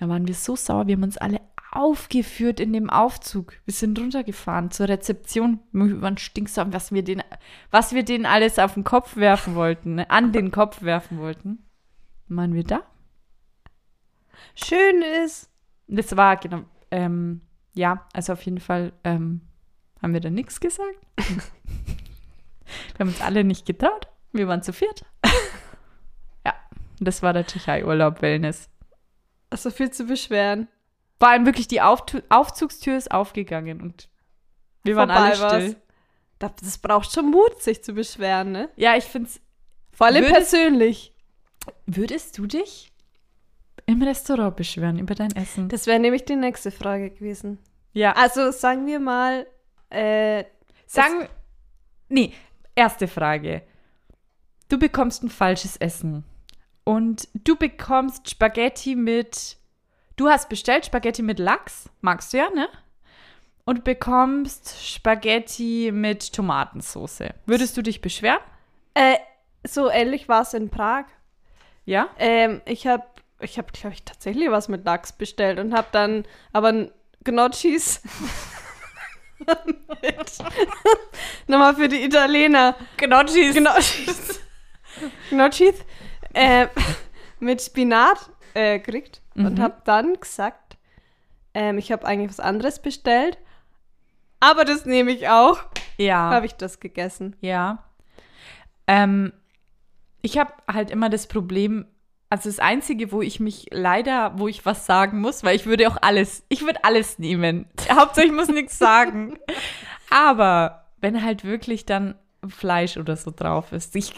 Da 0.00 0.08
waren 0.08 0.26
wir 0.26 0.34
so 0.34 0.56
sauer, 0.56 0.88
wir 0.88 0.96
haben 0.96 1.04
uns 1.04 1.16
alle 1.16 1.40
aufgeführt 1.74 2.60
in 2.60 2.72
dem 2.72 2.90
Aufzug. 2.90 3.54
Wir 3.64 3.74
sind 3.74 3.98
runtergefahren 3.98 4.70
zur 4.70 4.88
Rezeption. 4.88 5.60
Waren 5.72 6.18
stinksam, 6.18 6.72
was 6.72 6.92
wir 6.92 7.02
den, 7.02 7.22
was 7.70 7.92
wir 7.92 8.04
denen 8.04 8.26
alles 8.26 8.58
auf 8.58 8.74
den 8.74 8.84
Kopf 8.84 9.16
werfen 9.16 9.54
wollten, 9.54 9.96
ne? 9.96 10.10
an 10.10 10.32
den 10.32 10.50
Kopf 10.50 10.82
werfen 10.82 11.18
wollten. 11.18 11.64
Waren 12.28 12.54
wir 12.54 12.64
da. 12.64 12.82
Schön 14.54 15.02
ist. 15.24 15.50
Das 15.86 16.16
war, 16.16 16.36
genau, 16.36 16.64
ähm, 16.90 17.42
ja, 17.74 18.06
also 18.12 18.32
auf 18.32 18.42
jeden 18.42 18.60
Fall 18.60 18.92
ähm, 19.02 19.42
haben 20.00 20.14
wir 20.14 20.20
da 20.20 20.30
nichts 20.30 20.60
gesagt. 20.60 20.98
wir 21.16 22.98
haben 23.00 23.08
uns 23.08 23.20
alle 23.20 23.44
nicht 23.44 23.66
getraut. 23.66 24.08
Wir 24.32 24.48
waren 24.48 24.62
zu 24.62 24.72
viert. 24.72 25.04
ja, 26.46 26.54
das 27.00 27.22
war 27.22 27.32
der 27.32 27.46
Tschechei-Urlaub 27.46 28.22
Wellness. 28.22 28.70
Also 29.50 29.70
viel 29.70 29.90
zu 29.90 30.06
beschweren. 30.06 30.68
Vor 31.18 31.28
allem 31.28 31.46
wirklich 31.46 31.68
die 31.68 31.80
Auftu 31.80 32.20
Aufzugstür 32.28 32.96
ist 32.96 33.10
aufgegangen 33.10 33.80
und 33.80 34.08
wir 34.82 34.96
waren 34.96 35.08
Vorbei 35.08 35.24
alle 35.24 35.34
still. 35.36 35.76
war's. 36.40 36.52
Das 36.60 36.78
braucht 36.78 37.10
schon 37.12 37.30
Mut, 37.30 37.62
sich 37.62 37.82
zu 37.82 37.94
beschweren, 37.94 38.52
ne? 38.52 38.68
Ja, 38.76 38.96
ich 38.96 39.04
finde 39.04 39.28
es. 39.30 39.40
Vor 39.92 40.08
allem 40.08 40.24
Würdest- 40.24 40.50
persönlich. 40.50 41.12
Würdest 41.86 42.36
du 42.36 42.46
dich 42.46 42.92
im 43.86 44.02
Restaurant 44.02 44.56
beschweren 44.56 44.98
über 44.98 45.14
dein 45.14 45.34
Essen? 45.36 45.68
Das 45.70 45.86
wäre 45.86 45.98
nämlich 45.98 46.24
die 46.26 46.36
nächste 46.36 46.70
Frage 46.70 47.10
gewesen. 47.10 47.58
ja. 47.92 48.12
Also 48.12 48.50
sagen 48.50 48.86
wir 48.86 49.00
mal, 49.00 49.46
äh, 49.90 50.44
Sagen. 50.86 51.28
Nee, 52.10 52.34
erste 52.74 53.08
Frage. 53.08 53.62
Du 54.68 54.78
bekommst 54.78 55.22
ein 55.22 55.30
falsches 55.30 55.76
Essen. 55.78 56.24
Und 56.84 57.28
du 57.32 57.56
bekommst 57.56 58.28
Spaghetti 58.28 58.94
mit. 58.96 59.56
Du 60.16 60.28
hast 60.28 60.48
bestellt 60.48 60.86
Spaghetti 60.86 61.22
mit 61.22 61.38
Lachs. 61.38 61.90
Magst 62.00 62.32
du 62.32 62.38
ja, 62.38 62.48
ne? 62.50 62.68
Und 63.64 63.82
bekommst 63.82 64.76
Spaghetti 64.86 65.90
mit 65.92 66.32
Tomatensauce. 66.32 67.30
Würdest 67.46 67.76
du 67.76 67.82
dich 67.82 68.00
beschweren? 68.00 68.40
äh, 68.94 69.16
so 69.66 69.90
ähnlich 69.90 70.28
war 70.28 70.42
es 70.42 70.54
in 70.54 70.70
Prag. 70.70 71.06
Ja? 71.84 72.08
Ähm, 72.18 72.62
ich 72.64 72.86
habe, 72.86 73.04
ich 73.40 73.58
habe, 73.58 73.72
glaube 73.72 73.94
ich, 73.94 74.04
tatsächlich 74.04 74.50
was 74.50 74.68
mit 74.68 74.84
Lachs 74.84 75.12
bestellt 75.12 75.58
und 75.58 75.74
habe 75.74 75.88
dann 75.92 76.24
aber 76.52 76.90
Gnocchis. 77.24 78.02
Nochmal 81.46 81.74
für 81.74 81.88
die 81.88 82.04
Italiener. 82.04 82.76
Gnocchis. 82.98 83.56
Gnocchis. 83.56 84.40
Gnocchis. 85.30 85.74
Äh, 86.34 86.68
mit 87.40 87.60
Spinat 87.62 88.30
äh, 88.54 88.78
gekriegt 88.78 89.20
und 89.34 89.58
Mhm. 89.58 89.62
habe 89.62 89.76
dann 89.84 90.14
gesagt, 90.20 90.76
ähm, 91.54 91.78
ich 91.78 91.92
habe 91.92 92.06
eigentlich 92.06 92.30
was 92.30 92.40
anderes 92.40 92.80
bestellt. 92.80 93.38
Aber 94.40 94.64
das 94.64 94.84
nehme 94.86 95.10
ich 95.12 95.28
auch. 95.28 95.58
Ja. 95.96 96.30
Habe 96.30 96.46
ich 96.46 96.54
das 96.54 96.80
gegessen. 96.80 97.36
Ja. 97.40 97.84
Ähm, 98.86 99.32
ich 100.22 100.38
habe 100.38 100.52
halt 100.70 100.90
immer 100.90 101.08
das 101.10 101.26
Problem, 101.26 101.86
also 102.30 102.48
das 102.48 102.58
Einzige, 102.58 103.12
wo 103.12 103.22
ich 103.22 103.40
mich 103.40 103.66
leider, 103.70 104.38
wo 104.38 104.48
ich 104.48 104.66
was 104.66 104.86
sagen 104.86 105.20
muss, 105.20 105.44
weil 105.44 105.56
ich 105.56 105.66
würde 105.66 105.88
auch 105.88 105.96
alles, 106.02 106.44
ich 106.48 106.62
würde 106.62 106.82
alles 106.84 107.18
nehmen. 107.18 107.66
Hauptsache, 107.90 108.26
ich 108.26 108.32
muss 108.32 108.48
nichts 108.48 108.78
sagen. 108.78 109.38
Aber 110.10 110.86
wenn 111.00 111.22
halt 111.22 111.44
wirklich 111.44 111.86
dann 111.86 112.14
Fleisch 112.48 112.96
oder 112.96 113.16
so 113.16 113.30
drauf 113.34 113.72
ist, 113.72 113.96
ich, 113.96 114.12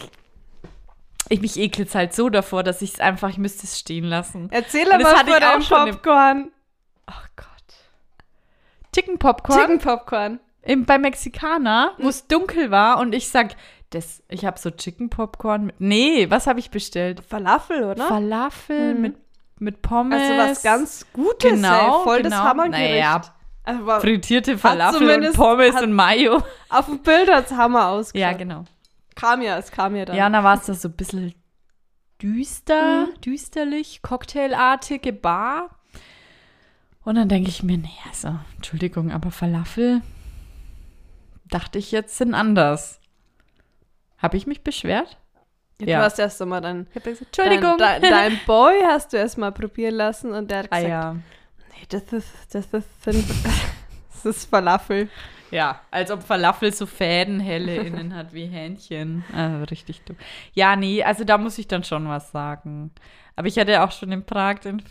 ich 1.28 1.40
mich 1.40 1.56
ekelt 1.58 1.94
halt 1.94 2.14
so 2.14 2.28
davor, 2.28 2.62
dass 2.62 2.82
ich 2.82 2.94
es 2.94 3.00
einfach, 3.00 3.28
ich 3.30 3.38
müsste 3.38 3.64
es 3.64 3.78
stehen 3.78 4.04
lassen. 4.04 4.48
Erzähl 4.52 4.90
aber 4.90 5.04
von 5.06 5.26
deinem 5.26 5.62
Popcorn. 5.64 6.50
Oh 7.08 7.12
Gott. 7.36 7.46
Chicken 8.94 9.18
Popcorn. 9.18 9.58
Chicken 9.60 9.78
Popcorn. 9.78 10.40
Im, 10.62 10.84
bei 10.84 10.98
Mexikaner, 10.98 11.92
wo 11.98 12.08
es 12.08 12.26
dunkel 12.26 12.70
war 12.70 12.98
und 12.98 13.14
ich 13.14 13.28
sag, 13.28 13.54
das, 13.90 14.22
ich 14.28 14.44
habe 14.44 14.58
so 14.58 14.70
Chicken 14.70 15.10
Popcorn. 15.10 15.66
Mit, 15.66 15.80
nee, 15.80 16.28
was 16.30 16.46
habe 16.48 16.58
ich 16.58 16.70
bestellt? 16.70 17.22
Falafel, 17.28 17.84
oder? 17.84 18.06
Falafel 18.08 18.94
Mhm. 18.94 19.00
mit, 19.00 19.16
mit 19.60 19.82
Pommes. 19.82 20.20
Also 20.20 20.50
was 20.50 20.62
ganz 20.62 21.06
Gutes, 21.12 21.50
genau, 21.52 21.98
ey. 22.00 22.04
voll 22.04 22.16
genau. 22.22 22.30
das 22.30 22.38
Hammergericht. 22.40 22.90
Naja, 22.90 23.22
Also 23.62 24.00
frittierte 24.00 24.58
Falafel 24.58 25.02
und 25.02 25.06
zumindest- 25.08 25.36
Pommes 25.36 25.74
hat- 25.76 25.82
und 25.84 25.92
Mayo. 25.92 26.42
auf 26.68 26.86
dem 26.86 26.98
Bild 26.98 27.30
hat's 27.30 27.52
Hammer 27.52 27.86
ausgeschaut. 27.88 28.20
Ja, 28.28 28.32
genau. 28.36 28.64
Kam 29.16 29.42
ja, 29.42 29.58
es 29.58 29.72
kam 29.72 29.96
ja 29.96 30.04
dann. 30.04 30.16
Ja, 30.16 30.26
und 30.26 30.32
da 30.34 30.44
war 30.44 30.56
es 30.56 30.66
da 30.66 30.74
so 30.74 30.88
ein 30.88 30.92
bisschen 30.94 31.34
düster, 32.22 33.06
Mhm. 33.06 33.20
düsterlich, 33.22 34.02
cocktailartige 34.02 35.12
Bar. 35.12 35.70
Und 37.04 37.16
dann 37.16 37.28
denke 37.28 37.48
ich 37.48 37.62
mir, 37.62 37.78
nee, 37.78 37.88
also, 38.08 38.38
Entschuldigung, 38.56 39.12
aber 39.12 39.30
Falafel, 39.30 40.02
dachte 41.48 41.78
ich 41.78 41.92
jetzt, 41.92 42.16
sind 42.18 42.34
anders. 42.34 43.00
Habe 44.18 44.36
ich 44.36 44.46
mich 44.46 44.62
beschwert? 44.62 45.18
Du 45.78 45.84
ja. 45.84 46.00
hast 46.00 46.18
erst 46.18 46.40
einmal 46.40 46.60
dann. 46.62 46.86
Ich 46.94 47.02
gesagt, 47.02 47.26
Entschuldigung. 47.26 47.76
Dein, 47.78 48.00
dein, 48.00 48.10
dein 48.10 48.40
Boy 48.46 48.74
hast 48.84 49.12
du 49.12 49.18
erst 49.18 49.36
mal 49.38 49.52
probieren 49.52 49.94
lassen 49.94 50.32
und 50.32 50.50
der 50.50 50.60
hat 50.60 50.66
ah 50.70 50.76
gesagt, 50.76 50.90
ja. 50.90 51.12
nee, 51.12 51.86
das 51.88 52.02
ist, 52.12 52.54
das 52.54 52.66
ist, 52.72 52.88
das 53.06 54.24
ist 54.24 54.48
Falafel. 54.50 55.08
Ja, 55.50 55.80
als 55.90 56.10
ob 56.10 56.22
Falafel 56.22 56.72
so 56.72 56.86
Fädenhelle 56.86 57.76
innen 57.86 58.14
hat 58.14 58.32
wie 58.32 58.46
Hähnchen. 58.46 59.24
Also 59.32 59.64
richtig 59.64 60.02
dumm. 60.02 60.16
Ja, 60.52 60.76
nee, 60.76 61.02
also 61.02 61.24
da 61.24 61.38
muss 61.38 61.58
ich 61.58 61.68
dann 61.68 61.84
schon 61.84 62.08
was 62.08 62.32
sagen. 62.32 62.90
Aber 63.36 63.48
ich 63.48 63.58
hatte 63.58 63.82
auch 63.82 63.92
schon 63.92 64.12
in 64.12 64.24
Prag 64.24 64.60
den, 64.60 64.82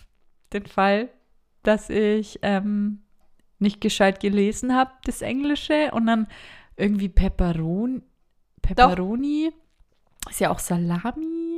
den 0.53 0.65
Fall, 0.65 1.09
dass 1.63 1.89
ich 1.89 2.39
ähm, 2.41 3.01
nicht 3.59 3.81
gescheit 3.81 4.19
gelesen 4.19 4.75
habe, 4.75 4.91
das 5.05 5.21
Englische, 5.21 5.91
und 5.91 6.05
dann 6.05 6.27
irgendwie 6.77 7.09
Pepperoni, 7.09 8.01
Pepperoni, 8.61 9.51
ist 10.29 10.39
ja 10.39 10.51
auch 10.51 10.59
Salami 10.59 11.54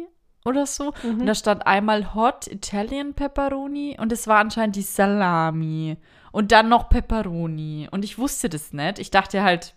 oder 0.47 0.65
so. 0.65 0.93
Mhm. 1.03 1.21
Und 1.21 1.25
da 1.25 1.35
stand 1.35 1.67
einmal 1.67 2.15
Hot 2.15 2.47
Italian 2.47 3.13
Pepperoni 3.13 3.97
und 3.99 4.11
es 4.11 4.27
war 4.27 4.39
anscheinend 4.39 4.75
die 4.75 4.81
Salami. 4.81 5.97
Und 6.31 6.51
dann 6.51 6.69
noch 6.69 6.89
Pepperoni. 6.89 7.87
Und 7.91 8.03
ich 8.03 8.17
wusste 8.17 8.49
das 8.49 8.73
nicht. 8.73 8.99
Ich 8.99 9.11
dachte 9.11 9.43
halt 9.43 9.75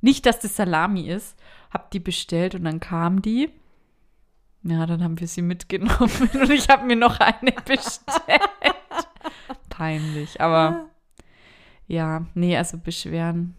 nicht, 0.00 0.26
dass 0.26 0.40
das 0.40 0.56
Salami 0.56 1.08
ist. 1.08 1.36
Hab 1.70 1.90
die 1.90 2.00
bestellt 2.00 2.54
und 2.54 2.64
dann 2.64 2.80
kam 2.80 3.22
die. 3.22 3.50
Ja, 4.62 4.86
dann 4.86 5.02
haben 5.02 5.20
wir 5.20 5.28
sie 5.28 5.42
mitgenommen 5.42 6.30
und 6.34 6.50
ich 6.50 6.68
habe 6.68 6.84
mir 6.84 6.96
noch 6.96 7.20
eine 7.20 7.52
bestellt. 7.64 8.42
Peinlich, 9.68 10.40
aber 10.40 10.86
ja, 11.86 12.26
nee, 12.34 12.56
also 12.56 12.78
beschweren. 12.78 13.54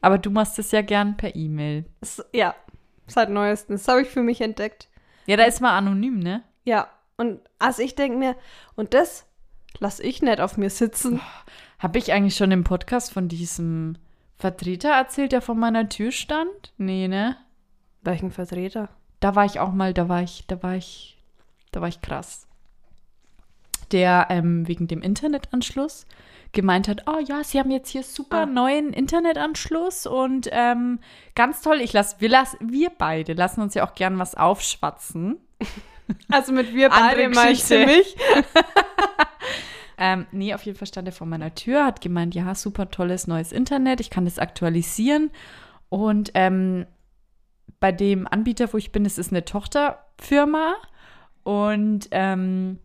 Aber 0.00 0.18
du 0.18 0.30
machst 0.30 0.58
es 0.58 0.70
ja 0.70 0.82
gern 0.82 1.16
per 1.16 1.34
E-Mail. 1.34 1.84
Ja, 2.32 2.54
seit 3.06 3.30
neuestem. 3.30 3.76
Das 3.76 3.88
habe 3.88 4.02
ich 4.02 4.08
für 4.08 4.22
mich 4.22 4.40
entdeckt. 4.40 4.88
Ja, 5.28 5.36
da 5.36 5.44
ist 5.44 5.60
man 5.60 5.74
anonym, 5.74 6.20
ne? 6.20 6.42
Ja, 6.64 6.88
und 7.18 7.38
also 7.58 7.82
ich 7.82 7.94
denke 7.94 8.16
mir, 8.16 8.34
und 8.76 8.94
das 8.94 9.26
lasse 9.78 10.02
ich 10.02 10.22
nicht 10.22 10.40
auf 10.40 10.56
mir 10.56 10.70
sitzen. 10.70 11.20
Habe 11.78 11.98
ich 11.98 12.14
eigentlich 12.14 12.34
schon 12.34 12.50
im 12.50 12.64
Podcast 12.64 13.12
von 13.12 13.28
diesem 13.28 13.96
Vertreter 14.36 14.88
erzählt, 14.88 15.32
der 15.32 15.42
vor 15.42 15.54
meiner 15.54 15.86
Tür 15.90 16.12
stand? 16.12 16.72
Nee, 16.78 17.08
ne? 17.08 17.36
Welchen 18.00 18.30
Vertreter? 18.30 18.88
Da 19.20 19.34
war 19.34 19.44
ich 19.44 19.60
auch 19.60 19.70
mal, 19.70 19.92
da 19.92 20.08
war 20.08 20.22
ich, 20.22 20.46
da 20.46 20.62
war 20.62 20.76
ich, 20.76 21.18
da 21.72 21.82
war 21.82 21.88
ich 21.88 22.00
krass. 22.00 22.46
Der 23.92 24.28
ähm, 24.30 24.66
wegen 24.66 24.88
dem 24.88 25.02
Internetanschluss 25.02 26.06
gemeint 26.52 26.88
hat, 26.88 27.04
oh 27.06 27.18
ja, 27.18 27.44
sie 27.44 27.58
haben 27.58 27.70
jetzt 27.70 27.90
hier 27.90 28.02
super 28.02 28.42
Ah. 28.42 28.46
neuen 28.46 28.92
Internetanschluss 28.92 30.06
und 30.06 30.48
ähm, 30.52 31.00
ganz 31.34 31.60
toll. 31.62 31.80
Ich 31.80 31.92
lass, 31.92 32.20
wir 32.20 32.28
lass, 32.28 32.56
wir 32.60 32.90
beide 32.90 33.34
lassen 33.34 33.60
uns 33.60 33.74
ja 33.74 33.86
auch 33.86 33.94
gern 33.94 34.18
was 34.18 34.34
aufschwatzen. 34.34 35.38
Also 36.32 36.52
mit 36.52 36.74
wir 36.74 36.88
beide 36.88 37.28
meinst 37.28 37.70
du 37.70 37.84
mich? 37.84 38.16
Ähm, 39.98 40.26
nee, 40.30 40.54
auf 40.54 40.62
jeden 40.62 40.78
Fall 40.78 40.86
stand 40.86 41.08
er 41.08 41.12
vor 41.12 41.26
meiner 41.26 41.54
Tür, 41.54 41.84
hat 41.84 42.00
gemeint, 42.00 42.34
ja, 42.34 42.54
super 42.54 42.88
tolles 42.90 43.26
neues 43.26 43.50
Internet, 43.50 44.00
ich 44.00 44.10
kann 44.10 44.24
das 44.24 44.38
aktualisieren. 44.38 45.30
Und 45.88 46.30
ähm, 46.34 46.86
bei 47.80 47.90
dem 47.90 48.26
Anbieter, 48.28 48.72
wo 48.72 48.76
ich 48.76 48.92
bin, 48.92 49.04
es 49.04 49.18
ist 49.18 49.32
eine 49.32 49.44
Tochterfirma. 49.44 50.76
Und 51.42 52.08
ähm, 52.12 52.78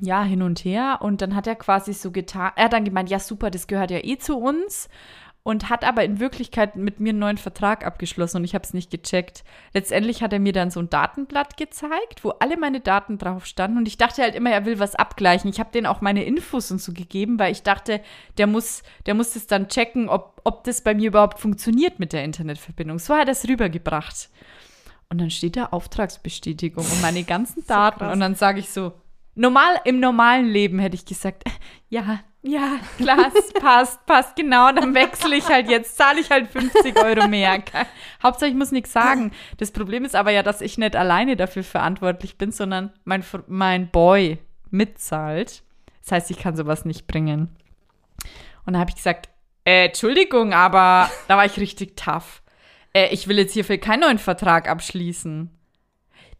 ja, 0.00 0.22
hin 0.22 0.42
und 0.42 0.64
her. 0.64 0.98
Und 1.00 1.22
dann 1.22 1.34
hat 1.34 1.46
er 1.46 1.56
quasi 1.56 1.92
so 1.92 2.10
getan, 2.10 2.52
er 2.56 2.64
hat 2.64 2.72
dann 2.72 2.84
gemeint, 2.84 3.10
ja, 3.10 3.18
super, 3.18 3.50
das 3.50 3.66
gehört 3.66 3.90
ja 3.90 3.98
eh 4.02 4.18
zu 4.18 4.38
uns. 4.38 4.88
Und 5.44 5.70
hat 5.70 5.82
aber 5.82 6.04
in 6.04 6.20
Wirklichkeit 6.20 6.76
mit 6.76 7.00
mir 7.00 7.10
einen 7.10 7.20
neuen 7.20 7.38
Vertrag 7.38 7.86
abgeschlossen 7.86 8.38
und 8.38 8.44
ich 8.44 8.54
habe 8.54 8.64
es 8.64 8.74
nicht 8.74 8.90
gecheckt. 8.90 9.44
Letztendlich 9.72 10.22
hat 10.22 10.34
er 10.34 10.40
mir 10.40 10.52
dann 10.52 10.70
so 10.70 10.78
ein 10.78 10.90
Datenblatt 10.90 11.56
gezeigt, 11.56 12.22
wo 12.22 12.30
alle 12.30 12.58
meine 12.58 12.80
Daten 12.80 13.16
drauf 13.16 13.46
standen. 13.46 13.78
Und 13.78 13.88
ich 13.88 13.96
dachte 13.96 14.20
halt 14.20 14.34
immer, 14.34 14.50
er 14.50 14.66
will 14.66 14.78
was 14.78 14.94
abgleichen. 14.94 15.48
Ich 15.48 15.58
habe 15.58 15.70
denen 15.72 15.86
auch 15.86 16.02
meine 16.02 16.24
Infos 16.24 16.70
und 16.70 16.82
so 16.82 16.92
gegeben, 16.92 17.38
weil 17.38 17.52
ich 17.52 17.62
dachte, 17.62 18.02
der 18.36 18.46
muss, 18.46 18.82
der 19.06 19.14
muss 19.14 19.32
das 19.32 19.46
dann 19.46 19.68
checken, 19.68 20.10
ob, 20.10 20.42
ob 20.44 20.64
das 20.64 20.82
bei 20.82 20.92
mir 20.92 21.08
überhaupt 21.08 21.38
funktioniert 21.38 21.98
mit 21.98 22.12
der 22.12 22.24
Internetverbindung. 22.24 22.98
So 22.98 23.14
hat 23.14 23.28
er 23.28 23.32
es 23.32 23.48
rübergebracht. 23.48 24.28
Und 25.08 25.18
dann 25.18 25.30
steht 25.30 25.56
da 25.56 25.66
Auftragsbestätigung 25.66 26.84
und 26.84 27.00
meine 27.00 27.24
ganzen 27.24 27.64
Daten. 27.66 28.00
krass. 28.00 28.12
und 28.12 28.20
dann 28.20 28.34
sage 28.34 28.60
ich 28.60 28.68
so, 28.68 28.92
Normal, 29.38 29.80
im 29.84 30.00
normalen 30.00 30.46
Leben 30.46 30.80
hätte 30.80 30.96
ich 30.96 31.04
gesagt, 31.04 31.44
ja, 31.88 32.18
ja, 32.42 32.80
klar, 32.96 33.30
passt, 33.60 34.04
passt, 34.04 34.34
genau, 34.34 34.72
dann 34.72 34.94
wechsle 34.94 35.36
ich 35.36 35.46
halt 35.48 35.70
jetzt, 35.70 35.96
zahle 35.96 36.20
ich 36.20 36.28
halt 36.28 36.48
50 36.48 36.98
Euro 36.98 37.28
mehr. 37.28 37.62
Hauptsache, 38.22 38.50
ich 38.50 38.56
muss 38.56 38.72
nichts 38.72 38.92
sagen. 38.92 39.30
Das 39.58 39.70
Problem 39.70 40.04
ist 40.04 40.16
aber 40.16 40.32
ja, 40.32 40.42
dass 40.42 40.60
ich 40.60 40.76
nicht 40.76 40.96
alleine 40.96 41.36
dafür 41.36 41.62
verantwortlich 41.62 42.36
bin, 42.36 42.50
sondern 42.50 42.92
mein, 43.04 43.24
mein 43.46 43.90
Boy 43.90 44.38
mitzahlt. 44.70 45.62
Das 46.02 46.10
heißt, 46.10 46.30
ich 46.32 46.38
kann 46.38 46.56
sowas 46.56 46.84
nicht 46.84 47.06
bringen. 47.06 47.56
Und 48.66 48.72
da 48.72 48.80
habe 48.80 48.90
ich 48.90 48.96
gesagt, 48.96 49.28
äh, 49.64 49.86
Entschuldigung, 49.86 50.52
aber 50.52 51.10
da 51.28 51.36
war 51.36 51.44
ich 51.44 51.58
richtig 51.58 51.96
tough. 51.96 52.42
Äh, 52.92 53.14
ich 53.14 53.28
will 53.28 53.38
jetzt 53.38 53.52
hierfür 53.52 53.78
keinen 53.78 54.00
neuen 54.00 54.18
Vertrag 54.18 54.68
abschließen 54.68 55.57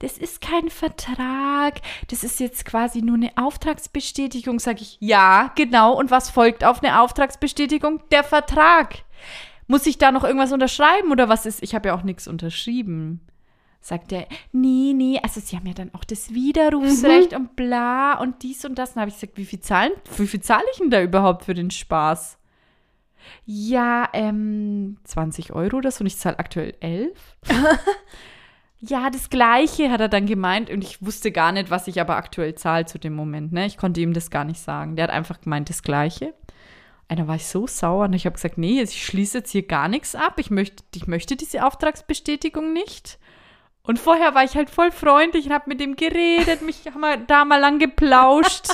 das 0.01 0.17
ist 0.17 0.41
kein 0.41 0.71
Vertrag, 0.71 1.81
das 2.09 2.23
ist 2.23 2.39
jetzt 2.41 2.65
quasi 2.65 3.03
nur 3.03 3.17
eine 3.17 3.33
Auftragsbestätigung, 3.37 4.61
sage 4.61 4.83
ich, 4.83 4.97
ja, 5.01 5.53
genau. 5.57 5.95
Und 5.95 6.11
was 6.11 6.31
folgt 6.31 6.65
auf 6.65 6.83
eine 6.83 7.01
Auftragsbestätigung? 7.01 8.03
Der 8.11 8.25
Vertrag. 8.25 9.05
Muss 9.67 9.87
ich 9.87 9.99
da 9.99 10.13
noch 10.13 10.25
irgendwas 10.25 10.53
unterschreiben 10.53 11.11
oder 11.11 11.29
was 11.29 11.47
ist? 11.47 11.63
Ich 11.63 11.75
habe 11.75 11.89
ja 11.89 11.95
auch 11.95 12.03
nichts 12.03 12.29
unterschrieben. 12.29 13.21
Sagt 13.81 14.13
er, 14.13 14.27
nee, 14.51 14.93
nee, 14.95 15.21
also 15.23 15.41
sie 15.41 15.57
haben 15.57 15.67
ja 15.67 15.75
dann 15.75 15.95
auch 15.95 16.05
das 16.05 16.35
Widerrufsrecht 16.35 17.33
mhm. 17.33 17.37
und 17.37 17.57
bla 17.57 18.19
und 18.19 18.43
dies 18.43 18.65
und 18.65 18.79
das. 18.79 18.95
Dann 18.95 19.03
habe 19.03 19.11
ich 19.11 19.17
gesagt, 19.17 19.37
wie 19.37 19.45
viel 19.45 19.61
zahlen, 19.61 19.93
wie 20.17 20.27
viel 20.27 20.41
zahle 20.41 20.65
ich 20.73 20.79
denn 20.79 20.91
da 20.91 21.03
überhaupt 21.03 21.45
für 21.45 21.55
den 21.55 21.71
Spaß? 21.71 22.39
Ja, 23.45 24.09
ähm, 24.15 24.99
20 25.05 25.53
Euro 25.53 25.77
oder 25.77 25.91
so 25.91 26.01
und 26.01 26.07
ich 26.07 26.17
zahle 26.17 26.39
aktuell 26.39 26.75
11. 26.81 27.37
Ja, 28.81 29.11
das 29.11 29.29
Gleiche 29.29 29.91
hat 29.91 30.01
er 30.01 30.09
dann 30.09 30.27
gemeint 30.27 30.71
und 30.71 30.85
ich 30.85 31.05
wusste 31.05 31.33
gar 31.33 31.51
nicht, 31.51 31.71
was 31.71 31.89
ich 31.89 32.01
aber 32.01 32.17
aktuell 32.17 32.55
zahle 32.55 32.87
zu 32.87 32.99
dem 32.99 33.15
Moment. 33.15 33.53
Ne? 33.53 33.67
Ich 33.67 33.77
konnte 33.77 34.01
ihm 34.01 34.13
das 34.13 34.31
gar 34.31 34.45
nicht 34.45 34.61
sagen. 34.61 34.95
Der 34.95 35.05
hat 35.05 35.11
einfach 35.11 35.41
gemeint, 35.41 35.69
das 35.69 35.83
Gleiche. 35.83 36.33
Und 37.09 37.19
da 37.19 37.27
war 37.27 37.37
ich 37.37 37.47
so 37.47 37.67
sauer 37.67 38.05
und 38.05 38.13
ich 38.13 38.27
habe 38.27 38.35
gesagt, 38.35 38.57
nee, 38.57 38.81
ich 38.81 39.05
schließe 39.05 39.39
jetzt 39.39 39.51
hier 39.51 39.67
gar 39.67 39.89
nichts 39.89 40.15
ab. 40.15 40.35
Ich 40.39 40.51
möchte, 40.51 40.85
ich 40.95 41.09
möchte 41.09 41.35
diese 41.35 41.65
Auftragsbestätigung 41.67 42.73
nicht. 42.73 43.19
Und 43.83 43.99
vorher 43.99 44.35
war 44.35 44.45
ich 44.45 44.55
halt 44.55 44.71
voll 44.71 44.93
freundlich 44.93 45.47
und 45.47 45.53
habe 45.53 45.71
mit 45.71 45.81
ihm 45.81 45.97
geredet, 45.97 46.63
mich 46.63 46.85
haben 46.87 47.01
wir 47.01 47.17
da 47.17 47.45
mal 47.45 47.59
lang 47.59 47.79
geplauscht. 47.79 48.69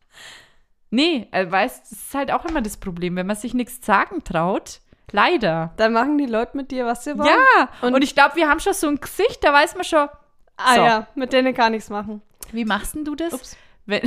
nee, 0.90 1.28
er 1.30 1.50
weiß, 1.50 1.82
das 1.82 1.92
ist 1.92 2.14
halt 2.14 2.32
auch 2.32 2.44
immer 2.44 2.60
das 2.60 2.76
Problem, 2.76 3.16
wenn 3.16 3.28
man 3.28 3.36
sich 3.36 3.54
nichts 3.54 3.86
sagen 3.86 4.24
traut 4.24 4.80
Leider. 5.10 5.72
Dann 5.76 5.92
machen 5.92 6.16
die 6.18 6.26
Leute 6.26 6.56
mit 6.56 6.70
dir, 6.70 6.86
was 6.86 7.04
sie 7.04 7.18
wollen. 7.18 7.28
Ja, 7.28 7.68
und, 7.82 7.94
und 7.94 8.02
ich 8.02 8.14
glaube, 8.14 8.36
wir 8.36 8.48
haben 8.48 8.60
schon 8.60 8.72
so 8.72 8.88
ein 8.88 9.00
Gesicht, 9.00 9.42
da 9.42 9.52
weiß 9.52 9.74
man 9.74 9.84
schon. 9.84 10.08
Ah 10.56 10.74
so. 10.74 10.80
ja, 10.80 11.06
mit 11.14 11.32
denen 11.32 11.54
kann 11.54 11.72
nichts 11.72 11.90
machen. 11.90 12.22
Wie 12.52 12.64
machst 12.64 12.94
denn 12.94 13.04
du 13.04 13.14
das? 13.14 13.32
Ups. 13.32 13.56
Wenn, 13.86 14.02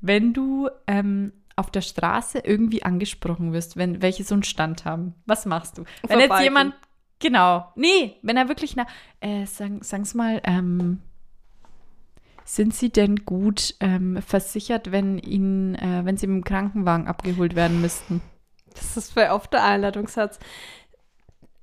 wenn 0.00 0.32
du 0.32 0.68
ähm, 0.86 1.32
auf 1.56 1.70
der 1.70 1.80
Straße 1.80 2.40
irgendwie 2.40 2.82
angesprochen 2.82 3.52
wirst, 3.52 3.76
wenn 3.76 4.02
welche 4.02 4.24
so 4.24 4.34
einen 4.34 4.42
Stand 4.42 4.84
haben, 4.84 5.14
was 5.24 5.46
machst 5.46 5.78
du? 5.78 5.84
Wenn 6.06 6.20
jetzt 6.20 6.40
jemand, 6.40 6.74
genau, 7.18 7.72
nee, 7.76 8.16
wenn 8.22 8.36
er 8.36 8.48
wirklich 8.48 8.76
nach, 8.76 8.86
äh, 9.20 9.46
sagen, 9.46 9.82
sagen's 9.82 10.14
mal, 10.14 10.40
ähm, 10.44 11.00
sind 12.44 12.74
Sie 12.74 12.90
denn 12.90 13.24
gut 13.24 13.74
ähm, 13.80 14.22
versichert, 14.22 14.92
wenn 14.92 15.18
Ihnen, 15.18 15.74
äh, 15.74 16.04
wenn 16.04 16.16
Sie 16.16 16.28
mit 16.28 16.36
dem 16.36 16.44
Krankenwagen 16.44 17.08
abgeholt 17.08 17.56
werden 17.56 17.80
müssten? 17.80 18.22
Das 18.76 18.96
ist 18.96 19.12
für 19.12 19.30
oft 19.30 19.52
der 19.52 19.64
Einladungssatz. 19.64 20.38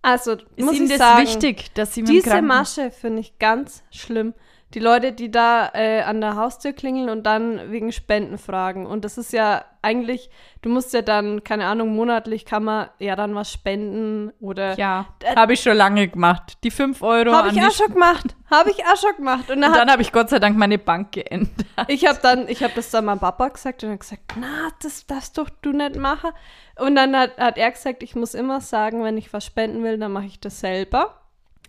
Also, 0.01 0.33
ist 0.33 0.65
muss 0.65 0.75
Ihnen 0.75 0.85
ich 0.85 0.89
das 0.91 0.99
sagen, 0.99 1.25
wichtig, 1.25 1.73
dass 1.73 1.93
Sie 1.93 2.01
mit 2.01 2.11
diese 2.11 2.41
Masche 2.41 2.91
finde 2.91 3.21
ich 3.21 3.39
ganz 3.39 3.83
schlimm. 3.89 4.33
Die 4.73 4.79
Leute, 4.79 5.13
die 5.13 5.29
da 5.29 5.69
äh, 5.73 6.01
an 6.01 6.19
der 6.19 6.35
Haustür 6.35 6.73
klingeln 6.73 7.09
und 7.09 7.23
dann 7.23 7.71
wegen 7.71 7.91
Spenden 7.91 8.39
fragen. 8.39 8.87
Und 8.87 9.05
das 9.05 9.19
ist 9.19 9.31
ja 9.31 9.65
eigentlich, 9.83 10.31
du 10.63 10.69
musst 10.69 10.93
ja 10.93 11.03
dann, 11.03 11.43
keine 11.43 11.67
Ahnung, 11.67 11.93
monatlich 11.95 12.45
kann 12.45 12.63
man 12.63 12.89
ja 12.97 13.15
dann 13.15 13.35
was 13.35 13.51
spenden 13.51 14.31
oder. 14.39 14.75
Ja, 14.79 15.07
äh, 15.21 15.35
habe 15.35 15.53
ich 15.53 15.61
schon 15.61 15.77
lange 15.77 16.07
gemacht. 16.07 16.57
Die 16.63 16.71
5 16.71 17.03
Euro. 17.03 17.33
Habe 17.33 17.49
ich 17.49 17.61
auch 17.61 17.71
schon 17.71 17.93
gemacht. 17.93 18.35
Habe 18.49 18.71
ich 18.71 18.83
auch 18.85 18.97
schon 18.97 19.15
gemacht. 19.17 19.51
Und, 19.51 19.61
dann, 19.61 19.73
dann 19.73 19.91
habe 19.91 20.01
ich 20.01 20.11
Gott 20.11 20.29
sei 20.29 20.39
Dank 20.39 20.57
meine 20.57 20.79
Bank 20.79 21.11
geändert. 21.11 21.67
Ich 21.87 22.07
habe 22.07 22.19
dann, 22.21 22.47
ich 22.47 22.63
habe 22.63 22.73
das 22.75 22.89
dann 22.89 23.05
meinem 23.05 23.19
Papa 23.19 23.49
gesagt 23.49 23.83
und 23.83 23.89
er 23.89 23.97
gesagt, 23.97 24.33
na, 24.39 24.69
das 24.81 25.05
darfst 25.05 25.37
doch 25.37 25.49
du 25.49 25.71
nicht 25.71 25.97
machen. 25.97 26.31
Und 26.79 26.95
dann 26.95 27.15
hat, 27.15 27.37
hat 27.37 27.57
er 27.57 27.71
gesagt, 27.71 28.01
ich 28.01 28.15
muss 28.15 28.33
immer 28.33 28.61
sagen, 28.61 29.03
wenn 29.03 29.17
ich 29.17 29.33
was 29.33 29.45
spenden 29.45 29.83
will, 29.83 29.97
dann 29.99 30.11
mache 30.11 30.25
ich 30.25 30.39
das 30.39 30.59
selber. 30.59 31.22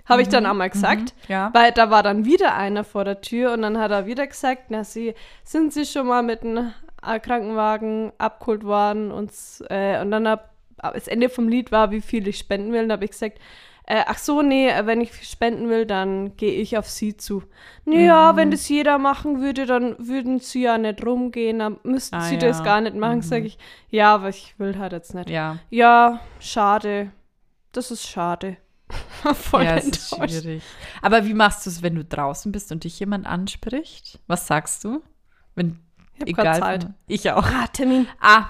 Habe 0.06 0.22
ich 0.22 0.28
dann 0.28 0.44
mhm. 0.44 0.50
auch 0.50 0.54
mal 0.54 0.70
gesagt. 0.70 1.14
Mhm, 1.28 1.32
ja. 1.32 1.50
Weil 1.54 1.72
da 1.72 1.90
war 1.90 2.02
dann 2.02 2.24
wieder 2.24 2.54
einer 2.54 2.84
vor 2.84 3.04
der 3.04 3.20
Tür 3.20 3.52
und 3.52 3.62
dann 3.62 3.78
hat 3.78 3.90
er 3.90 4.06
wieder 4.06 4.26
gesagt, 4.26 4.64
na, 4.68 4.84
sie, 4.84 5.14
sind 5.44 5.72
sie 5.72 5.86
schon 5.86 6.06
mal 6.06 6.22
mit 6.22 6.42
einem 6.42 6.72
Krankenwagen 7.00 8.12
abgeholt 8.18 8.64
worden 8.64 9.10
und, 9.10 9.30
äh, 9.68 10.00
und 10.00 10.10
dann 10.10 10.28
hab, 10.28 10.50
das 10.76 11.08
Ende 11.08 11.28
vom 11.28 11.48
Lied 11.48 11.72
war, 11.72 11.90
wie 11.90 12.00
viel 12.00 12.28
ich 12.28 12.38
spenden 12.38 12.72
will. 12.72 12.82
Und 12.82 12.88
da 12.90 12.94
habe 12.94 13.04
ich 13.04 13.12
gesagt, 13.12 13.38
äh, 13.86 14.02
ach 14.06 14.16
so, 14.16 14.40
nee, 14.40 14.70
wenn 14.84 15.00
ich 15.00 15.28
spenden 15.28 15.68
will, 15.68 15.84
dann 15.84 16.36
gehe 16.36 16.52
ich 16.52 16.78
auf 16.78 16.88
sie 16.88 17.16
zu. 17.16 17.42
Naja, 17.84 18.32
mhm. 18.32 18.36
wenn 18.36 18.50
das 18.50 18.68
jeder 18.68 18.98
machen 18.98 19.40
würde, 19.40 19.66
dann 19.66 19.96
würden 19.98 20.40
sie 20.40 20.62
ja 20.62 20.78
nicht 20.78 21.04
rumgehen, 21.04 21.58
dann 21.58 21.78
müssten 21.82 22.16
ah, 22.16 22.22
sie 22.22 22.34
ja. 22.34 22.40
das 22.40 22.64
gar 22.64 22.80
nicht 22.80 22.96
machen, 22.96 23.16
mhm. 23.16 23.22
sage 23.22 23.44
ich. 23.44 23.58
Ja, 23.90 24.14
aber 24.14 24.30
ich 24.30 24.54
will 24.58 24.78
halt 24.78 24.92
jetzt 24.92 25.14
nicht. 25.14 25.28
Ja. 25.28 25.58
Ja, 25.68 26.20
schade. 26.40 27.12
Das 27.72 27.90
ist 27.90 28.06
schade. 28.06 28.56
Voll 29.34 29.64
ja, 29.64 29.76
enttäuscht. 29.76 29.92
ist 29.92 30.42
schwierig. 30.42 30.62
Aber 31.02 31.24
wie 31.24 31.34
machst 31.34 31.66
du 31.66 31.70
es, 31.70 31.82
wenn 31.82 31.94
du 31.94 32.04
draußen 32.04 32.52
bist 32.52 32.72
und 32.72 32.84
dich 32.84 32.98
jemand 33.00 33.26
anspricht? 33.26 34.20
Was 34.26 34.46
sagst 34.46 34.84
du? 34.84 35.02
Wenn, 35.54 35.78
ich 36.18 36.38
egal. 36.38 36.60
Zeit. 36.60 36.90
Ich 37.06 37.30
auch. 37.30 37.46
Ah, 37.46 37.66
Termin. 37.68 38.06
Ah, 38.20 38.46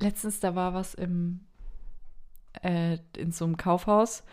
letztens, 0.00 0.40
da 0.40 0.54
war 0.54 0.74
was 0.74 0.94
im, 0.94 1.40
äh, 2.62 2.98
in 3.16 3.32
so 3.32 3.44
einem 3.44 3.56
Kaufhaus 3.56 4.24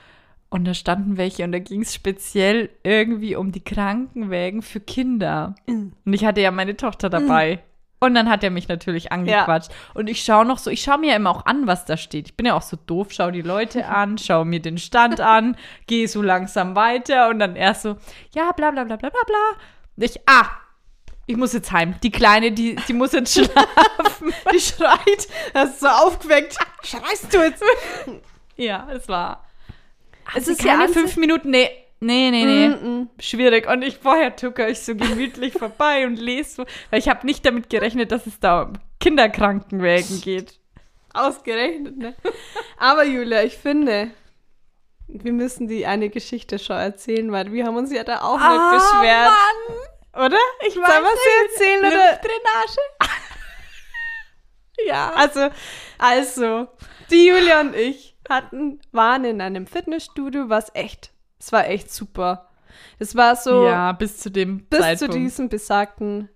und 0.50 0.66
da 0.66 0.74
standen 0.74 1.18
welche 1.18 1.44
und 1.44 1.52
da 1.52 1.60
ging 1.60 1.82
es 1.82 1.94
speziell 1.94 2.70
irgendwie 2.84 3.36
um 3.36 3.52
die 3.52 3.64
Krankenwägen 3.64 4.62
für 4.62 4.80
Kinder. 4.80 5.56
Mm. 5.68 5.90
Und 6.06 6.14
ich 6.14 6.24
hatte 6.24 6.42
ja 6.42 6.52
meine 6.52 6.78
Tochter 6.78 7.10
dabei. 7.10 7.58
Mm. 7.58 7.75
Und 8.00 8.14
dann 8.14 8.30
hat 8.30 8.44
er 8.44 8.52
mich 8.52 8.68
natürlich 8.68 9.12
angequatscht. 9.12 9.72
Ja. 9.72 9.78
Und 9.94 10.08
ich 10.10 10.24
schaue 10.24 10.46
noch 10.46 10.58
so, 10.58 10.70
ich 10.70 10.82
schaue 10.82 10.98
mir 10.98 11.12
ja 11.12 11.16
immer 11.16 11.32
auch 11.32 11.46
an, 11.46 11.66
was 11.66 11.86
da 11.86 11.98
steht. 11.98 12.28
Ich 12.28 12.38
bin 12.38 12.46
ja 12.46 12.54
auch 12.54 12.62
so 12.62 12.78
doof, 12.86 13.12
schaue 13.12 13.32
die 13.32 13.42
Leute 13.42 13.86
an, 13.88 14.18
schaue 14.18 14.46
mir 14.46 14.62
den 14.62 14.78
Stand 14.78 15.22
an, 15.22 15.58
gehe 15.88 16.08
so 16.08 16.22
langsam 16.22 16.76
weiter 16.76 17.30
und 17.30 17.40
dann 17.40 17.56
erst 17.56 17.84
so, 17.84 17.98
ja, 18.34 18.52
bla 18.52 18.72
bla 18.72 18.84
bla 18.84 18.98
bla 18.98 19.10
bla 19.10 19.22
bla. 19.26 19.60
Und 19.96 20.04
ich, 20.04 20.20
ah, 20.28 20.46
ich 21.26 21.38
muss 21.38 21.54
jetzt 21.54 21.72
heim. 21.72 21.96
Die 22.04 22.12
Kleine, 22.12 22.52
die, 22.52 22.76
die 22.88 22.94
muss 22.94 23.14
jetzt 23.14 23.34
schlafen. 23.34 24.34
die 24.54 24.60
schreit. 24.60 25.28
Das 25.54 25.72
ist 25.72 25.80
so 25.80 25.88
aufgeweckt. 25.88 26.58
Schreist 26.84 27.34
du 27.34 27.40
jetzt? 27.40 27.64
ja, 28.58 28.88
es 28.92 29.08
war. 29.08 29.46
Es 30.36 30.48
ist 30.48 30.64
ja 30.64 30.88
fünf 30.88 31.18
Minuten. 31.18 31.50
Nee, 31.52 31.70
Nee, 32.00 32.30
nee, 32.30 32.46
nee. 32.46 32.68
Mm 32.70 32.74
-mm. 32.74 33.08
Schwierig. 33.22 33.68
Und 33.68 33.82
ich 33.82 33.98
vorher 33.98 34.36
tucker 34.36 34.70
ich 34.70 34.80
so 34.80 34.96
gemütlich 34.96 35.54
vorbei 35.60 36.06
und 36.06 36.18
lese 36.18 36.56
so, 36.56 36.66
weil 36.90 37.00
ich 37.00 37.10
habe 37.10 37.26
nicht 37.26 37.46
damit 37.46 37.70
gerechnet, 37.70 38.12
dass 38.12 38.28
es 38.28 38.40
da 38.40 38.64
um 38.64 38.74
Kinderkrankenwägen 39.00 40.22
geht. 40.22 40.60
Ausgerechnet, 41.14 41.98
ne? 41.98 42.16
Aber 42.78 43.06
Julia, 43.06 43.44
ich 43.44 43.58
finde, 43.58 44.12
wir 45.08 45.32
müssen 45.32 45.68
die 45.68 45.86
eine 45.86 46.10
Geschichte 46.10 46.60
schon 46.60 46.76
erzählen, 46.76 47.32
weil 47.32 47.52
wir 47.52 47.66
haben 47.66 47.78
uns 47.78 47.92
ja 47.92 48.04
da 48.04 48.22
auch 48.22 48.40
ah, 48.40 48.50
nicht 48.52 48.84
beschwert. 48.84 49.32
Mann. 49.32 50.26
Oder? 50.26 50.38
Ich 50.68 50.76
weiß 50.76 50.88
Sollen 50.88 51.04
wir 51.04 51.12
sie 51.12 51.54
erzählen 51.54 51.80
oder? 51.80 52.20
Drainage. 52.22 52.80
ja. 54.88 55.14
Also, 55.14 55.50
also, 55.98 56.68
die 57.10 57.28
Julia 57.28 57.62
und 57.62 57.76
ich 57.76 58.16
hatten, 58.30 58.82
waren 58.92 59.26
in 59.26 59.42
einem 59.42 59.68
Fitnessstudio, 59.68 60.50
was 60.50 60.74
echt 60.74 61.12
es 61.46 61.52
war 61.52 61.68
echt 61.68 61.94
super. 61.94 62.50
Es 62.98 63.16
war 63.16 63.36
so. 63.36 63.66
Ja, 63.66 63.92
bis 63.92 64.18
zu 64.18 64.32
dem 64.32 64.66
Bis 64.66 64.80
Zeitpunkt. 64.80 65.14
zu 65.14 65.20
diesem 65.20 65.48
besagten 65.48 66.30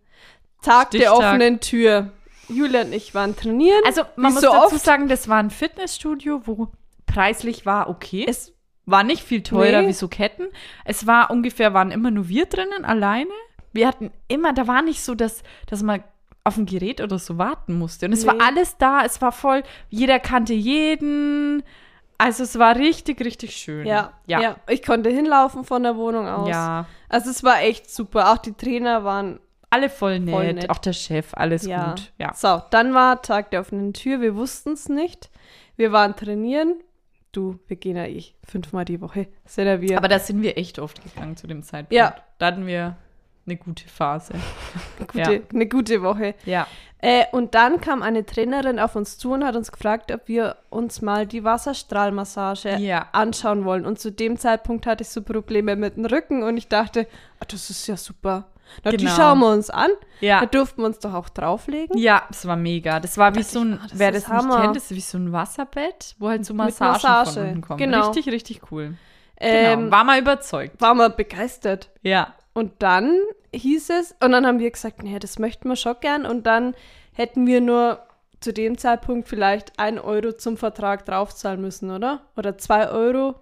Tag 0.62 0.90
Stichtag. 0.90 1.00
der 1.00 1.18
offenen 1.18 1.60
Tür. 1.60 2.12
Julia 2.48 2.82
und 2.82 2.94
ich 2.94 3.16
waren 3.16 3.36
trainieren. 3.36 3.82
Also, 3.86 4.04
man 4.16 4.34
muss 4.34 4.42
so 4.44 4.52
dazu 4.52 4.76
oft. 4.76 4.86
sagen, 4.86 5.08
das 5.08 5.28
war 5.28 5.38
ein 5.38 5.50
Fitnessstudio, 5.50 6.44
wo 6.46 6.68
preislich 7.08 7.66
war 7.66 7.90
okay. 7.90 8.24
Es 8.28 8.54
war 8.86 9.04
nicht 9.04 9.24
viel 9.24 9.42
teurer 9.42 9.82
nee. 9.82 9.88
wie 9.88 9.94
so 9.94 10.08
Ketten. 10.08 10.48
Es 10.86 11.08
war 11.08 11.32
ungefähr, 11.32 11.74
waren 11.74 11.90
immer 11.90 12.12
nur 12.12 12.28
wir 12.28 12.46
drinnen, 12.46 12.86
alleine. 12.86 13.32
Wir 13.74 13.88
hatten 13.88 14.12
immer, 14.28 14.54
da 14.54 14.68
war 14.68 14.84
nicht 14.84 15.02
so, 15.02 15.16
dass, 15.16 15.42
dass 15.66 15.82
man 15.82 16.04
auf 16.44 16.58
ein 16.58 16.68
Gerät 16.68 17.02
oder 17.02 17.18
so 17.18 17.40
warten 17.40 17.80
musste. 17.80 18.06
Und 18.06 18.14
es 18.14 18.26
nee. 18.26 18.28
war 18.28 18.42
alles 18.42 18.78
da, 18.78 19.04
es 19.04 19.24
war 19.24 19.32
voll, 19.32 19.64
jeder 19.90 20.20
kannte 20.20 20.54
jeden. 20.54 21.64
Also 22.20 22.44
es 22.44 22.60
war 22.60 22.76
richtig, 22.76 23.22
richtig 23.22 23.56
schön. 23.56 23.88
Ja, 23.88 24.12
ja, 24.28 24.42
ja. 24.42 24.56
Ich 24.68 24.84
konnte 24.84 25.10
hinlaufen 25.10 25.64
von 25.64 25.84
der 25.84 25.96
Wohnung 25.96 26.28
aus. 26.28 26.50
Ja. 26.50 26.86
Also 27.08 27.30
es 27.30 27.46
war 27.46 27.62
echt 27.62 27.90
super. 27.90 28.34
Auch 28.34 28.38
die 28.38 28.52
Trainer 28.52 29.06
waren 29.06 29.40
alle 29.70 29.90
voll 29.90 30.20
nett. 30.20 30.36
Voll 30.36 30.54
nett. 30.54 30.70
Auch 30.70 30.80
der 30.80 30.92
Chef, 30.92 31.34
alles 31.34 31.66
ja. 31.66 31.92
gut. 31.92 32.12
Ja. 32.18 32.34
So, 32.34 32.62
dann 32.72 32.94
war 32.94 33.22
Tag 33.22 33.52
der 33.52 33.62
offenen 33.62 33.94
Tür. 33.94 34.20
Wir 34.20 34.36
wussten 34.36 34.74
es 34.74 34.90
nicht. 34.90 35.30
Wir 35.78 35.94
waren 35.94 36.14
trainieren. 36.14 36.82
Du, 37.32 37.58
wir 37.68 37.78
gehen 37.78 37.96
ja 37.96 38.06
eh 38.06 38.26
fünfmal 38.44 38.84
die 38.84 39.00
Woche. 39.00 39.28
Sind 39.46 39.68
ja 39.68 39.80
wir. 39.80 39.98
Aber 39.98 40.10
da 40.10 40.20
sind 40.20 40.42
wir 40.42 40.58
echt 40.58 40.78
oft 40.78 41.02
gegangen 41.02 41.38
zu 41.38 41.48
dem 41.48 41.64
Zeitpunkt. 41.64 41.94
Ja. 41.94 42.16
Da 42.38 42.48
hatten 42.48 42.68
wir 42.68 42.98
eine 43.46 43.56
gute 43.56 43.88
Phase. 43.88 44.34
Gute, 45.08 45.44
Eine 45.54 45.68
gute 45.68 46.02
Woche. 46.02 46.36
Ja. 46.46 46.68
Äh, 47.02 47.24
und 47.32 47.56
dann 47.56 47.80
kam 47.80 48.02
eine 48.04 48.26
Trainerin 48.26 48.78
auf 48.80 48.96
uns 48.96 49.18
zu 49.18 49.32
und 49.32 49.46
hat 49.46 49.56
uns 49.56 49.72
gefragt, 49.72 50.12
ob 50.12 50.28
wir 50.28 50.58
uns 50.70 51.02
mal 51.02 51.26
die 51.26 51.44
Wasserstrahlmassage 51.46 52.78
Ja. 52.78 53.08
anschauen 53.14 53.66
wollen. 53.66 53.86
Und 53.86 54.00
zu 54.00 54.12
dem 54.12 54.38
Zeitpunkt 54.38 54.86
hatte 54.86 55.04
ich 55.04 55.10
so 55.10 55.22
Probleme 55.22 55.76
mit 55.76 55.96
dem 55.98 56.06
Rücken 56.06 56.44
und 56.44 56.58
ich 56.58 56.68
dachte, 56.68 57.08
ah, 57.40 57.46
das 57.48 57.70
ist 57.70 57.88
ja 57.88 57.96
super. 57.98 58.46
Na, 58.84 58.92
Die 58.92 58.98
Genau. 58.98 59.12
schauen 59.16 59.40
wir 59.40 59.48
uns 59.52 59.70
an. 59.70 59.90
Da 60.22 60.26
Ja. 60.26 60.46
durften 60.46 60.82
wir 60.82 60.86
uns 60.88 61.00
doch 61.00 61.14
auch 61.14 61.30
drauflegen. 61.30 61.98
Ja, 61.98 62.24
das 62.28 62.46
war 62.46 62.56
mega. 62.56 63.00
Das 63.00 63.18
war 63.18 63.34
wie 63.36 63.44
so 63.44 63.62
ein, 63.62 63.74
ich- 63.74 63.80
ah, 63.80 63.88
das 63.90 64.00
wer 64.00 64.14
ist 64.14 64.28
das 64.28 64.34
nicht 64.34 64.44
Hammer. 64.44 64.62
kennt, 64.62 64.76
das 64.76 64.84
ist 64.92 64.96
wie 64.96 65.00
so 65.02 65.18
ein 65.18 65.32
Wasserbett, 65.32 66.16
wo 66.20 66.30
halt 66.30 66.46
so 66.46 66.54
Massagen 66.54 66.92
Massage, 66.94 67.32
von 67.32 67.44
unten 67.48 67.62
kommen. 67.62 67.78
genau. 67.80 68.08
Richtig, 68.12 68.32
richtig 68.32 68.62
cool. 68.72 68.94
Ähm, 69.42 69.80
genau. 69.80 69.92
War 69.96 70.04
mal 70.04 70.20
überzeugt. 70.20 70.80
waren 70.82 70.98
wir 70.98 71.10
begeistert. 71.10 71.90
Ja. 72.04 72.34
Und 72.54 72.74
dann 72.80 73.18
hieß 73.54 73.90
es, 73.92 74.16
und 74.24 74.32
dann 74.32 74.46
haben 74.46 74.60
wir 74.60 74.70
gesagt, 74.72 75.04
nee, 75.04 75.18
das 75.20 75.40
möchten 75.40 75.70
wir 75.70 75.76
schon 75.76 75.96
gern. 76.02 76.26
Und 76.26 76.46
dann 76.48 76.76
hätten 77.14 77.48
wir 77.48 77.62
nur 77.62 78.00
zu 78.42 78.54
dem 78.54 78.78
Zeitpunkt 78.78 79.28
vielleicht 79.28 79.78
ein 79.80 80.00
Euro 80.00 80.32
zum 80.34 80.58
Vertrag 80.58 81.06
draufzahlen 81.06 81.62
müssen, 81.62 81.92
oder? 81.92 82.22
Oder 82.38 82.58
zwei 82.58 82.90
Euro. 82.90 83.36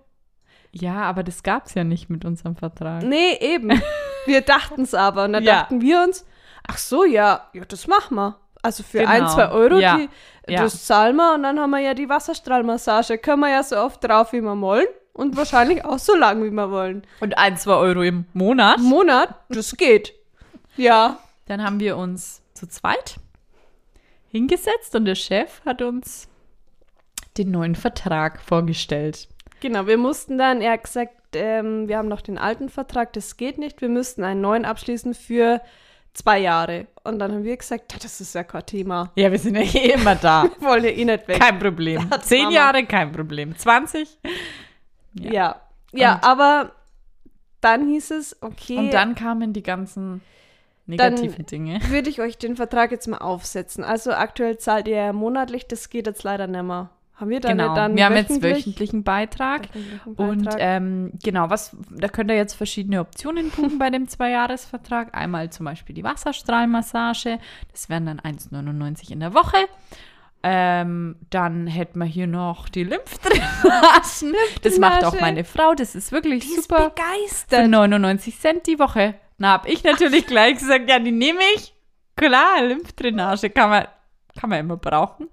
Ja, 0.72 1.03
aber 1.03 1.24
das 1.24 1.43
gab's 1.43 1.74
ja 1.74 1.84
nicht 1.84 2.10
mit 2.10 2.26
unserem 2.26 2.55
Vertrag. 2.55 3.03
Nee, 3.03 3.38
eben. 3.39 3.82
Wir 4.26 4.41
dachten 4.41 4.82
es 4.82 4.93
aber. 4.93 5.26
Und 5.26 5.34
dann 5.34 5.43
Ja. 5.45 5.62
dachten 5.62 5.82
wir 5.82 6.01
uns, 6.03 6.26
ach 6.68 6.78
so, 6.78 7.03
ja, 7.05 7.47
ja, 7.53 7.64
das 7.66 7.88
machen 7.88 8.16
wir. 8.16 8.38
Also 8.62 8.84
für 8.84 8.99
Genau. 8.99 9.10
ein, 9.12 9.28
zwei 9.30 9.49
Euro, 9.49 9.78
Ja. 9.80 9.97
die, 9.97 10.10
Ja. 10.51 10.64
das 10.64 10.86
zahlen 10.86 11.16
wir 11.16 11.34
und 11.36 11.43
dann 11.43 11.60
haben 11.60 11.70
wir 11.70 11.80
ja 11.80 11.93
die 11.93 12.10
Wasserstrahlmassage. 12.10 13.18
Können 13.20 13.41
wir 13.41 13.49
ja 13.49 13.64
so 13.64 13.78
oft 13.78 14.03
drauf, 14.03 14.34
wie 14.34 14.41
wir 14.41 14.60
wollen. 14.60 14.88
Und 15.18 15.36
wahrscheinlich 15.36 15.84
auch 15.84 15.99
so 15.99 16.15
lang, 16.15 16.43
wie 16.43 16.51
wir 16.51 16.72
wollen. 16.72 17.01
Und 17.20 17.38
ein, 17.38 17.57
zwei 17.57 17.74
Euro 17.74 18.03
im 18.03 18.26
Monat. 18.34 18.80
Monat, 18.80 19.36
das 19.49 19.76
geht. 19.76 20.13
Ja. 20.78 21.20
Dann 21.47 21.63
haben 21.63 21.80
wir 21.80 21.97
uns 21.97 22.41
zu 22.53 22.68
zweit 22.68 23.18
hingesetzt 24.30 24.93
und 24.95 25.05
der 25.05 25.15
Chef 25.15 25.61
hat 25.65 25.82
uns 25.82 26.28
den 27.38 27.51
neuen 27.51 27.76
Vertrag 27.76 28.41
vorgestellt. 28.41 29.28
Genau, 29.59 29.88
wir 29.88 29.97
mussten 29.97 30.38
dann, 30.38 30.61
er 30.61 30.74
hat 30.74 30.84
gesagt, 30.84 31.15
ähm, 31.34 31.88
wir 31.88 31.97
haben 31.97 32.07
noch 32.07 32.22
den 32.22 32.38
alten 32.38 32.70
Vertrag, 32.70 33.13
das 33.13 33.38
geht 33.38 33.57
nicht, 33.57 33.82
wir 33.82 33.89
müssten 33.89 34.24
einen 34.24 34.41
neuen 34.41 34.65
abschließen 34.65 35.13
für 35.13 35.61
zwei 36.13 36.39
Jahre. 36.39 36.88
Und 37.03 37.20
dann 37.20 37.32
haben 37.32 37.43
wir 37.43 37.57
gesagt, 37.57 38.03
das 38.03 38.22
ist 38.22 38.36
ja 38.36 38.43
kein 38.43 38.65
Thema. 38.65 39.11
Ja, 39.15 39.32
wir 39.32 39.39
sind 39.39 39.55
ja 39.55 39.61
eh 39.61 39.93
immer 39.93 40.15
da. 40.15 40.43
Wir 40.43 40.68
wollen 40.68 40.84
ja 40.84 40.89
eh 40.91 41.05
nicht 41.05 41.28
weg. 41.28 41.39
Kein 41.39 41.59
Problem. 41.59 42.09
Zehn. 42.22 42.51
Jahre, 42.51 42.86
kein 42.86 43.11
Problem. 43.11 43.57
20. 43.57 44.20
Ja. 45.14 45.32
Ja, 45.32 45.55
ja, 45.93 46.16
Und- 46.16 46.24
aber 46.24 46.72
dann 47.62 47.88
hieß 47.88 48.12
es, 48.12 48.41
okay, 48.41 48.78
Und 48.78 48.93
dann 48.93 49.16
kamen 49.16 49.53
die 49.53 49.64
ganzen 49.64 50.22
negativen 50.86 51.45
Dinge. 51.45 51.80
würde 51.89 52.10
ich 52.10 52.22
euch 52.22 52.38
den 52.38 52.55
Vertrag 52.55 52.91
jetzt 52.91 53.08
mal 53.08 53.18
aufsetzen. 53.18 53.84
Also 53.84 54.12
aktuell 54.14 54.58
zahlt 54.58 54.88
ihr 54.88 54.95
ja 54.97 55.14
monatlich, 55.14 55.68
das 55.68 55.89
geht 55.89 56.08
jetzt 56.08 56.24
leider 56.24 56.47
nicht 56.47 56.64
mehr. 56.64 56.89
Haben 57.16 57.32
wir 57.32 57.39
dann 57.39 57.58
Genau. 57.58 57.74
dann 57.74 57.95
wir 57.95 58.05
haben 58.05 58.16
jetzt 58.16 58.30
wöchentlich- 58.30 58.58
wöchentlichen 58.58 59.03
Beitrag. 59.03 59.74
wöchentlichen 59.74 60.14
Und 60.14 60.43
Beitrag? 60.45 60.60
ähm, 60.62 61.12
genau, 61.24 61.49
was, 61.49 61.76
da 61.89 62.10
könnt 62.10 62.30
ihr 62.30 62.38
jetzt 62.38 62.53
verschiedene 62.53 62.99
Optionen 63.01 63.49
buchen 63.49 63.80
bei 63.80 63.89
dem 63.89 64.08
Zweijahresvertrag. 64.08 65.18
Einmal 65.18 65.49
zum 65.49 65.66
Beispiel 65.66 65.95
die 65.95 66.03
Wasserstrahlmassage, 66.03 67.39
das 67.72 67.89
wären 67.89 68.05
dann 68.05 68.20
1,99 68.20 69.12
in 69.12 69.20
der 69.20 69.34
Woche. 69.34 69.58
Ähm, 70.50 71.18
dann 71.30 71.68
hätten 71.68 72.00
wir 72.00 72.06
hier 72.06 72.26
noch 72.26 72.70
die 72.70 72.86
Lymphdrainagen. 72.86 74.34
Das 74.62 74.80
macht 74.80 75.04
auch 75.04 75.20
meine 75.20 75.43
Frau, 75.43 75.74
das 75.74 75.93
ist 75.93 76.14
wirklich 76.14 76.45
die 76.45 76.54
ist 76.54 76.64
super. 76.70 76.84
Für 76.84 76.89
begeistert. 76.91 77.68
99 77.68 78.39
Cent 78.39 78.66
die 78.66 78.80
Woche. 78.80 79.16
Na, 79.38 79.52
hab 79.52 79.68
ich 79.68 79.84
natürlich 79.84 80.26
gleich 80.28 80.60
gesagt, 80.60 80.89
ja, 80.89 81.00
die 81.00 81.12
nehme 81.12 81.41
ich. 81.56 81.74
Klar, 82.16 82.64
Lymphdrainage 82.64 83.50
kann 83.50 83.70
man, 83.70 83.88
kann 84.39 84.50
man 84.50 84.60
immer 84.60 84.78
brauchen. 84.78 85.28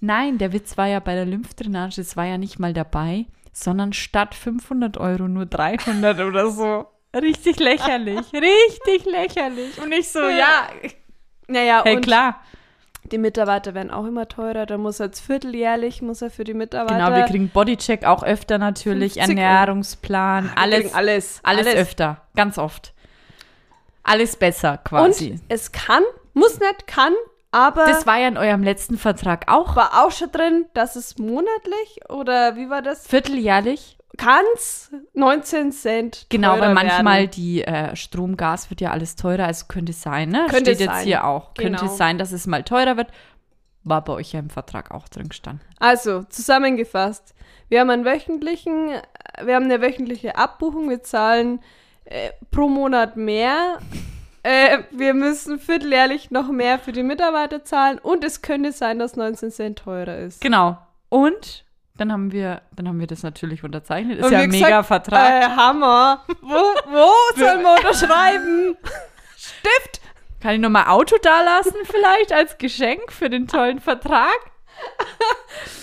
Nein, 0.00 0.36
der 0.36 0.52
Witz 0.52 0.76
war 0.76 0.86
ja 0.86 1.00
bei 1.00 1.14
der 1.14 1.24
Lymphdrainage, 1.24 2.02
es 2.02 2.14
war 2.18 2.26
ja 2.26 2.36
nicht 2.36 2.58
mal 2.58 2.74
dabei, 2.74 3.24
sondern 3.54 3.94
statt 3.94 4.34
500 4.34 4.98
Euro 4.98 5.28
nur 5.28 5.46
300 5.46 6.20
oder 6.20 6.50
so. 6.50 6.86
Richtig 7.16 7.58
lächerlich, 7.58 8.26
richtig 8.34 9.06
lächerlich. 9.06 9.80
Und 9.82 9.92
ich 9.92 10.10
so, 10.10 10.20
ja, 10.20 10.68
Naja, 11.46 11.80
hey, 11.84 11.96
und 11.96 12.02
klar. 12.02 12.42
Die 13.04 13.18
Mitarbeiter 13.18 13.74
werden 13.74 13.90
auch 13.90 14.04
immer 14.04 14.28
teurer. 14.28 14.66
Da 14.66 14.78
muss 14.78 15.00
er 15.00 15.06
jetzt 15.06 15.20
vierteljährlich, 15.20 16.02
muss 16.02 16.22
er 16.22 16.30
für 16.30 16.44
die 16.44 16.54
Mitarbeiter. 16.54 17.06
Genau, 17.06 17.16
wir 17.16 17.24
kriegen 17.24 17.48
Bodycheck 17.48 18.04
auch 18.04 18.22
öfter 18.22 18.58
natürlich, 18.58 19.14
50 19.14 19.38
Euro. 19.38 19.40
Ernährungsplan, 19.46 20.50
alles, 20.56 20.80
kriegen 20.80 20.94
alles, 20.94 21.40
alles, 21.42 21.66
öfter, 21.74 22.22
ganz 22.36 22.58
oft. 22.58 22.92
Alles 24.02 24.36
besser 24.36 24.78
quasi. 24.78 25.32
Und 25.32 25.40
es 25.48 25.72
kann, 25.72 26.02
muss 26.34 26.58
nicht, 26.60 26.86
kann, 26.86 27.12
aber 27.50 27.86
Das 27.86 28.06
war 28.06 28.18
ja 28.18 28.28
in 28.28 28.36
eurem 28.36 28.62
letzten 28.62 28.98
Vertrag 28.98 29.50
auch. 29.50 29.74
war 29.74 30.04
auch 30.04 30.10
schon 30.10 30.30
drin, 30.30 30.66
dass 30.74 30.96
es 30.96 31.18
monatlich 31.18 32.00
oder 32.08 32.56
wie 32.56 32.68
war 32.68 32.82
das? 32.82 33.06
Vierteljährlich. 33.06 33.97
Kann's 34.18 34.90
19 35.14 35.72
Cent. 35.72 36.26
Genau, 36.28 36.58
weil 36.60 36.74
manchmal 36.74 37.20
werden. 37.20 37.30
die 37.30 37.64
äh, 37.64 37.96
Strom, 37.96 38.36
Gas 38.36 38.68
wird 38.68 38.80
ja 38.82 38.90
alles 38.90 39.16
teurer, 39.16 39.46
also 39.46 39.64
könnte 39.68 39.92
es 39.92 40.02
sein, 40.02 40.28
ne? 40.28 40.46
Könnte 40.50 40.74
Steht 40.74 40.80
jetzt 40.80 40.90
sein. 40.96 41.04
hier 41.04 41.24
auch. 41.24 41.54
Könnte 41.54 41.78
Genau. 41.80 41.90
es 41.90 41.96
sein, 41.96 42.18
dass 42.18 42.32
es 42.32 42.46
mal 42.46 42.62
teurer 42.64 42.96
wird. 42.96 43.08
War 43.84 44.04
bei 44.04 44.12
euch 44.12 44.32
ja 44.32 44.40
im 44.40 44.50
Vertrag 44.50 44.90
auch 44.90 45.08
drin 45.08 45.28
gestanden. 45.28 45.64
Also, 45.78 46.24
zusammengefasst. 46.24 47.34
Wir 47.70 47.80
haben 47.80 47.90
einen 47.90 48.04
wöchentlichen, 48.04 48.90
wir 49.42 49.54
haben 49.54 49.64
eine 49.64 49.80
wöchentliche 49.80 50.36
Abbuchung, 50.36 50.90
wir 50.90 51.02
zahlen 51.02 51.60
äh, 52.04 52.30
pro 52.50 52.68
Monat 52.68 53.16
mehr. 53.16 53.78
Äh, 54.42 54.78
wir 54.90 55.14
müssen 55.14 55.58
vierteljährlich 55.58 56.30
noch 56.30 56.48
mehr 56.50 56.78
für 56.78 56.92
die 56.92 57.02
Mitarbeiter 57.02 57.64
zahlen 57.64 57.98
und 57.98 58.24
es 58.24 58.40
könnte 58.42 58.72
sein, 58.72 58.98
dass 58.98 59.16
19 59.16 59.50
Cent 59.50 59.78
teurer 59.80 60.16
ist. 60.18 60.40
Genau. 60.40 60.78
Und 61.08 61.64
dann 61.98 62.12
haben 62.12 62.32
wir, 62.32 62.62
dann 62.74 62.88
haben 62.88 63.00
wir 63.00 63.06
das 63.06 63.22
natürlich 63.22 63.64
unterzeichnet. 63.64 64.18
Ist 64.18 64.26
Und 64.26 64.32
ja 64.32 64.40
ein 64.40 64.50
mega 64.50 64.82
Vertrag. 64.82 65.42
Äh, 65.42 65.46
Hammer. 65.48 66.24
Wo, 66.40 66.54
wo 66.54 67.10
sollen 67.36 67.62
wir 67.62 67.74
unterschreiben? 67.74 68.76
Stift? 69.36 70.00
Kann 70.40 70.54
ich 70.54 70.60
nochmal 70.60 70.86
Auto 70.86 71.16
dalassen 71.20 71.74
vielleicht 71.84 72.32
als 72.32 72.56
Geschenk 72.58 73.12
für 73.12 73.28
den 73.28 73.48
tollen 73.48 73.80
Vertrag? 73.80 74.38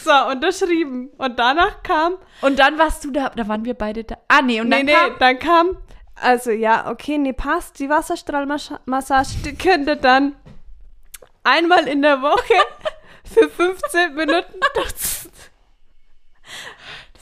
So, 0.03 0.11
unterschrieben. 0.32 1.09
Und 1.18 1.38
danach 1.38 1.84
kam 1.84 2.16
Und 2.41 2.59
dann 2.59 2.78
warst 2.78 3.03
du 3.03 3.11
da, 3.11 3.30
da 3.30 3.47
waren 3.47 3.66
wir 3.66 3.74
beide 3.74 4.05
da. 4.05 4.18
Ah, 4.30 4.41
nee, 4.41 4.61
und 4.61 4.70
nee, 4.70 4.78
dann 4.78 4.86
nee, 4.86 4.93
kam, 4.93 5.20
dann 5.20 5.39
kam, 5.39 5.78
also 6.16 6.51
ja, 6.51 6.89
okay, 6.89 7.18
nee, 7.18 7.34
passt. 7.34 7.80
Die 7.80 7.89
Wasserstrahlmassage, 7.89 9.30
die 9.43 9.55
könnte 9.55 9.97
dann 9.97 10.36
einmal 11.43 11.88
in 11.88 12.01
der 12.01 12.22
Woche 12.22 12.53
für 13.34 13.49
15 13.49 14.16
Minuten 14.16 14.59
nutzen. 14.78 15.14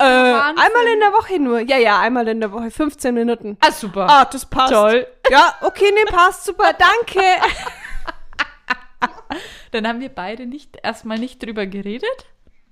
Äh, 0.03 0.33
einmal 0.33 0.87
in 0.93 0.99
der 0.99 1.13
Woche 1.13 1.39
nur. 1.39 1.59
Ja, 1.61 1.77
ja, 1.77 1.99
einmal 1.99 2.27
in 2.27 2.39
der 2.39 2.51
Woche, 2.51 2.69
15 2.71 3.13
Minuten. 3.13 3.57
ah, 3.61 3.71
super. 3.71 4.07
Ah, 4.09 4.25
das 4.25 4.45
passt. 4.45 4.73
Toll. 4.73 5.07
Ja, 5.29 5.55
okay, 5.61 5.91
nee, 5.93 6.05
passt, 6.11 6.45
super, 6.45 6.73
danke. 6.77 7.21
Dann 9.71 9.87
haben 9.87 9.99
wir 10.01 10.09
beide 10.09 10.45
nicht 10.45 10.77
erstmal 10.83 11.17
nicht 11.17 11.43
drüber 11.43 11.65
geredet. 11.65 12.27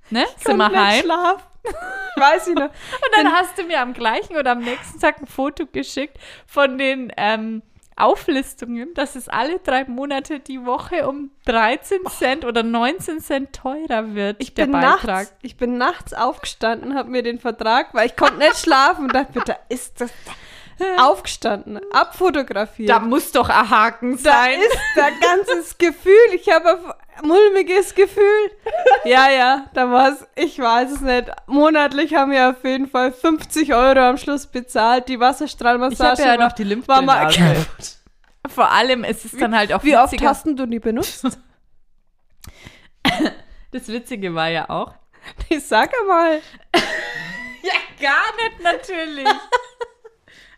Ne? 0.10 0.26
Sind 0.38 0.58
Konnte 0.58 0.74
wir 0.76 0.86
heim. 0.86 1.02
schlafen. 1.04 1.44
Weiß 2.16 2.48
ich 2.48 2.56
noch. 2.56 2.66
Und 2.70 3.16
dann 3.16 3.32
hast 3.32 3.58
du 3.58 3.64
mir 3.64 3.80
am 3.82 3.94
gleichen 3.94 4.36
oder 4.36 4.52
am 4.52 4.60
nächsten 4.60 5.00
Tag 5.00 5.20
ein 5.22 5.28
Foto 5.28 5.66
geschickt 5.66 6.18
von 6.46 6.78
den 6.78 7.12
ähm, 7.18 7.62
Auflistungen, 7.96 8.94
dass 8.94 9.16
es 9.16 9.30
alle 9.30 9.60
drei 9.60 9.86
Monate 9.86 10.40
die 10.40 10.66
Woche 10.66 11.08
um 11.08 11.32
13 11.46 12.00
Cent 12.10 12.46
oder 12.46 12.64
19 12.64 13.20
Cent 13.20 13.54
teurer 13.54 14.14
wird, 14.16 14.38
Ich 14.40 14.54
der 14.54 14.64
bin, 14.66 14.74
Beitrag. 14.74 15.04
nachts, 15.06 15.36
ich 15.42 15.58
bin 15.58 15.78
nachts 15.78 16.14
aufgestanden, 16.14 16.96
habe 16.96 17.10
mir 17.10 17.24
den 17.24 17.40
Vertrag, 17.40 17.94
weil 17.94 18.08
ich 18.08 18.16
konnte 18.16 18.38
nicht 18.40 18.58
schlafen 18.58 19.06
und 19.06 19.16
dachte, 19.16 19.42
da 19.46 19.56
ist 19.70 20.02
das 20.02 20.12
aufgestanden, 21.00 21.80
abfotografiert. 21.92 22.90
Da 22.90 23.00
muss 23.00 23.32
doch 23.32 23.50
ein 23.50 23.70
Haken 23.70 24.18
Da 24.24 24.32
sein. 24.32 24.60
ist 24.60 24.78
da 24.96 25.10
ganzes 25.10 25.78
Gefühl. 25.78 26.14
Ich 26.34 26.50
habe 26.50 26.96
ein 27.18 27.28
mulmiges 27.28 27.94
Gefühl. 27.96 28.52
Ja, 29.06 29.30
ja, 29.30 29.66
da 29.74 29.90
war 29.92 30.10
es, 30.10 30.26
ich 30.36 30.58
weiß 30.60 30.92
es 30.92 31.02
nicht. 31.02 31.30
Monatlich 31.48 32.14
haben 32.16 32.32
wir 32.32 32.50
auf 32.50 32.64
jeden 32.64 32.88
Fall 32.88 33.12
50 33.12 33.74
Euro 33.74 34.00
am 34.00 34.18
Schluss 34.18 34.48
bezahlt. 34.48 35.08
Die 35.10 35.14
ich 35.14 35.20
Wasserstrahlmassage 35.20 36.22
habe 36.24 36.30
ja 36.30 36.38
noch 36.38 36.54
die 36.54 36.64
Lymphdrainage. 36.64 37.66
Vor 38.50 38.72
allem, 38.72 39.04
es 39.04 39.24
ist 39.24 39.40
dann 39.40 39.56
halt 39.56 39.72
auch 39.72 39.84
Wie 39.84 39.96
oft 39.96 40.12
witziger. 40.14 40.30
hast 40.30 40.46
denn 40.46 40.56
du 40.56 40.66
die 40.66 40.80
benutzt? 40.80 41.26
Das 43.72 43.88
Witzige 43.88 44.36
war 44.36 44.50
ja 44.50 44.70
auch. 44.70 44.94
Ich 45.48 45.66
sag 45.66 45.92
mal. 46.06 46.42
Ja, 47.64 47.74
gar 48.02 48.36
nicht 48.36 48.62
natürlich. 48.62 49.28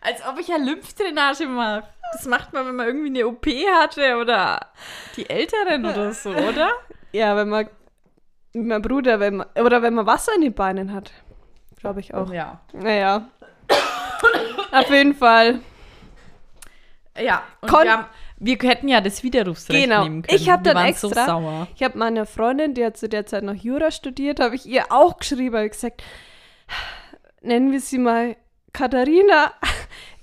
Als 0.04 0.24
ob 0.28 0.38
ich 0.38 0.48
ja 0.48 0.56
Lymphdrainage 0.56 1.46
mache. 1.46 1.84
Das 2.12 2.26
macht 2.26 2.52
man, 2.52 2.66
wenn 2.66 2.76
man 2.76 2.86
irgendwie 2.86 3.08
eine 3.08 3.26
OP 3.26 3.46
hatte 3.80 4.16
oder 4.18 4.68
die 5.16 5.28
Älteren 5.28 5.84
oder 5.84 6.12
so, 6.12 6.30
oder? 6.30 6.70
Ja, 7.12 7.34
wenn 7.36 7.48
man, 7.48 7.68
wie 8.52 8.60
mein 8.60 8.82
Bruder, 8.82 9.18
wenn 9.18 9.36
man, 9.36 9.46
oder 9.58 9.82
wenn 9.82 9.94
man 9.94 10.06
Wasser 10.06 10.32
in 10.36 10.42
den 10.42 10.54
Beinen 10.54 10.92
hat. 10.92 11.10
Glaube 11.78 12.00
ich 12.00 12.14
auch. 12.14 12.30
Ja. 12.32 12.60
Naja. 12.72 13.28
Auf 14.72 14.90
jeden 14.90 15.14
Fall. 15.14 15.60
Ja, 17.18 17.42
und 17.60 17.70
Kon- 17.70 17.84
wir, 17.84 17.92
haben, 17.92 18.06
wir 18.38 18.56
hätten 18.62 18.88
ja 18.88 19.00
das 19.00 19.22
Widerrufsrecht 19.22 19.84
Genau. 19.84 20.02
nehmen 20.04 20.22
können. 20.22 20.36
Ich 20.36 20.48
hab 20.50 20.64
Wir 20.64 20.74
dann 20.74 20.92
so 20.94 21.08
extra- 21.08 21.26
sauer. 21.26 21.68
Ich 21.76 21.82
habe 21.82 21.96
meiner 21.98 22.26
Freundin, 22.26 22.74
die 22.74 22.84
hat 22.84 22.96
zu 22.96 23.08
der 23.08 23.26
Zeit 23.26 23.44
noch 23.44 23.54
Jura 23.54 23.90
studiert, 23.90 24.40
habe 24.40 24.54
ich 24.56 24.66
ihr 24.66 24.86
auch 24.90 25.18
geschrieben, 25.18 25.54
habe 25.56 25.68
gesagt, 25.68 26.02
nennen 27.40 27.70
wir 27.72 27.80
sie 27.80 27.98
mal 27.98 28.36
Katharina. 28.74 29.52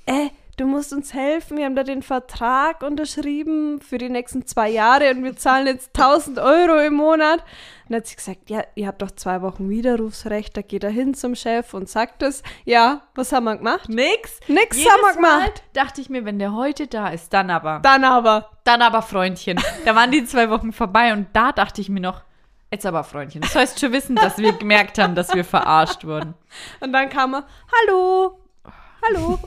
Äh, 0.08 0.30
du 0.58 0.66
musst 0.66 0.94
uns 0.94 1.14
helfen. 1.14 1.58
Wir 1.58 1.66
haben 1.66 1.76
da 1.76 1.84
den 1.84 2.02
Vertrag 2.02 2.82
unterschrieben 2.82 3.80
für 3.82 4.00
die 4.00 4.10
nächsten 4.10 4.48
zwei 4.48 4.68
Jahre 4.68 5.12
und 5.12 5.24
wir 5.24 5.36
zahlen 5.38 5.68
jetzt 5.68 5.92
1000 5.96 6.40
Euro 6.40 6.80
im 6.80 6.96
Monat. 6.96 7.42
Und 7.42 7.90
dann 7.90 7.98
hat 7.98 8.08
sie 8.08 8.16
gesagt, 8.16 8.50
ja, 8.50 8.64
ihr 8.74 8.88
habt 8.88 9.04
doch 9.04 9.12
zwei 9.12 9.44
Wochen 9.44 9.70
Widerrufsrecht. 9.70 10.58
Da 10.58 10.64
geht 10.64 10.84
er 10.84 10.90
hin 10.90 11.14
zum 11.14 11.36
Chef 11.36 11.76
und 11.76 11.88
sagt 11.88 12.24
es. 12.24 12.42
Ja, 12.66 13.04
was 13.14 13.32
haben 13.32 13.44
wir 13.44 13.58
gemacht? 13.58 13.90
Nix. 13.90 14.40
Nix 14.48 14.76
Jedes 14.76 14.92
haben 14.92 15.02
wir 15.02 15.22
Mal 15.22 15.40
gemacht. 15.42 15.64
dachte 15.74 16.02
ich 16.02 16.10
mir, 16.10 16.26
wenn 16.26 16.40
der 16.40 16.54
heute 16.54 16.88
da 16.88 17.10
ist, 17.10 17.32
dann 17.32 17.52
aber. 17.52 17.80
Dann 17.84 18.04
aber. 18.04 18.50
Dann 18.64 18.82
aber 18.82 19.04
Freundchen. 19.04 19.60
Da 19.86 19.96
waren 19.96 20.10
die 20.10 20.26
zwei 20.26 20.50
Wochen 20.50 20.74
vorbei 20.74 21.14
und 21.14 21.28
da 21.34 21.52
dachte 21.52 21.80
ich 21.80 21.90
mir 21.90 22.02
noch, 22.02 22.24
jetzt 22.72 22.88
aber 22.88 23.04
Freundchen. 23.04 23.42
Das 23.42 23.56
heißt 23.56 23.80
schon 23.80 23.92
wissen, 23.92 24.16
dass 24.16 24.40
wir 24.40 24.54
gemerkt 24.54 24.98
haben, 24.98 25.14
dass 25.14 25.34
wir 25.36 25.46
verarscht 25.46 26.06
wurden. 26.06 26.34
Und 26.80 26.92
dann 26.92 27.08
kam 27.10 27.36
er, 27.36 27.46
hallo, 27.88 28.41
hallo. 29.02 29.40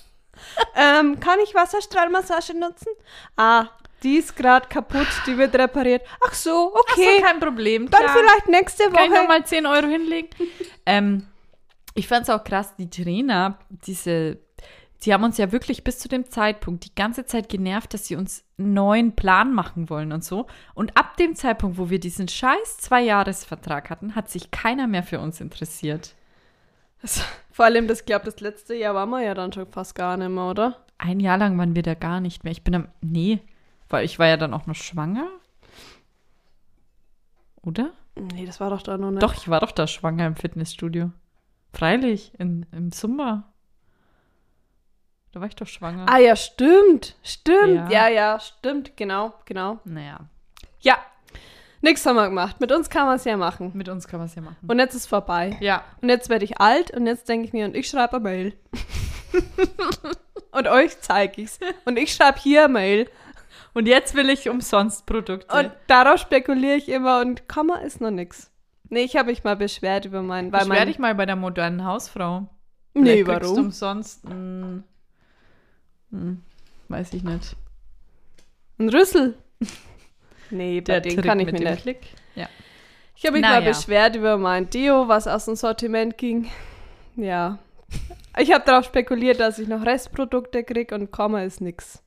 ähm, 0.76 1.20
kann 1.20 1.38
ich 1.40 1.54
Wasserstrahlmassage 1.54 2.58
nutzen? 2.58 2.88
Ah, 3.36 3.68
die 4.02 4.16
ist 4.16 4.36
gerade 4.36 4.68
kaputt, 4.68 5.08
die 5.26 5.36
wird 5.36 5.54
repariert. 5.56 6.02
Ach 6.24 6.34
so, 6.34 6.72
okay. 6.74 7.16
Ach 7.16 7.18
so, 7.18 7.24
kein 7.24 7.40
Problem. 7.40 7.90
dann 7.90 8.02
klar. 8.02 8.16
vielleicht 8.16 8.48
nächste 8.48 8.84
Kann 8.90 9.04
ich 9.04 9.10
Woche. 9.10 9.20
nochmal 9.20 9.44
10 9.44 9.66
Euro 9.66 9.86
hinlegen? 9.86 10.28
ähm, 10.86 11.26
ich 11.94 12.06
fand 12.06 12.22
es 12.22 12.30
auch 12.30 12.44
krass, 12.44 12.76
die 12.76 12.88
Trainer, 12.88 13.58
diese, 13.68 14.38
die 15.02 15.12
haben 15.12 15.24
uns 15.24 15.36
ja 15.36 15.50
wirklich 15.50 15.82
bis 15.82 15.98
zu 15.98 16.08
dem 16.08 16.30
Zeitpunkt 16.30 16.84
die 16.84 16.94
ganze 16.94 17.26
Zeit 17.26 17.48
genervt, 17.48 17.92
dass 17.92 18.06
sie 18.06 18.14
uns 18.14 18.44
einen 18.56 18.74
neuen 18.74 19.16
Plan 19.16 19.52
machen 19.52 19.90
wollen 19.90 20.12
und 20.12 20.22
so. 20.22 20.46
Und 20.74 20.96
ab 20.96 21.16
dem 21.16 21.34
Zeitpunkt, 21.34 21.76
wo 21.76 21.90
wir 21.90 21.98
diesen 21.98 22.28
scheiß 22.28 22.78
Zwei-Jahres-Vertrag 22.78 23.90
hatten, 23.90 24.14
hat 24.14 24.30
sich 24.30 24.52
keiner 24.52 24.86
mehr 24.86 25.02
für 25.02 25.18
uns 25.18 25.40
interessiert. 25.40 26.14
Vor 27.52 27.64
allem, 27.64 27.88
das 27.88 28.04
glaube 28.04 28.26
das 28.26 28.40
letzte 28.40 28.74
Jahr 28.74 28.94
waren 28.94 29.10
wir 29.10 29.22
ja 29.22 29.34
dann 29.34 29.52
schon 29.52 29.66
fast 29.66 29.94
gar 29.94 30.16
nicht 30.16 30.28
mehr, 30.28 30.44
oder? 30.44 30.84
Ein 30.98 31.20
Jahr 31.20 31.38
lang 31.38 31.58
waren 31.58 31.74
wir 31.74 31.82
da 31.82 31.94
gar 31.94 32.20
nicht 32.20 32.44
mehr. 32.44 32.52
Ich 32.52 32.62
bin 32.64 32.74
am, 32.74 32.88
nee, 33.00 33.40
weil 33.88 34.04
ich 34.04 34.18
war 34.18 34.26
ja 34.26 34.36
dann 34.36 34.54
auch 34.54 34.66
noch 34.66 34.74
schwanger. 34.74 35.28
Oder? 37.62 37.92
Nee, 38.16 38.46
das 38.46 38.60
war 38.60 38.70
doch 38.70 38.82
da 38.82 38.96
noch 38.98 39.10
nicht. 39.10 39.22
Doch, 39.22 39.34
ich 39.34 39.48
war 39.48 39.60
doch 39.60 39.72
da 39.72 39.86
schwanger 39.86 40.26
im 40.26 40.36
Fitnessstudio. 40.36 41.12
Freilich, 41.72 42.32
in, 42.38 42.66
im 42.72 42.90
Sommer. 42.92 43.52
Da 45.32 45.40
war 45.40 45.48
ich 45.48 45.56
doch 45.56 45.66
schwanger. 45.66 46.06
Ah 46.08 46.18
ja, 46.18 46.34
stimmt, 46.34 47.16
stimmt. 47.22 47.74
Ja. 47.74 47.90
Ja, 47.90 48.08
ja, 48.08 48.40
stimmt, 48.40 48.96
genau, 48.96 49.34
genau. 49.44 49.78
Naja, 49.84 50.28
Ja, 50.80 50.98
nix 51.80 52.04
haben 52.06 52.16
wir 52.16 52.28
gemacht. 52.28 52.60
Mit 52.60 52.72
uns 52.72 52.88
kann 52.90 53.06
man 53.06 53.16
es 53.16 53.24
ja 53.24 53.36
machen. 53.36 53.72
mit 53.74 53.88
uns 53.88 54.06
kann 54.08 54.18
man 54.20 54.26
es 54.28 54.34
ja 54.34 54.42
machen. 54.42 54.56
Und 54.66 54.78
jetzt 54.78 54.94
ist 54.94 55.06
vorbei. 55.06 55.56
Ja, 55.60 55.84
Und 56.00 56.08
jetzt 56.08 56.28
werde 56.28 56.44
ich 56.44 56.60
alt 56.60 56.90
und 56.90 57.06
jetzt 57.06 57.28
denke 57.28 57.46
ich 57.46 57.52
mir, 57.52 57.64
und 57.66 57.76
ich 57.76 57.88
schreibe 57.88 58.16
eine 58.16 58.22
Mail. 58.24 58.52
und 60.52 60.66
euch 60.68 61.00
zeige 61.00 61.42
ich's. 61.42 61.58
Und 61.84 61.96
ich 61.98 62.12
schreibe 62.14 62.38
hier 62.38 62.64
eine 62.64 62.72
Mail. 62.72 63.10
und 63.74 63.86
jetzt 63.86 64.14
will 64.14 64.30
ich 64.30 64.48
umsonst 64.48 65.06
Produkte. 65.06 65.54
Und 65.56 65.70
darauf 65.86 66.18
spekuliere 66.20 66.76
ich 66.76 66.88
immer 66.88 67.20
und 67.20 67.48
Komma 67.48 67.76
ist 67.78 68.00
noch 68.00 68.10
nix. 68.10 68.50
Nee, 68.90 69.02
ich 69.02 69.16
habe 69.16 69.30
mich 69.30 69.44
mal 69.44 69.56
beschwert 69.56 70.06
über 70.06 70.22
meinen. 70.22 70.50
Beschwer 70.50 70.66
mein, 70.66 70.86
dich 70.86 70.98
mal 70.98 71.14
bei 71.14 71.26
der 71.26 71.36
modernen 71.36 71.84
Hausfrau. 71.84 72.48
Nee, 72.94 73.22
Vielleicht 73.24 73.42
warum? 73.44 73.58
umsonst 73.66 74.24
ein, 74.24 74.82
hm, 76.10 76.42
weiß 76.88 77.12
ich 77.12 77.22
nicht. 77.22 77.54
Ein 78.78 78.88
Rüssel. 78.88 79.36
Nee, 80.50 80.80
bei 80.80 81.00
den 81.00 81.14
Trick 81.14 81.24
kann 81.24 81.40
ich 81.40 81.46
mit 81.46 81.54
mir 81.54 81.60
dem 81.64 81.70
nicht. 81.72 81.82
Klick. 81.82 82.00
Ja. 82.34 82.48
Ich 83.16 83.24
habe 83.24 83.32
mich 83.34 83.42
Naja. 83.42 83.60
mal 83.60 83.68
beschwert 83.68 84.16
über 84.16 84.36
mein 84.38 84.70
Deo, 84.70 85.08
was 85.08 85.26
aus 85.26 85.44
dem 85.46 85.56
Sortiment 85.56 86.16
ging. 86.18 86.50
Ja. 87.16 87.58
Ich 88.36 88.52
habe 88.52 88.64
darauf 88.64 88.84
spekuliert, 88.84 89.40
dass 89.40 89.58
ich 89.58 89.66
noch 89.68 89.84
Restprodukte 89.84 90.62
kriege 90.62 90.94
und 90.94 91.10
Komma 91.10 91.42
ist 91.42 91.60
nix. 91.60 92.02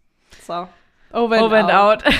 So. 0.45 0.67
Over 1.11 1.35
and, 1.35 1.43
Over 1.43 1.57
and 1.57 1.71
out. 1.71 2.05
out. 2.07 2.13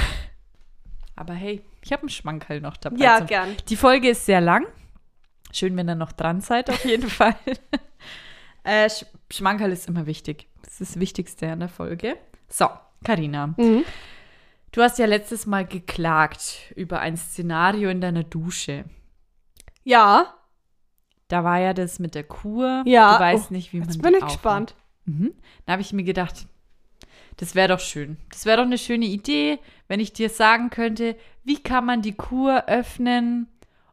Aber 1.16 1.34
hey, 1.34 1.62
ich 1.84 1.92
habe 1.94 2.02
einen 2.02 2.10
Schmankerl 2.10 2.60
noch 2.62 2.76
dabei. 2.78 2.98
Ja, 2.98 3.18
zum- 3.20 3.28
gern. 3.28 3.56
Die 3.70 3.76
Folge 3.78 4.10
ist 4.10 4.26
sehr 4.26 4.42
lang. 4.42 4.66
Schön, 5.54 5.76
wenn 5.78 5.88
ihr 5.90 5.96
noch 5.96 6.12
dran 6.12 6.42
seid, 6.42 6.70
auf 6.70 6.84
jeden 6.86 7.10
Fall. 7.10 7.36
äh, 8.64 8.90
Sch 8.90 9.06
Schmankerl 9.32 9.72
ist 9.72 9.88
immer 9.88 10.06
wichtig. 10.06 10.48
Das 10.64 10.82
ist 10.82 10.96
das 10.96 11.00
Wichtigste 11.00 11.50
an 11.50 11.60
der 11.62 11.70
Folge. 11.70 12.18
So, 12.50 12.68
Karina, 13.06 13.54
Mhm. 13.58 13.86
Du 14.72 14.82
hast 14.82 15.00
ja 15.00 15.06
letztes 15.06 15.46
Mal 15.46 15.66
geklagt 15.66 16.72
über 16.76 17.00
ein 17.00 17.18
Szenario 17.18 17.90
in 17.90 18.02
deiner 18.02 18.24
Dusche. 18.24 18.86
Ja, 19.84 20.34
Da 21.28 21.44
war 21.44 21.60
ja 21.60 21.74
das 21.74 22.00
mit 22.00 22.14
der 22.16 22.24
Kur. 22.26 22.84
Ja, 22.86 23.14
Du 23.18 23.24
weißt 23.24 23.48
oh, 23.52 23.54
nicht, 23.54 23.72
wie 23.74 23.80
man 23.80 23.88
jetzt 23.90 24.02
bin 24.02 24.12
ich 24.12 24.18
aufmacht. 24.18 24.34
gespannt. 24.34 24.76
Mhm. 25.06 25.34
Da 25.66 25.74
habe 25.74 25.82
ich 25.82 25.94
mir 25.94 26.04
gedacht, 26.04 26.46
das 27.38 27.56
wäre 27.56 27.70
doch 27.70 27.80
schön. 27.80 28.18
Das 28.30 28.46
wäre 28.46 28.58
doch 28.58 28.66
eine 28.66 28.78
schöne 28.78 29.06
Idee, 29.06 29.58
wenn 29.88 30.00
ich 30.00 30.14
dir 30.14 30.30
sagen 30.30 30.70
könnte, 30.70 31.16
wie 31.44 31.58
kann 31.58 31.86
man 31.86 32.02
die 32.02 32.14
Kur 32.14 32.66
öffnen, 32.68 33.48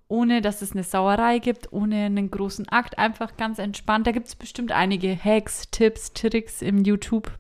ohne 0.09 0.41
dass 0.43 0.63
es 0.63 0.73
eine 0.73 0.83
Sauerei 0.85 1.39
gibt, 1.39 1.73
ohne 1.73 2.07
einen 2.07 2.31
großen 2.31 2.69
Akt, 2.69 2.99
einfach 2.99 3.37
ganz 3.37 3.59
entspannt. 3.59 4.07
Da 4.07 4.11
gibt 4.13 4.27
es 4.27 4.35
bestimmt 4.37 4.73
einige 4.73 5.17
Hacks, 5.17 5.71
Tipps, 5.71 6.13
Tricks 6.13 6.61
im 6.61 6.85
YouTube. 6.85 7.31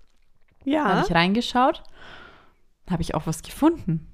Da 0.65 0.71
Ja. 0.71 0.85
habe 0.85 1.07
ich 1.07 1.15
reingeschaut. 1.15 1.83
Habe 2.91 3.03
ich 3.03 3.15
auch 3.15 3.27
was 3.27 3.43
gefunden. 3.43 4.07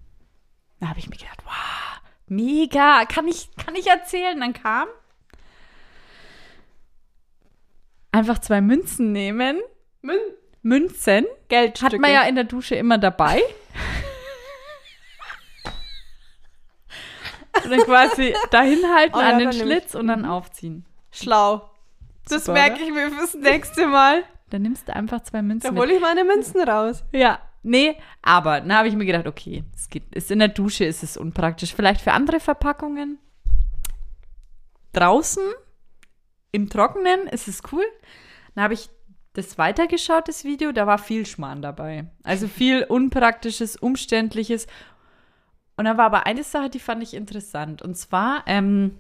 Da 0.81 0.89
habe 0.89 0.99
ich 0.99 1.09
mir 1.09 1.17
gedacht, 1.17 1.39
wow, 1.45 2.01
mega, 2.27 3.05
kann 3.07 3.29
ich, 3.29 3.55
kann 3.57 3.75
ich 3.77 3.87
erzählen? 3.87 4.39
Dann 4.41 4.53
kam 4.53 4.89
einfach 8.13 8.39
zwei 8.41 8.61
Münzen 8.61 9.13
nehmen. 9.13 9.61
Mün 10.03 10.19
Münzen 10.63 11.27
Geldstücke. 11.49 11.95
hat 11.95 12.01
man 12.01 12.11
ja 12.13 12.23
in 12.23 12.35
der 12.37 12.45
Dusche 12.45 12.75
immer 12.75 12.97
dabei. 12.99 13.43
und 17.65 17.71
dann 17.71 17.81
quasi 17.81 18.35
dahin 18.51 18.83
halten 18.95 19.15
Oh 19.17 19.21
ja, 19.21 19.31
an 19.31 19.39
den 19.39 19.49
dann 19.51 19.57
nehm 19.59 19.67
ich- 19.69 19.73
Schlitz 19.79 19.95
und 19.95 20.09
dann 20.09 20.25
aufziehen. 20.25 20.85
Schlau. 21.11 21.71
Das 22.29 22.47
Super, 22.47 22.55
merke 22.59 22.83
ich 22.83 22.91
mir 22.91 23.11
fürs 23.11 23.35
nächste 23.35 23.87
Mal. 23.87 24.25
Dann 24.51 24.63
nimmst 24.63 24.89
du 24.89 24.95
einfach 24.97 25.23
zwei 25.23 25.43
Münzen 25.43 25.73
mit. 25.75 25.81
hole 25.83 25.95
ich 25.95 26.01
meine 26.01 26.25
Münzen 26.25 26.61
raus. 26.63 27.05
Ja, 27.13 27.39
nee, 27.65 27.97
aber 28.23 28.61
dann 28.61 28.75
habe 28.75 28.89
ich 28.89 28.95
mir 28.95 29.07
gedacht, 29.07 29.27
okay, 29.27 29.65
es 29.75 29.89
geht, 29.89 30.15
ist 30.15 30.31
in 30.31 30.39
der 30.39 30.49
Dusche 30.49 30.85
ist 30.85 31.03
es 31.03 31.17
unpraktisch. 31.17 31.75
Vielleicht 31.75 32.01
für 32.01 32.13
andere 32.13 32.41
Verpackungen. 32.41 33.19
Draußen, 34.93 35.43
im 36.53 36.71
Trockenen 36.71 37.27
ist 37.27 37.49
es 37.49 37.63
cool. 37.73 37.85
Dann 38.55 38.65
habe 38.65 38.75
ich 38.75 38.89
das 39.33 39.59
weitergeschaut, 39.59 40.29
das 40.29 40.45
Video, 40.45 40.71
da 40.71 40.87
war 40.87 40.99
viel 40.99 41.27
Schmarrn 41.27 41.61
dabei. 41.61 42.07
Also 42.23 42.47
viel 42.47 42.85
Unpraktisches, 42.85 43.77
Umständliches. 43.77 44.69
Und 45.77 45.87
da 45.87 45.97
war 45.97 46.07
aber 46.07 46.27
eine 46.27 46.45
Sache, 46.45 46.71
die 46.71 46.79
fand 46.79 47.03
ich 47.03 47.15
interessant. 47.15 47.83
Und 47.83 47.97
zwar, 47.97 48.45
ähm, 48.47 48.97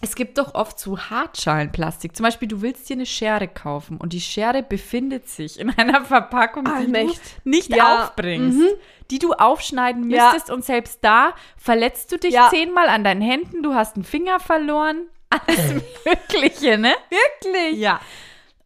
es 0.00 0.14
gibt 0.14 0.38
doch 0.38 0.54
oft 0.54 0.78
so 0.78 0.98
Hartschalenplastik. 0.98 2.14
Zum 2.16 2.24
Beispiel, 2.24 2.46
du 2.48 2.62
willst 2.62 2.88
dir 2.88 2.94
eine 2.94 3.06
Schere 3.06 3.48
kaufen 3.48 3.96
und 3.98 4.12
die 4.12 4.20
Schere 4.20 4.62
befindet 4.62 5.28
sich 5.28 5.58
in 5.58 5.70
einer 5.78 6.04
Verpackung, 6.04 6.64
die 6.64 6.70
Allmächt. 6.70 7.20
du 7.44 7.50
nicht 7.50 7.74
Ja, 7.74 8.04
aufbringst, 8.04 8.58
mhm. 8.58 8.68
die 9.10 9.18
du 9.18 9.32
aufschneiden 9.32 10.08
Ja. 10.10 10.24
müsstest 10.32 10.50
und 10.50 10.64
selbst 10.64 10.98
da 11.02 11.32
verletzt 11.56 12.12
du 12.12 12.18
dich 12.18 12.34
Ja. 12.34 12.48
zehnmal 12.50 12.88
an 12.88 13.04
deinen 13.04 13.22
Händen, 13.22 13.62
du 13.62 13.74
hast 13.74 13.96
einen 13.96 14.04
Finger 14.04 14.38
verloren, 14.40 15.08
alles 15.30 15.82
Mögliche, 16.04 16.78
ne? 16.78 16.94
Wirklich? 17.10 17.78
Ja. 17.78 18.00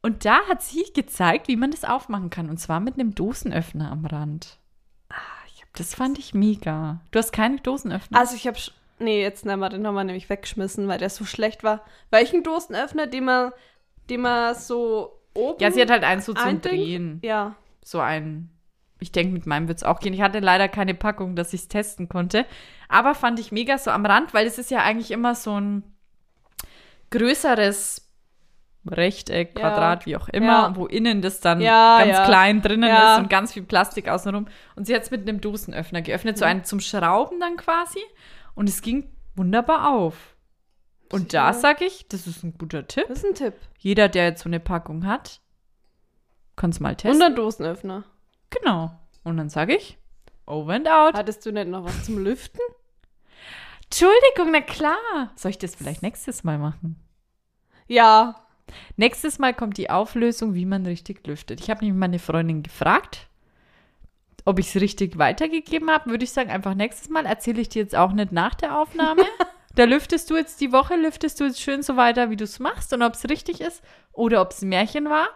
Und 0.03 0.25
da 0.25 0.41
hat 0.49 0.63
sie 0.63 0.85
gezeigt, 0.95 1.49
wie 1.49 1.57
man 1.57 1.71
das 1.71 1.85
aufmachen 1.85 2.29
kann. 2.29 2.51
Und 2.51 2.59
zwar 2.59 2.81
mit 2.81 2.95
einem 2.95 3.15
Dosenöffner 3.15 3.91
am 3.91 4.05
Rand. 4.05 4.59
Das 5.75 5.95
fand 5.95 6.19
ich 6.19 6.35
mega. 6.35 7.01
Du 7.13 7.19
hast 7.19 7.33
keine 7.33 7.57
Dosenöffner? 7.59 8.19
Also 8.19 8.37
ich 8.37 8.47
habe 8.47 8.59
nee, 9.03 9.21
jetzt 9.23 9.45
nehmen 9.45 9.61
wir 9.61 9.69
den 9.69 9.87
haben 9.87 9.95
wir 9.95 10.05
nämlich 10.05 10.29
weggeschmissen, 10.31 10.89
weil 10.89 10.99
der 10.99 11.11
so 11.11 11.25
schlecht 11.25 11.63
war. 11.65 11.85
Welchen 12.11 12.43
Dosenöffner, 12.43 13.07
den 13.07 13.25
man 13.25 13.53
den 14.11 14.21
man 14.23 14.55
so 14.55 15.21
oben 15.35 15.63
ja, 15.63 15.71
sie 15.71 15.81
hat 15.81 15.91
halt 15.91 16.03
einen 16.05 16.21
so 16.21 16.33
zum 16.35 16.45
eindringt? 16.45 16.65
Drehen. 16.85 17.21
Ja. 17.23 17.55
So 17.85 18.01
ein. 18.01 18.49
Ich 18.99 19.11
denke, 19.13 19.33
mit 19.33 19.47
meinem 19.47 19.69
wird 19.69 19.79
es 19.79 19.85
auch 19.85 20.01
gehen. 20.01 20.13
Ich 20.15 20.21
hatte 20.23 20.39
leider 20.41 20.69
keine 20.69 20.95
Packung, 20.95 21.35
dass 21.37 21.53
ich 21.53 21.63
es 21.63 21.69
testen 21.69 22.09
konnte. 22.09 22.47
Aber 22.89 23.15
fand 23.15 23.41
ich 23.41 23.51
mega 23.53 23.79
so 23.79 23.91
am 23.91 24.07
Rand, 24.07 24.33
weil 24.35 24.47
es 24.47 24.59
ist 24.59 24.71
ja 24.71 24.83
eigentlich 24.83 25.11
immer 25.11 25.35
so 25.35 25.59
ein 25.61 25.83
größeres 27.11 28.09
Rechteck, 28.89 29.57
Ja. 29.59 29.71
Quadrat, 29.71 30.07
wie 30.07 30.17
auch 30.17 30.29
immer, 30.29 30.47
Ja. 30.69 30.77
wo 30.77 30.87
innen 30.87 31.23
das 31.23 31.41
dann 31.41 31.61
Ja, 31.61 32.05
ganz 32.05 32.27
klein 32.27 32.63
drinnen 32.63 32.91
ist 32.93 33.19
und 33.19 33.31
ganz 33.31 33.53
viel 33.53 33.63
Plastik 33.63 34.09
außenrum. 34.09 34.47
Und 34.75 34.87
sie 34.87 34.95
hat 34.95 35.03
es 35.03 35.11
mit 35.13 35.23
einem 35.29 35.41
Dosenöffner 35.41 36.03
geöffnet, 36.03 36.37
Mhm. 36.37 36.39
so 36.41 36.45
einen 36.45 36.65
zum 36.65 36.81
Schrauben 36.81 37.39
dann 37.39 37.57
quasi. 37.57 38.01
Und 38.55 38.69
es 38.69 38.83
ging 38.83 39.11
wunderbar 39.35 39.93
auf. 39.93 40.37
Und 41.11 41.35
da 41.35 41.53
sage 41.53 41.85
ich, 41.85 42.09
das 42.09 42.27
ist 42.27 42.43
ein 42.43 42.57
guter 42.57 42.87
Tipp. 42.87 43.05
Das 43.09 43.19
ist 43.19 43.27
ein 43.27 43.35
Tipp. 43.35 43.55
Jeder, 43.79 44.09
der 44.09 44.25
jetzt 44.25 44.43
so 44.43 44.49
eine 44.49 44.61
Packung 44.61 45.07
hat, 45.07 45.41
kann 46.57 46.71
es 46.71 46.81
mal 46.81 46.97
testen. 46.97 47.21
Und 47.21 47.23
ein 47.23 47.35
Dosenöffner. 47.35 48.05
Genau. 48.51 48.99
Und 49.25 49.37
dann 49.37 49.51
sage 49.51 49.77
ich, 49.77 49.99
over 50.47 50.73
and 50.73 50.89
out. 50.89 51.15
Hattest 51.15 51.45
du 51.45 51.53
nicht 51.53 51.69
noch 51.69 51.85
was 51.85 52.05
zum 52.05 52.19
Lüften? 52.19 52.61
Entschuldigung, 53.85 54.53
na 54.53 54.63
klar. 54.63 55.33
Soll 55.37 55.51
ich 55.51 55.59
das 55.59 55.75
vielleicht 55.75 56.03
nächstes 56.03 56.45
Mal 56.45 56.59
machen? 56.59 56.97
Ja. 57.87 58.37
Nächstes 58.97 59.39
Mal 59.39 59.53
kommt 59.53 59.77
die 59.77 59.91
Auflösung, 59.91 60.55
wie 60.55 60.65
man 60.65 60.87
richtig 60.87 61.27
lüftet. 61.27 61.61
Ich 61.61 61.69
habe 61.69 61.85
nämlich 61.85 62.01
meine 62.01 62.19
Freundin 62.19 62.63
gefragt, 62.63 63.29
ob 64.45 64.59
ich 64.59 64.75
es 64.75 64.81
richtig 64.81 65.19
weitergegeben 65.19 65.91
habe. 65.91 66.11
Würde 66.11 66.25
ich 66.25 66.33
sagen, 66.33 66.51
einfach 66.51 66.75
nächstes 66.75 67.09
Mal 67.09 67.27
erzähle 67.27 67.61
ich 67.61 67.69
dir 67.69 67.83
jetzt 67.83 67.97
auch 67.97 68.13
nicht 68.13 68.33
nach 68.33 68.55
der 68.55 68.79
Aufnahme. 68.79 69.23
da 69.75 69.85
lüftest 69.85 70.31
du 70.31 70.37
jetzt 70.37 70.61
die 70.61 70.73
Woche, 70.73 70.97
lüftest 70.97 71.41
du 71.41 71.45
jetzt 71.45 71.61
schön 71.61 71.83
so 71.83 71.97
weiter, 71.97 72.31
wie 72.31 72.37
du 72.37 72.45
es 72.45 72.59
machst 72.59 72.93
und 72.93 73.03
ob 73.03 73.15
es 73.15 73.29
richtig 73.29 73.61
ist 73.61 73.83
oder 74.13 74.43
ob 74.43 74.51
es 74.51 74.63
ein 74.63 74.69
Märchen 74.69 75.09
war. 75.09 75.29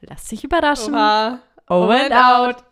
Lass 0.00 0.24
dich 0.24 0.44
überraschen. 0.44 0.94
Oha. 0.94 1.40
Over 1.68 1.94
and 1.94 2.12
out. 2.12 2.64